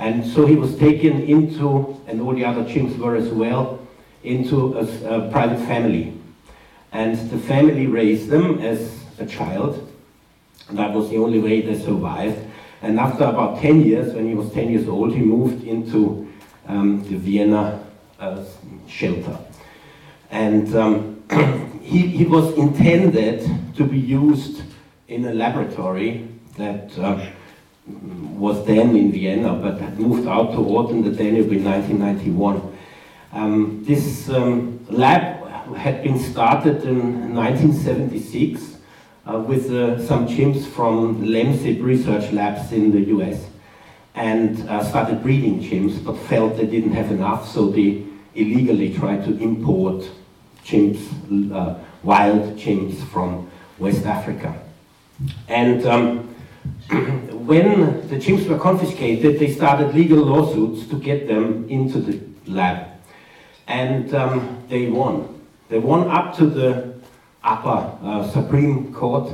And 0.00 0.26
so 0.26 0.46
he 0.46 0.56
was 0.56 0.78
taken 0.78 1.20
into, 1.24 2.00
and 2.06 2.22
all 2.22 2.34
the 2.34 2.44
other 2.44 2.64
chimps 2.64 2.96
were 2.96 3.16
as 3.16 3.28
well, 3.28 3.86
into 4.24 4.78
a, 4.78 5.26
a 5.26 5.30
private 5.30 5.58
family. 5.66 6.14
And 6.90 7.18
the 7.30 7.36
family 7.36 7.86
raised 7.86 8.30
them 8.30 8.60
as 8.60 8.98
a 9.18 9.26
child, 9.26 9.86
that 10.70 10.94
was 10.94 11.10
the 11.10 11.18
only 11.18 11.38
way 11.38 11.60
they 11.60 11.78
survived. 11.78 12.38
And 12.80 12.98
after 12.98 13.24
about 13.24 13.60
10 13.60 13.82
years, 13.82 14.14
when 14.14 14.26
he 14.26 14.34
was 14.34 14.50
10 14.52 14.70
years 14.70 14.88
old, 14.88 15.12
he 15.14 15.20
moved 15.20 15.64
into 15.64 16.32
um, 16.66 17.02
the 17.04 17.16
Vienna 17.16 17.84
uh, 18.18 18.42
shelter. 18.88 19.36
And 20.30 20.74
um, 20.74 21.22
he, 21.82 22.06
he 22.06 22.24
was 22.24 22.56
intended 22.56 23.46
to 23.76 23.84
be 23.84 23.98
used 23.98 24.62
in 25.08 25.26
a 25.26 25.34
laboratory 25.34 26.26
that 26.56 26.98
uh, 26.98 27.26
was 28.38 28.64
then 28.66 28.96
in 28.96 29.12
Vienna, 29.12 29.54
but 29.54 29.80
had 29.80 29.98
moved 29.98 30.26
out 30.26 30.52
to 30.52 30.58
Orth 30.58 30.90
on 30.90 31.02
the 31.02 31.10
Danube 31.10 31.52
in 31.52 31.64
1991. 31.64 32.76
Um, 33.32 33.84
this 33.84 34.28
um, 34.30 34.84
lab 34.88 35.46
had 35.76 36.02
been 36.02 36.18
started 36.18 36.82
in 36.84 37.34
1976 37.34 38.78
uh, 39.26 39.38
with 39.38 39.70
uh, 39.70 40.04
some 40.04 40.26
chimps 40.26 40.66
from 40.66 41.22
LEMSIP 41.22 41.82
research 41.82 42.32
labs 42.32 42.72
in 42.72 42.90
the 42.90 43.00
US 43.16 43.46
and 44.14 44.68
uh, 44.68 44.82
started 44.82 45.22
breeding 45.22 45.60
chimps, 45.60 46.02
but 46.04 46.16
felt 46.16 46.56
they 46.56 46.66
didn't 46.66 46.92
have 46.92 47.10
enough, 47.12 47.48
so 47.48 47.70
they 47.70 48.04
illegally 48.34 48.92
tried 48.94 49.24
to 49.24 49.38
import 49.38 50.08
chimps, 50.64 51.00
uh, 51.52 51.78
wild 52.02 52.56
chimps 52.56 53.02
from 53.08 53.48
West 53.78 54.04
Africa. 54.06 54.60
And 55.48 55.86
um, 55.86 56.29
when 56.90 58.08
the 58.08 58.16
chimps 58.16 58.48
were 58.48 58.58
confiscated, 58.58 59.38
they 59.38 59.52
started 59.52 59.94
legal 59.94 60.18
lawsuits 60.18 60.86
to 60.88 60.98
get 60.98 61.26
them 61.26 61.68
into 61.68 62.00
the 62.00 62.20
lab. 62.46 62.88
And 63.66 64.12
um, 64.14 64.64
they 64.68 64.86
won. 64.88 65.40
They 65.68 65.78
won 65.78 66.08
up 66.08 66.36
to 66.36 66.46
the 66.46 66.94
upper 67.42 67.96
uh, 68.02 68.28
Supreme 68.30 68.92
Court 68.92 69.32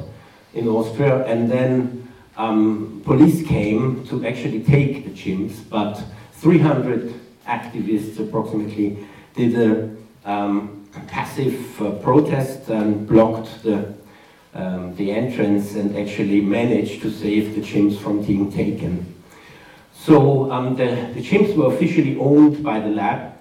in 0.54 0.68
Austria, 0.68 1.24
and 1.24 1.50
then 1.50 2.08
um, 2.36 3.02
police 3.04 3.46
came 3.46 4.06
to 4.08 4.26
actually 4.26 4.62
take 4.62 5.04
the 5.04 5.10
chimps, 5.10 5.56
but 5.68 6.02
300 6.32 7.14
activists 7.46 8.18
approximately 8.18 9.06
did 9.34 9.54
a 9.54 9.96
um, 10.24 10.86
passive 11.06 11.80
uh, 11.80 11.90
protest 12.02 12.68
and 12.68 13.06
blocked 13.06 13.62
the 13.62 13.94
um, 14.56 14.96
the 14.96 15.12
entrance 15.12 15.74
and 15.74 15.96
actually 15.96 16.40
managed 16.40 17.02
to 17.02 17.10
save 17.10 17.54
the 17.54 17.60
chimps 17.60 17.98
from 17.98 18.22
being 18.22 18.50
taken. 18.50 19.14
So 19.92 20.50
um, 20.50 20.76
the, 20.76 21.10
the 21.14 21.22
chimps 21.22 21.54
were 21.54 21.74
officially 21.74 22.16
owned 22.18 22.64
by 22.64 22.80
the 22.80 22.88
lab, 22.88 23.34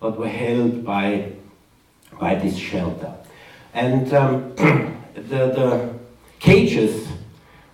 but 0.00 0.18
were 0.18 0.28
held 0.28 0.84
by, 0.84 1.32
by 2.18 2.36
this 2.36 2.56
shelter. 2.56 3.12
And 3.74 4.12
um, 4.14 4.54
the, 5.14 5.20
the 5.20 5.94
cages 6.38 7.08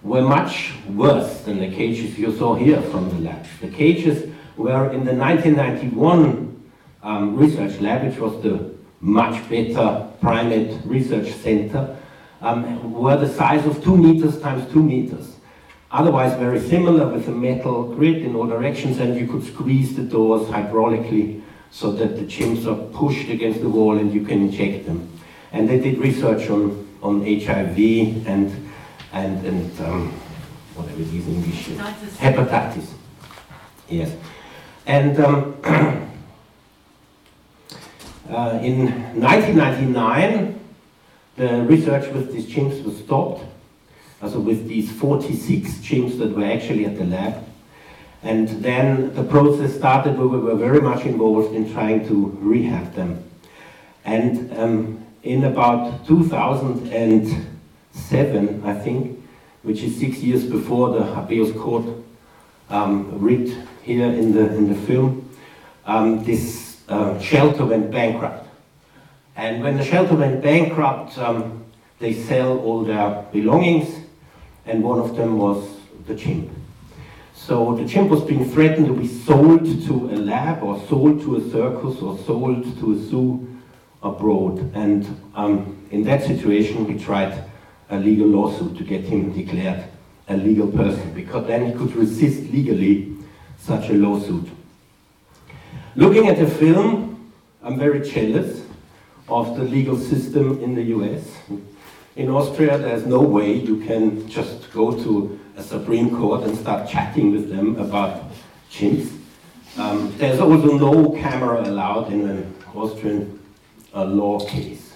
were 0.02 0.22
much 0.22 0.72
worse 0.88 1.42
than 1.42 1.60
the 1.60 1.70
cages 1.70 2.18
you 2.18 2.36
saw 2.36 2.56
here 2.56 2.82
from 2.82 3.08
the 3.10 3.30
lab. 3.30 3.46
The 3.60 3.68
cages 3.68 4.30
were 4.56 4.90
in 4.92 5.04
the 5.04 5.14
1991 5.14 6.70
um, 7.04 7.36
research 7.36 7.80
lab, 7.80 8.04
which 8.04 8.18
was 8.18 8.42
the 8.42 8.74
much 9.00 9.48
better 9.48 10.08
primate 10.20 10.80
research 10.84 11.32
center, 11.34 11.96
um, 12.44 12.92
were 12.92 13.16
the 13.16 13.28
size 13.28 13.64
of 13.66 13.82
two 13.82 13.96
meters 13.96 14.40
times 14.40 14.70
two 14.72 14.82
meters. 14.82 15.36
Otherwise 15.90 16.38
very 16.38 16.60
similar 16.60 17.08
with 17.08 17.26
a 17.28 17.30
metal 17.30 17.94
grid 17.94 18.22
in 18.22 18.36
all 18.36 18.46
directions 18.46 18.98
and 18.98 19.16
you 19.18 19.26
could 19.26 19.44
squeeze 19.44 19.96
the 19.96 20.02
doors 20.02 20.46
hydraulically 20.48 21.40
so 21.70 21.90
that 21.92 22.16
the 22.16 22.22
chimps 22.22 22.66
are 22.66 22.76
pushed 22.92 23.28
against 23.30 23.60
the 23.60 23.68
wall 23.68 23.98
and 23.98 24.12
you 24.12 24.24
can 24.24 24.42
inject 24.42 24.86
them. 24.86 25.08
And 25.52 25.68
they 25.68 25.80
did 25.80 25.98
research 25.98 26.50
on, 26.50 26.86
on 27.02 27.22
HIV 27.22 27.78
and, 28.26 28.70
and, 29.12 29.46
and 29.46 29.80
um, 29.80 30.12
whatever 30.74 31.00
it 31.00 31.08
is 31.14 31.26
in 31.26 31.34
English. 31.34 31.68
Hepatitis. 32.18 32.92
Yes. 33.88 34.16
And 34.86 35.18
um, 35.20 35.56
uh, 38.28 38.58
in 38.62 38.86
1999, 39.20 40.60
the 41.36 41.62
research 41.62 42.12
with 42.12 42.32
these 42.32 42.46
chimps 42.46 42.84
was 42.84 42.98
stopped, 42.98 43.42
also 44.22 44.38
with 44.40 44.68
these 44.68 44.92
46 44.92 45.78
chimps 45.78 46.18
that 46.18 46.34
were 46.34 46.44
actually 46.44 46.84
at 46.86 46.96
the 46.96 47.04
lab. 47.04 47.44
And 48.22 48.48
then 48.48 49.12
the 49.14 49.24
process 49.24 49.74
started 49.74 50.16
where 50.16 50.28
we 50.28 50.38
were 50.38 50.54
very 50.54 50.80
much 50.80 51.04
involved 51.04 51.54
in 51.54 51.70
trying 51.72 52.06
to 52.08 52.38
rehab 52.40 52.94
them. 52.94 53.22
And 54.04 54.56
um, 54.58 55.04
in 55.22 55.44
about 55.44 56.06
2007, 56.06 58.62
I 58.64 58.74
think, 58.74 59.22
which 59.62 59.82
is 59.82 59.98
six 59.98 60.18
years 60.18 60.44
before 60.44 60.90
the 60.90 61.04
habeas 61.04 61.52
court 61.52 61.84
um, 62.70 63.18
writ 63.18 63.54
here 63.82 64.08
in 64.08 64.32
the, 64.32 64.54
in 64.54 64.68
the 64.68 64.76
film, 64.86 65.28
um, 65.86 66.24
this 66.24 66.80
uh, 66.88 67.20
shelter 67.20 67.66
went 67.66 67.90
bankrupt. 67.90 68.43
And 69.36 69.62
when 69.62 69.76
the 69.76 69.84
shelter 69.84 70.14
went 70.14 70.42
bankrupt, 70.42 71.18
um, 71.18 71.64
they 71.98 72.12
sell 72.12 72.58
all 72.58 72.84
their 72.84 73.22
belongings, 73.32 74.04
and 74.66 74.82
one 74.82 74.98
of 74.98 75.16
them 75.16 75.38
was 75.38 75.76
the 76.06 76.14
chimp. 76.14 76.50
So 77.34 77.74
the 77.74 77.86
chimp 77.86 78.10
was 78.10 78.22
being 78.22 78.48
threatened 78.48 78.86
to 78.86 78.94
be 78.94 79.08
sold 79.08 79.64
to 79.86 80.10
a 80.10 80.16
lab, 80.16 80.62
or 80.62 80.80
sold 80.88 81.20
to 81.22 81.36
a 81.36 81.50
circus, 81.50 82.00
or 82.00 82.16
sold 82.18 82.78
to 82.78 82.92
a 82.92 82.96
zoo 82.96 83.46
abroad. 84.02 84.70
And 84.74 85.20
um, 85.34 85.86
in 85.90 86.04
that 86.04 86.22
situation, 86.22 86.86
we 86.86 86.98
tried 86.98 87.44
a 87.90 87.98
legal 87.98 88.28
lawsuit 88.28 88.76
to 88.78 88.84
get 88.84 89.04
him 89.04 89.32
declared 89.32 89.84
a 90.28 90.36
legal 90.36 90.68
person, 90.68 91.12
because 91.12 91.46
then 91.46 91.66
he 91.66 91.72
could 91.72 91.94
resist 91.96 92.50
legally 92.52 93.16
such 93.58 93.90
a 93.90 93.94
lawsuit. 93.94 94.48
Looking 95.96 96.28
at 96.28 96.38
the 96.38 96.46
film, 96.46 97.32
I'm 97.62 97.78
very 97.78 98.00
jealous 98.00 98.63
of 99.28 99.56
the 99.56 99.64
legal 99.64 99.96
system 99.96 100.62
in 100.62 100.74
the 100.74 100.82
US. 100.96 101.36
In 102.16 102.30
Austria, 102.30 102.78
there's 102.78 103.06
no 103.06 103.20
way 103.20 103.54
you 103.54 103.78
can 103.84 104.28
just 104.28 104.70
go 104.72 104.92
to 104.92 105.40
a 105.56 105.62
Supreme 105.62 106.16
Court 106.16 106.44
and 106.44 106.56
start 106.56 106.88
chatting 106.88 107.32
with 107.32 107.48
them 107.48 107.76
about 107.76 108.30
chimps. 108.70 109.10
Um, 109.76 110.14
there's 110.18 110.38
also 110.38 110.78
no 110.78 111.10
camera 111.10 111.62
allowed 111.62 112.12
in 112.12 112.28
an 112.28 112.54
Austrian 112.74 113.40
uh, 113.92 114.04
law 114.04 114.38
case. 114.46 114.92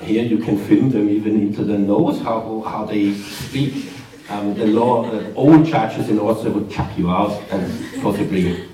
Here 0.00 0.22
you 0.22 0.38
can 0.38 0.58
film 0.58 0.90
them 0.90 1.08
even 1.08 1.40
into 1.40 1.64
the 1.64 1.78
nose, 1.78 2.20
how, 2.20 2.62
how 2.66 2.84
they 2.84 3.14
speak. 3.14 3.90
Um, 4.28 4.54
the 4.54 4.66
law, 4.66 5.04
uh, 5.04 5.32
all 5.34 5.62
judges 5.62 6.08
in 6.08 6.18
Austria 6.18 6.52
would 6.52 6.70
chuck 6.70 6.96
you 6.96 7.10
out 7.10 7.42
and 7.50 8.02
possibly 8.02 8.68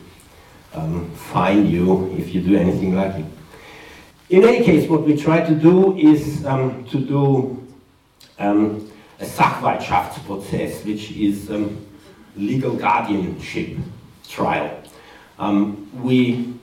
um, 0.74 1.10
fine 1.12 1.66
you 1.66 2.14
if 2.16 2.34
you 2.34 2.40
do 2.40 2.56
anything 2.56 2.94
like 2.94 3.14
it. 3.16 3.24
In 4.30 4.44
any 4.44 4.64
case, 4.64 4.88
what 4.88 5.02
we 5.02 5.16
try 5.16 5.44
to 5.44 5.54
do 5.56 5.98
is 5.98 6.46
um, 6.46 6.84
to 6.84 7.00
do 7.00 7.66
um, 8.38 8.88
a 9.18 9.24
Sachwalterschaftsprozess, 9.24 10.86
which 10.86 11.10
is 11.10 11.50
um, 11.50 11.84
legal 12.36 12.76
guardianship 12.76 13.76
trial. 14.28 14.82
Um, 15.36 15.90
we, 16.00 16.54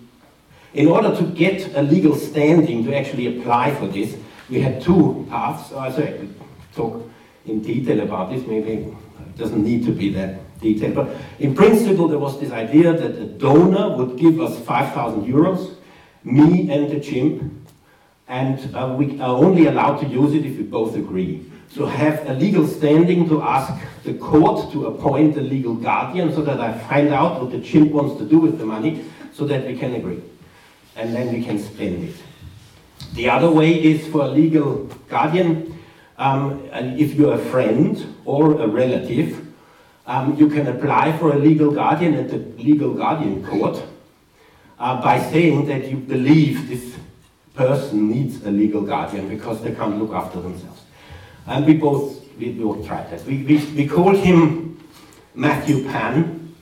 in 0.73 0.87
order 0.87 1.13
to 1.13 1.23
get 1.23 1.75
a 1.75 1.81
legal 1.81 2.15
standing 2.15 2.85
to 2.85 2.95
actually 2.95 3.37
apply 3.37 3.75
for 3.75 3.87
this, 3.87 4.15
we 4.49 4.61
had 4.61 4.81
two 4.81 5.27
paths. 5.29 5.73
I 5.73 5.91
could 5.91 6.33
talk 6.73 7.11
in 7.45 7.61
detail 7.61 7.99
about 7.99 8.29
this, 8.31 8.47
maybe 8.47 8.95
it 9.19 9.37
doesn't 9.37 9.61
need 9.61 9.83
to 9.87 9.91
be 9.91 10.07
that 10.13 10.39
detailed, 10.61 10.95
but 10.95 11.09
in 11.39 11.53
principle 11.53 12.07
there 12.07 12.17
was 12.17 12.39
this 12.39 12.51
idea 12.51 12.93
that 12.93 13.11
a 13.11 13.25
donor 13.25 13.97
would 13.97 14.17
give 14.17 14.39
us 14.39 14.57
5,000 14.59 15.25
euros, 15.25 15.75
me 16.23 16.69
and 16.71 16.89
the 16.89 16.99
chimp, 16.99 17.56
and 18.27 18.75
uh, 18.75 18.93
we 18.97 19.19
are 19.21 19.35
only 19.35 19.67
allowed 19.67 19.97
to 19.97 20.07
use 20.07 20.33
it 20.33 20.45
if 20.45 20.57
we 20.57 20.63
both 20.63 20.95
agree. 20.95 21.45
So 21.69 21.85
have 21.85 22.27
a 22.27 22.33
legal 22.33 22.67
standing 22.67 23.27
to 23.29 23.41
ask 23.41 23.73
the 24.03 24.13
court 24.15 24.71
to 24.71 24.87
appoint 24.87 25.37
a 25.37 25.41
legal 25.41 25.75
guardian 25.75 26.33
so 26.33 26.41
that 26.41 26.59
I 26.59 26.77
find 26.77 27.09
out 27.09 27.41
what 27.41 27.51
the 27.51 27.61
chimp 27.61 27.91
wants 27.91 28.17
to 28.19 28.25
do 28.25 28.39
with 28.39 28.57
the 28.57 28.65
money 28.65 29.05
so 29.33 29.45
that 29.45 29.65
we 29.65 29.77
can 29.77 29.95
agree. 29.95 30.21
And 30.95 31.13
then 31.13 31.33
we 31.33 31.43
can 31.43 31.59
spend 31.59 32.09
it. 32.09 32.15
The 33.13 33.29
other 33.29 33.51
way 33.51 33.83
is 33.83 34.07
for 34.07 34.21
a 34.21 34.27
legal 34.27 34.85
guardian, 35.07 35.77
um, 36.17 36.67
if 36.73 37.13
you're 37.13 37.35
a 37.35 37.45
friend 37.51 38.15
or 38.25 38.59
a 38.59 38.67
relative, 38.67 39.45
um, 40.07 40.35
you 40.37 40.49
can 40.49 40.67
apply 40.67 41.17
for 41.17 41.33
a 41.33 41.37
legal 41.37 41.71
guardian 41.71 42.15
at 42.15 42.29
the 42.29 42.37
legal 42.61 42.93
guardian 42.93 43.45
court 43.45 43.83
uh, 44.79 45.01
by 45.01 45.19
saying 45.19 45.67
that 45.67 45.87
you 45.89 45.97
believe 45.97 46.67
this 46.69 46.97
person 47.57 48.09
needs 48.09 48.45
a 48.45 48.51
legal 48.51 48.81
guardian 48.81 49.27
because 49.27 49.61
they 49.61 49.73
can't 49.73 49.97
look 49.97 50.13
after 50.13 50.39
themselves. 50.39 50.81
And 51.47 51.65
we 51.65 51.73
both, 51.73 52.23
we 52.37 52.51
both 52.51 52.85
tried 52.85 53.09
that. 53.09 53.25
We, 53.25 53.43
we, 53.43 53.57
we 53.73 53.87
called 53.87 54.17
him 54.17 54.79
Matthew 55.33 55.83
Pan 55.89 56.55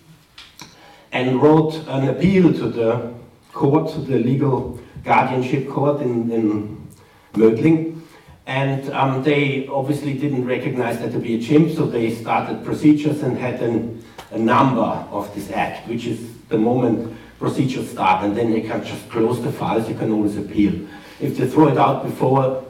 and 1.11 1.41
wrote 1.41 1.75
an 1.87 2.09
appeal 2.09 2.53
to 2.53 2.69
the 2.69 3.13
court, 3.51 3.91
to 3.93 3.99
the 3.99 4.17
legal 4.19 4.79
guardianship 5.03 5.69
court 5.69 6.01
in, 6.01 6.31
in 6.31 6.87
Mödling. 7.33 8.01
And 8.47 8.89
um, 8.91 9.23
they 9.23 9.67
obviously 9.67 10.13
didn't 10.13 10.45
recognize 10.45 10.99
that 10.99 11.11
to 11.13 11.19
be 11.19 11.35
a 11.35 11.41
chimp, 11.41 11.75
so 11.75 11.85
they 11.85 12.13
started 12.13 12.63
procedures 12.63 13.23
and 13.23 13.37
had 13.37 13.61
an, 13.61 14.03
a 14.31 14.37
number 14.37 14.81
of 14.81 15.33
this 15.33 15.51
act, 15.51 15.87
which 15.87 16.05
is 16.05 16.19
the 16.49 16.57
moment 16.57 17.14
procedures 17.39 17.89
start, 17.89 18.23
and 18.23 18.35
then 18.35 18.51
they 18.51 18.61
can 18.61 18.83
just 18.83 19.09
close 19.09 19.41
the 19.41 19.51
files, 19.51 19.87
you 19.89 19.95
can 19.95 20.11
always 20.11 20.37
appeal. 20.37 20.73
If 21.19 21.37
they 21.37 21.47
throw 21.47 21.67
it 21.67 21.77
out 21.77 22.03
before 22.03 22.65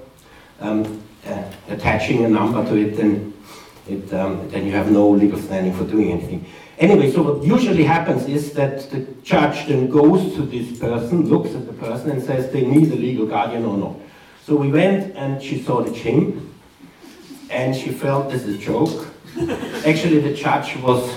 um, 0.59 1.01
uh, 1.25 1.43
attaching 1.69 2.25
a 2.25 2.29
number 2.29 2.63
to 2.63 2.75
it, 2.75 2.97
then, 2.97 3.33
it, 3.87 4.13
um, 4.13 4.49
then 4.49 4.65
you 4.65 4.71
have 4.71 4.91
no 4.91 5.09
legal 5.09 5.39
standing 5.39 5.73
for 5.73 5.83
doing 5.85 6.11
anything. 6.11 6.45
Anyway, 6.77 7.09
so 7.11 7.21
what 7.21 7.43
usually 7.43 7.83
happens 7.83 8.25
is 8.25 8.51
that 8.53 8.89
the 8.89 8.99
judge 9.23 9.67
then 9.67 9.89
goes 9.89 10.35
to 10.35 10.41
this 10.41 10.77
person, 10.77 11.29
looks 11.29 11.55
at 11.55 11.65
the 11.65 11.73
person 11.73 12.11
and 12.11 12.21
says 12.21 12.51
they 12.51 12.65
need 12.65 12.91
a 12.91 12.95
legal 12.95 13.25
guardian 13.25 13.63
or 13.63 13.77
not. 13.77 13.95
So 14.45 14.55
we 14.55 14.69
went 14.69 15.15
and 15.15 15.41
she 15.41 15.61
saw 15.61 15.81
the 15.81 15.91
chimp 15.91 16.35
and 17.49 17.75
she 17.75 17.91
felt 17.91 18.29
this 18.29 18.43
is 18.43 18.55
a 18.55 18.57
joke. 18.57 19.07
Actually, 19.85 20.19
the 20.19 20.33
judge 20.33 20.75
was 20.77 21.15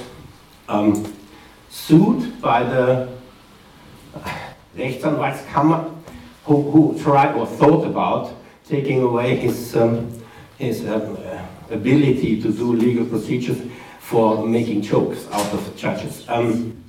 um, 0.69 1.13
sued 1.71 2.41
by 2.41 2.63
the 2.63 3.18
Rechtsanwaltskammer 4.77 5.95
who, 6.45 6.71
who 6.71 6.99
tried 6.99 7.35
or 7.35 7.47
thought 7.47 7.87
about 7.87 8.35
taking 8.67 9.03
away 9.03 9.37
his, 9.37 9.77
um, 9.77 10.11
his 10.59 10.87
um, 10.87 11.17
uh, 11.17 11.43
ability 11.71 12.41
to 12.41 12.53
do 12.53 12.75
legal 12.75 13.05
procedures 13.05 13.61
for 14.01 14.47
making 14.47 14.81
jokes 14.81 15.27
out 15.31 15.53
of 15.53 15.77
judges. 15.77 16.25
Um, 16.29 16.83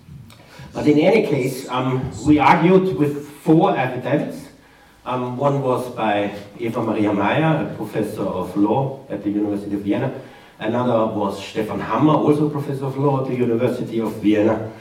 but 0.74 0.88
in 0.88 1.00
any 1.00 1.28
case, 1.28 1.68
um, 1.70 2.10
we 2.26 2.40
argued 2.40 2.96
with 2.96 3.28
four 3.28 3.76
affidavits. 3.76 4.48
Um, 5.06 5.36
one 5.38 5.62
was 5.62 5.90
by 5.96 6.34
Eva 6.58 6.82
Maria 6.82 7.12
Meyer, 7.12 7.70
a 7.70 7.76
professor 7.76 8.22
of 8.22 8.56
law 8.56 9.06
at 9.10 9.24
the 9.24 9.30
University 9.30 9.76
of 9.76 9.82
Vienna. 9.82 10.14
Another 10.60 11.14
was 11.14 11.44
Stefan 11.44 11.80
Hammer, 11.80 12.14
also 12.14 12.50
professor 12.50 12.86
of 12.86 12.98
law 12.98 13.22
at 13.22 13.28
the 13.28 13.36
University 13.36 14.00
of 14.00 14.14
Vienna. 14.18 14.72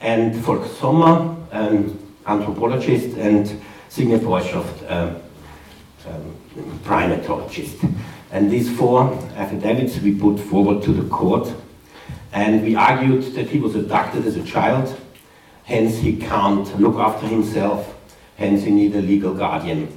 And 0.00 0.34
Volker 0.36 0.68
Sommer, 0.68 1.36
an 1.50 1.98
anthropologist, 2.26 3.16
and 3.16 3.60
Signe 3.88 4.18
Preuschoft, 4.18 4.90
um, 4.90 5.16
um, 6.08 6.36
primatologist. 6.84 7.94
And 8.30 8.50
these 8.50 8.74
four 8.76 9.12
affidavits 9.36 10.00
we 10.00 10.14
put 10.14 10.40
forward 10.40 10.82
to 10.84 10.92
the 10.92 11.08
court, 11.08 11.52
and 12.32 12.62
we 12.62 12.74
argued 12.74 13.22
that 13.34 13.48
he 13.48 13.58
was 13.58 13.74
abducted 13.74 14.24
as 14.26 14.36
a 14.36 14.42
child, 14.42 14.98
hence 15.64 15.98
he 15.98 16.16
can't 16.16 16.80
look 16.80 16.96
after 16.96 17.26
himself, 17.26 17.94
hence 18.36 18.62
he 18.62 18.70
needs 18.70 18.96
a 18.96 19.02
legal 19.02 19.34
guardian. 19.34 19.94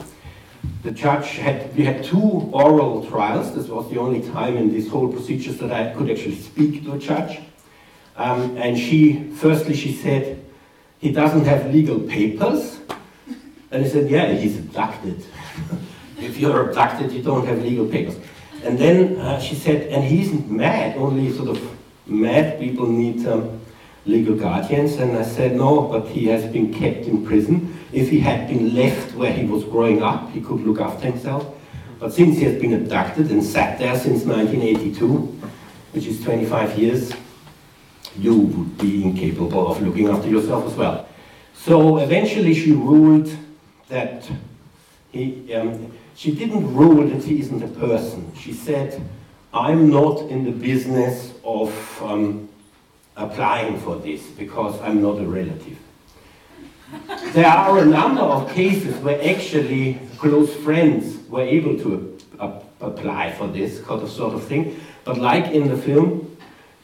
The 0.84 0.92
judge 0.92 1.30
had, 1.38 1.76
we 1.76 1.86
had 1.86 2.04
two 2.04 2.50
oral 2.52 3.08
trials, 3.08 3.56
this 3.56 3.68
was 3.68 3.90
the 3.90 4.00
only 4.00 4.22
time 4.30 4.58
in 4.58 4.72
this 4.72 4.88
whole 4.88 5.08
procedures 5.08 5.58
that 5.58 5.72
I 5.72 5.94
could 5.94 6.10
actually 6.10 6.36
speak 6.36 6.84
to 6.84 6.94
a 6.94 7.00
judge. 7.00 7.40
Um, 8.18 8.58
and 8.58 8.78
she, 8.78 9.32
firstly, 9.32 9.76
she 9.76 9.94
said, 9.94 10.45
he 11.00 11.12
doesn't 11.12 11.46
have 11.46 11.74
legal 11.74 12.00
papers. 12.00 12.80
And 13.72 13.84
he 13.84 13.90
said, 13.90 14.10
yeah, 14.10 14.32
he's 14.32 14.58
abducted. 14.58 15.24
if 16.20 16.38
you're 16.38 16.70
abducted, 16.70 17.12
you 17.12 17.22
don't 17.22 17.46
have 17.46 17.62
legal 17.62 17.88
papers. 17.88 18.18
And 18.64 18.78
then 18.78 19.18
uh, 19.18 19.40
she 19.40 19.56
said, 19.56 19.88
and 19.90 20.04
he 20.04 20.22
isn't 20.22 20.50
mad, 20.50 20.98
only 20.98 21.32
sort 21.32 21.50
of 21.50 21.78
mad 22.08 22.60
people 22.60 22.88
need 22.88 23.26
um, 23.28 23.62
legal 24.06 24.36
guardians. 24.36 24.96
And 24.96 25.18
I 25.18 25.24
said, 25.24 25.56
no, 25.56 25.82
but 25.84 26.08
he 26.08 26.28
has 26.28 26.52
been 26.52 26.74
kept 26.74 27.06
in 27.06 27.26
prison. 27.26 27.78
If 27.92 28.10
he 28.10 28.20
had 28.20 28.48
been 28.48 28.74
left 28.74 29.16
where 29.16 29.32
he 29.32 29.46
was 29.46 29.64
growing 29.66 30.02
up, 30.02 30.32
he 30.32 30.42
could 30.42 30.62
look 30.62 30.80
after 30.80 31.08
himself. 31.08 31.54
But 32.00 32.14
since 32.14 32.38
he 32.38 32.44
has 32.46 32.60
been 32.60 32.74
abducted 32.74 33.32
and 33.32 33.44
sat 33.44 33.80
there 33.80 33.98
since 33.98 34.24
1982, 34.26 35.08
which 35.94 36.06
is 36.08 36.24
25 36.24 36.78
years, 36.78 37.14
you 38.18 38.38
would 38.38 38.78
be 38.78 39.04
incapable 39.04 39.70
of 39.72 39.82
looking 39.82 40.08
after 40.10 40.30
yourself 40.30 40.66
as 40.66 40.74
well. 40.74 41.08
So 41.54 41.98
eventually 41.98 42.54
she 42.54 42.72
ruled 42.72 43.36
that 43.90 44.30
he, 45.12 45.54
um, 45.54 45.92
she 46.16 46.34
didn't 46.34 46.76
rule 46.76 47.08
that 47.08 47.24
he 47.24 47.40
isn't 47.40 47.64
a 47.64 47.68
person. 47.68 48.32
She 48.36 48.54
said, 48.54 49.02
I'm 49.54 49.90
not 49.90 50.22
in 50.30 50.44
the 50.44 50.52
business 50.52 51.34
of 51.44 51.72
um, 52.02 52.50
applying 53.16 53.80
for 53.80 53.96
this 53.98 54.26
because 54.28 54.80
I'm 54.82 55.02
not 55.02 55.20
a 55.20 55.26
relative. 55.26 55.78
There 57.34 57.48
are 57.48 57.80
a 57.80 57.86
number 57.86 58.22
of 58.22 58.52
cases 58.54 58.96
where 58.98 59.20
actually 59.30 60.00
close 60.18 60.54
friends 60.56 61.28
were 61.30 61.42
able 61.42 61.78
to 61.80 62.18
uh, 62.40 62.60
apply 62.82 63.34
for 63.34 63.48
this 63.48 63.82
of 63.88 64.10
sort 64.10 64.34
of 64.34 64.44
thing, 64.44 64.80
but 65.04 65.18
like 65.18 65.52
in 65.52 65.68
the 65.68 65.78
film, 65.78 66.35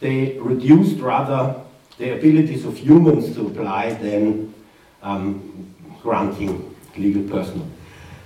they 0.02 0.38
reduced 0.40 1.00
rather 1.00 1.56
the 1.98 2.18
abilities 2.18 2.66
of 2.66 2.76
humans 2.76 3.34
to 3.36 3.48
apply 3.48 3.94
than 3.94 4.54
um, 5.02 5.74
granting 6.02 6.76
legal 6.98 7.24
personal. 7.30 7.68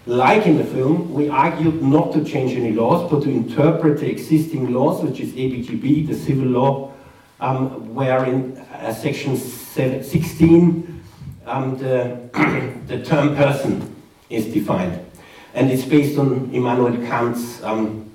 Like 0.07 0.45
in 0.45 0.57
the 0.57 0.63
film, 0.63 1.13
we 1.13 1.29
argued 1.29 1.81
not 1.81 2.13
to 2.13 2.23
change 2.23 2.53
any 2.53 2.71
laws, 2.71 3.09
but 3.11 3.23
to 3.23 3.29
interpret 3.29 3.99
the 3.99 4.09
existing 4.09 4.71
laws, 4.71 5.03
which 5.03 5.19
is 5.19 5.33
ABGB, 5.33 6.07
the 6.07 6.15
civil 6.15 6.45
law, 6.45 6.93
um, 7.39 7.93
where 7.93 8.23
in 8.25 8.57
uh, 8.57 8.93
section 8.93 9.35
16 9.35 11.03
um, 11.45 11.77
the, 11.77 12.19
the 12.87 13.03
term 13.03 13.35
person 13.35 13.95
is 14.29 14.45
defined. 14.45 15.05
And 15.53 15.71
it's 15.71 15.85
based 15.85 16.17
on 16.17 16.53
Immanuel 16.53 16.97
Kant's 17.07 17.63
um, 17.63 18.09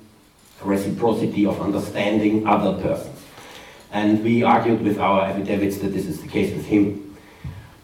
reciprocity 0.63 1.45
of 1.45 1.59
understanding 1.61 2.47
other 2.47 2.81
persons. 2.81 3.10
And 3.91 4.23
we 4.23 4.43
argued 4.43 4.81
with 4.81 4.99
our 4.99 5.25
affidavits 5.25 5.77
that 5.79 5.89
this 5.89 6.05
is 6.05 6.21
the 6.21 6.27
case 6.27 6.53
with 6.55 6.65
him. 6.65 7.17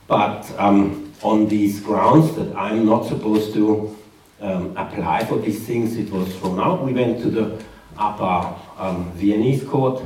But 0.07 0.49
um, 0.57 1.13
on 1.21 1.47
these 1.47 1.81
grounds 1.81 2.35
that 2.35 2.55
I'm 2.55 2.85
not 2.85 3.05
supposed 3.05 3.53
to 3.53 3.97
um, 4.39 4.77
apply 4.77 5.25
for 5.25 5.37
these 5.37 5.65
things, 5.65 5.97
it 5.97 6.09
was 6.09 6.33
thrown 6.37 6.59
out. 6.59 6.83
We 6.83 6.93
went 6.93 7.21
to 7.23 7.29
the 7.29 7.63
upper 7.97 8.55
um, 8.77 9.11
Viennese 9.13 9.63
court. 9.63 10.01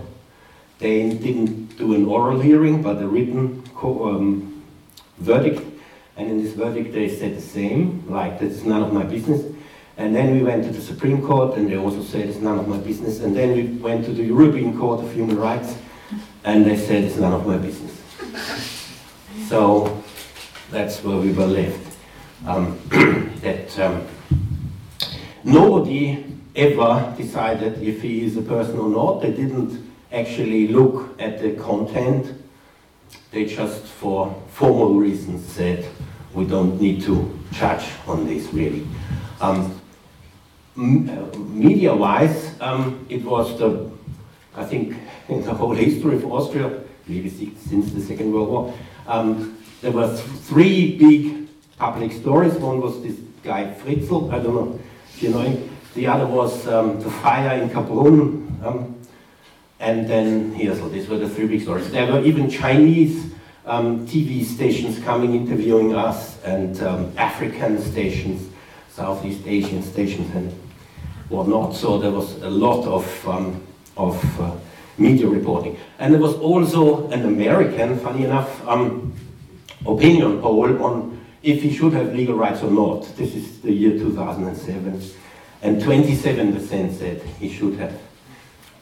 They 0.79 1.11
didn't 1.11 1.77
do 1.77 1.93
an 1.93 2.05
oral 2.05 2.39
hearing, 2.39 2.81
but 2.81 3.01
a 3.01 3.07
written 3.07 3.63
um, 3.83 4.63
verdict. 5.19 5.61
And 6.17 6.29
in 6.29 6.43
this 6.43 6.53
verdict, 6.53 6.93
they 6.93 7.09
said 7.09 7.37
the 7.37 7.41
same, 7.41 8.03
like 8.09 8.39
that's 8.39 8.63
none 8.63 8.81
of 8.81 8.91
my 8.91 9.03
business. 9.03 9.45
And 9.97 10.15
then 10.15 10.33
we 10.33 10.41
went 10.41 10.63
to 10.63 10.71
the 10.71 10.81
Supreme 10.81 11.21
Court, 11.21 11.57
and 11.57 11.69
they 11.69 11.77
also 11.77 12.01
said 12.01 12.27
it's 12.27 12.39
none 12.39 12.57
of 12.57 12.67
my 12.67 12.77
business. 12.77 13.19
And 13.19 13.35
then 13.35 13.55
we 13.55 13.63
went 13.63 14.05
to 14.05 14.13
the 14.13 14.23
European 14.23 14.77
Court 14.77 15.03
of 15.03 15.13
Human 15.13 15.37
Rights, 15.37 15.75
and 16.43 16.65
they 16.65 16.77
said 16.77 17.03
it's 17.03 17.17
none 17.17 17.33
of 17.33 17.45
my 17.45 17.57
business. 17.57 18.01
So 19.47 20.01
that's 20.69 21.03
where 21.03 21.17
we 21.17 21.31
were 21.33 21.47
left. 21.47 21.97
Um, 22.45 22.79
that 23.41 23.77
um, 23.79 24.07
nobody 25.43 26.25
ever 26.55 27.13
decided 27.17 27.81
if 27.81 28.01
he 28.01 28.25
is 28.25 28.37
a 28.37 28.41
person 28.41 28.79
or 28.79 28.89
not. 28.89 29.21
They 29.21 29.31
didn't 29.31 29.91
actually 30.11 30.67
look 30.67 31.19
at 31.19 31.41
the 31.41 31.53
content. 31.53 32.33
They 33.31 33.45
just, 33.45 33.83
for 33.85 34.35
formal 34.49 34.95
reasons, 34.95 35.45
said 35.47 35.85
we 36.33 36.45
don't 36.45 36.79
need 36.79 37.01
to 37.03 37.39
judge 37.51 37.85
on 38.07 38.25
this 38.25 38.51
really. 38.53 38.87
Um, 39.39 39.79
uh, 40.77 41.37
media-wise, 41.37 42.55
um, 42.61 43.05
it 43.09 43.23
was 43.23 43.57
the, 43.59 43.91
I 44.55 44.63
think, 44.65 44.95
in 45.31 45.43
the 45.43 45.53
whole 45.53 45.73
history 45.73 46.15
of 46.15 46.25
Austria, 46.25 46.81
maybe 47.07 47.29
since 47.29 47.91
the 47.91 48.01
Second 48.01 48.33
World 48.33 48.49
War, 48.49 48.73
um, 49.07 49.57
there 49.81 49.91
were 49.91 50.07
th 50.07 50.21
three 50.49 50.97
big 50.97 51.47
public 51.77 52.11
stories. 52.11 52.53
One 52.53 52.79
was 52.81 53.01
this 53.01 53.17
guy 53.43 53.73
Fritzl, 53.81 54.31
I 54.31 54.39
don't 54.43 54.55
know 54.55 54.79
if 55.13 55.23
you 55.23 55.29
know 55.29 55.41
him. 55.41 55.69
The 55.95 56.07
other 56.07 56.27
was 56.27 56.67
um, 56.67 57.01
the 57.01 57.09
fire 57.09 57.61
in 57.61 57.69
Kaprun. 57.69 58.63
Um, 58.63 59.01
and 59.81 60.07
then 60.07 60.53
Hiasl. 60.55 60.91
These 60.91 61.09
were 61.09 61.17
the 61.17 61.27
three 61.27 61.47
big 61.47 61.61
stories. 61.61 61.89
There 61.91 62.05
were 62.11 62.21
even 62.21 62.49
Chinese 62.49 63.33
um, 63.65 64.07
TV 64.07 64.45
stations 64.45 64.99
coming 64.99 65.33
interviewing 65.33 65.95
us 65.95 66.41
and 66.43 66.81
um, 66.83 67.11
African 67.17 67.81
stations, 67.81 68.49
Southeast 68.89 69.41
Asian 69.47 69.81
stations 69.81 70.33
and 70.35 70.51
whatnot. 71.29 71.75
So 71.75 71.97
there 71.97 72.11
was 72.11 72.41
a 72.43 72.49
lot 72.49 72.85
of, 72.85 73.27
um, 73.27 73.65
of 73.97 74.39
uh, 74.39 74.55
media 75.01 75.27
reporting. 75.27 75.77
And 75.99 76.13
there 76.13 76.21
was 76.21 76.35
also 76.35 77.09
an 77.09 77.23
American, 77.25 77.99
funny 77.99 78.25
enough, 78.25 78.67
um, 78.67 79.13
opinion 79.85 80.41
poll 80.41 80.83
on 80.83 81.19
if 81.43 81.63
he 81.63 81.73
should 81.73 81.93
have 81.93 82.13
legal 82.13 82.35
rights 82.35 82.61
or 82.61 82.69
not. 82.69 83.01
This 83.17 83.35
is 83.35 83.61
the 83.61 83.71
year 83.71 83.97
2007. 83.97 85.01
And 85.63 85.81
27% 85.81 86.97
said 86.97 87.21
he 87.39 87.49
should 87.51 87.75
have. 87.79 87.99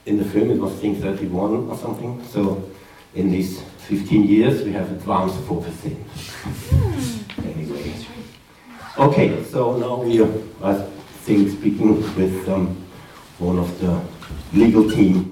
In 0.06 0.18
the 0.18 0.26
film, 0.26 0.50
it 0.50 0.60
was, 0.60 0.74
I 0.74 0.78
think, 0.78 1.02
31 1.02 1.70
or 1.70 1.78
something. 1.78 2.24
So 2.26 2.70
in 3.14 3.32
these 3.32 3.62
15 3.88 4.24
years, 4.24 4.64
we 4.64 4.72
have 4.74 4.92
advanced 4.92 5.36
4%. 5.40 5.98
anyway. 7.46 7.96
Okay, 8.98 9.44
so 9.44 9.78
now 9.78 10.02
we 10.02 10.22
are, 10.22 10.32
I 10.64 10.74
think, 11.26 11.50
speaking 11.52 12.02
with 12.16 12.50
um, 12.50 12.76
one 13.40 13.60
of 13.60 13.80
the 13.80 14.02
legal 14.54 14.90
team. 14.90 15.32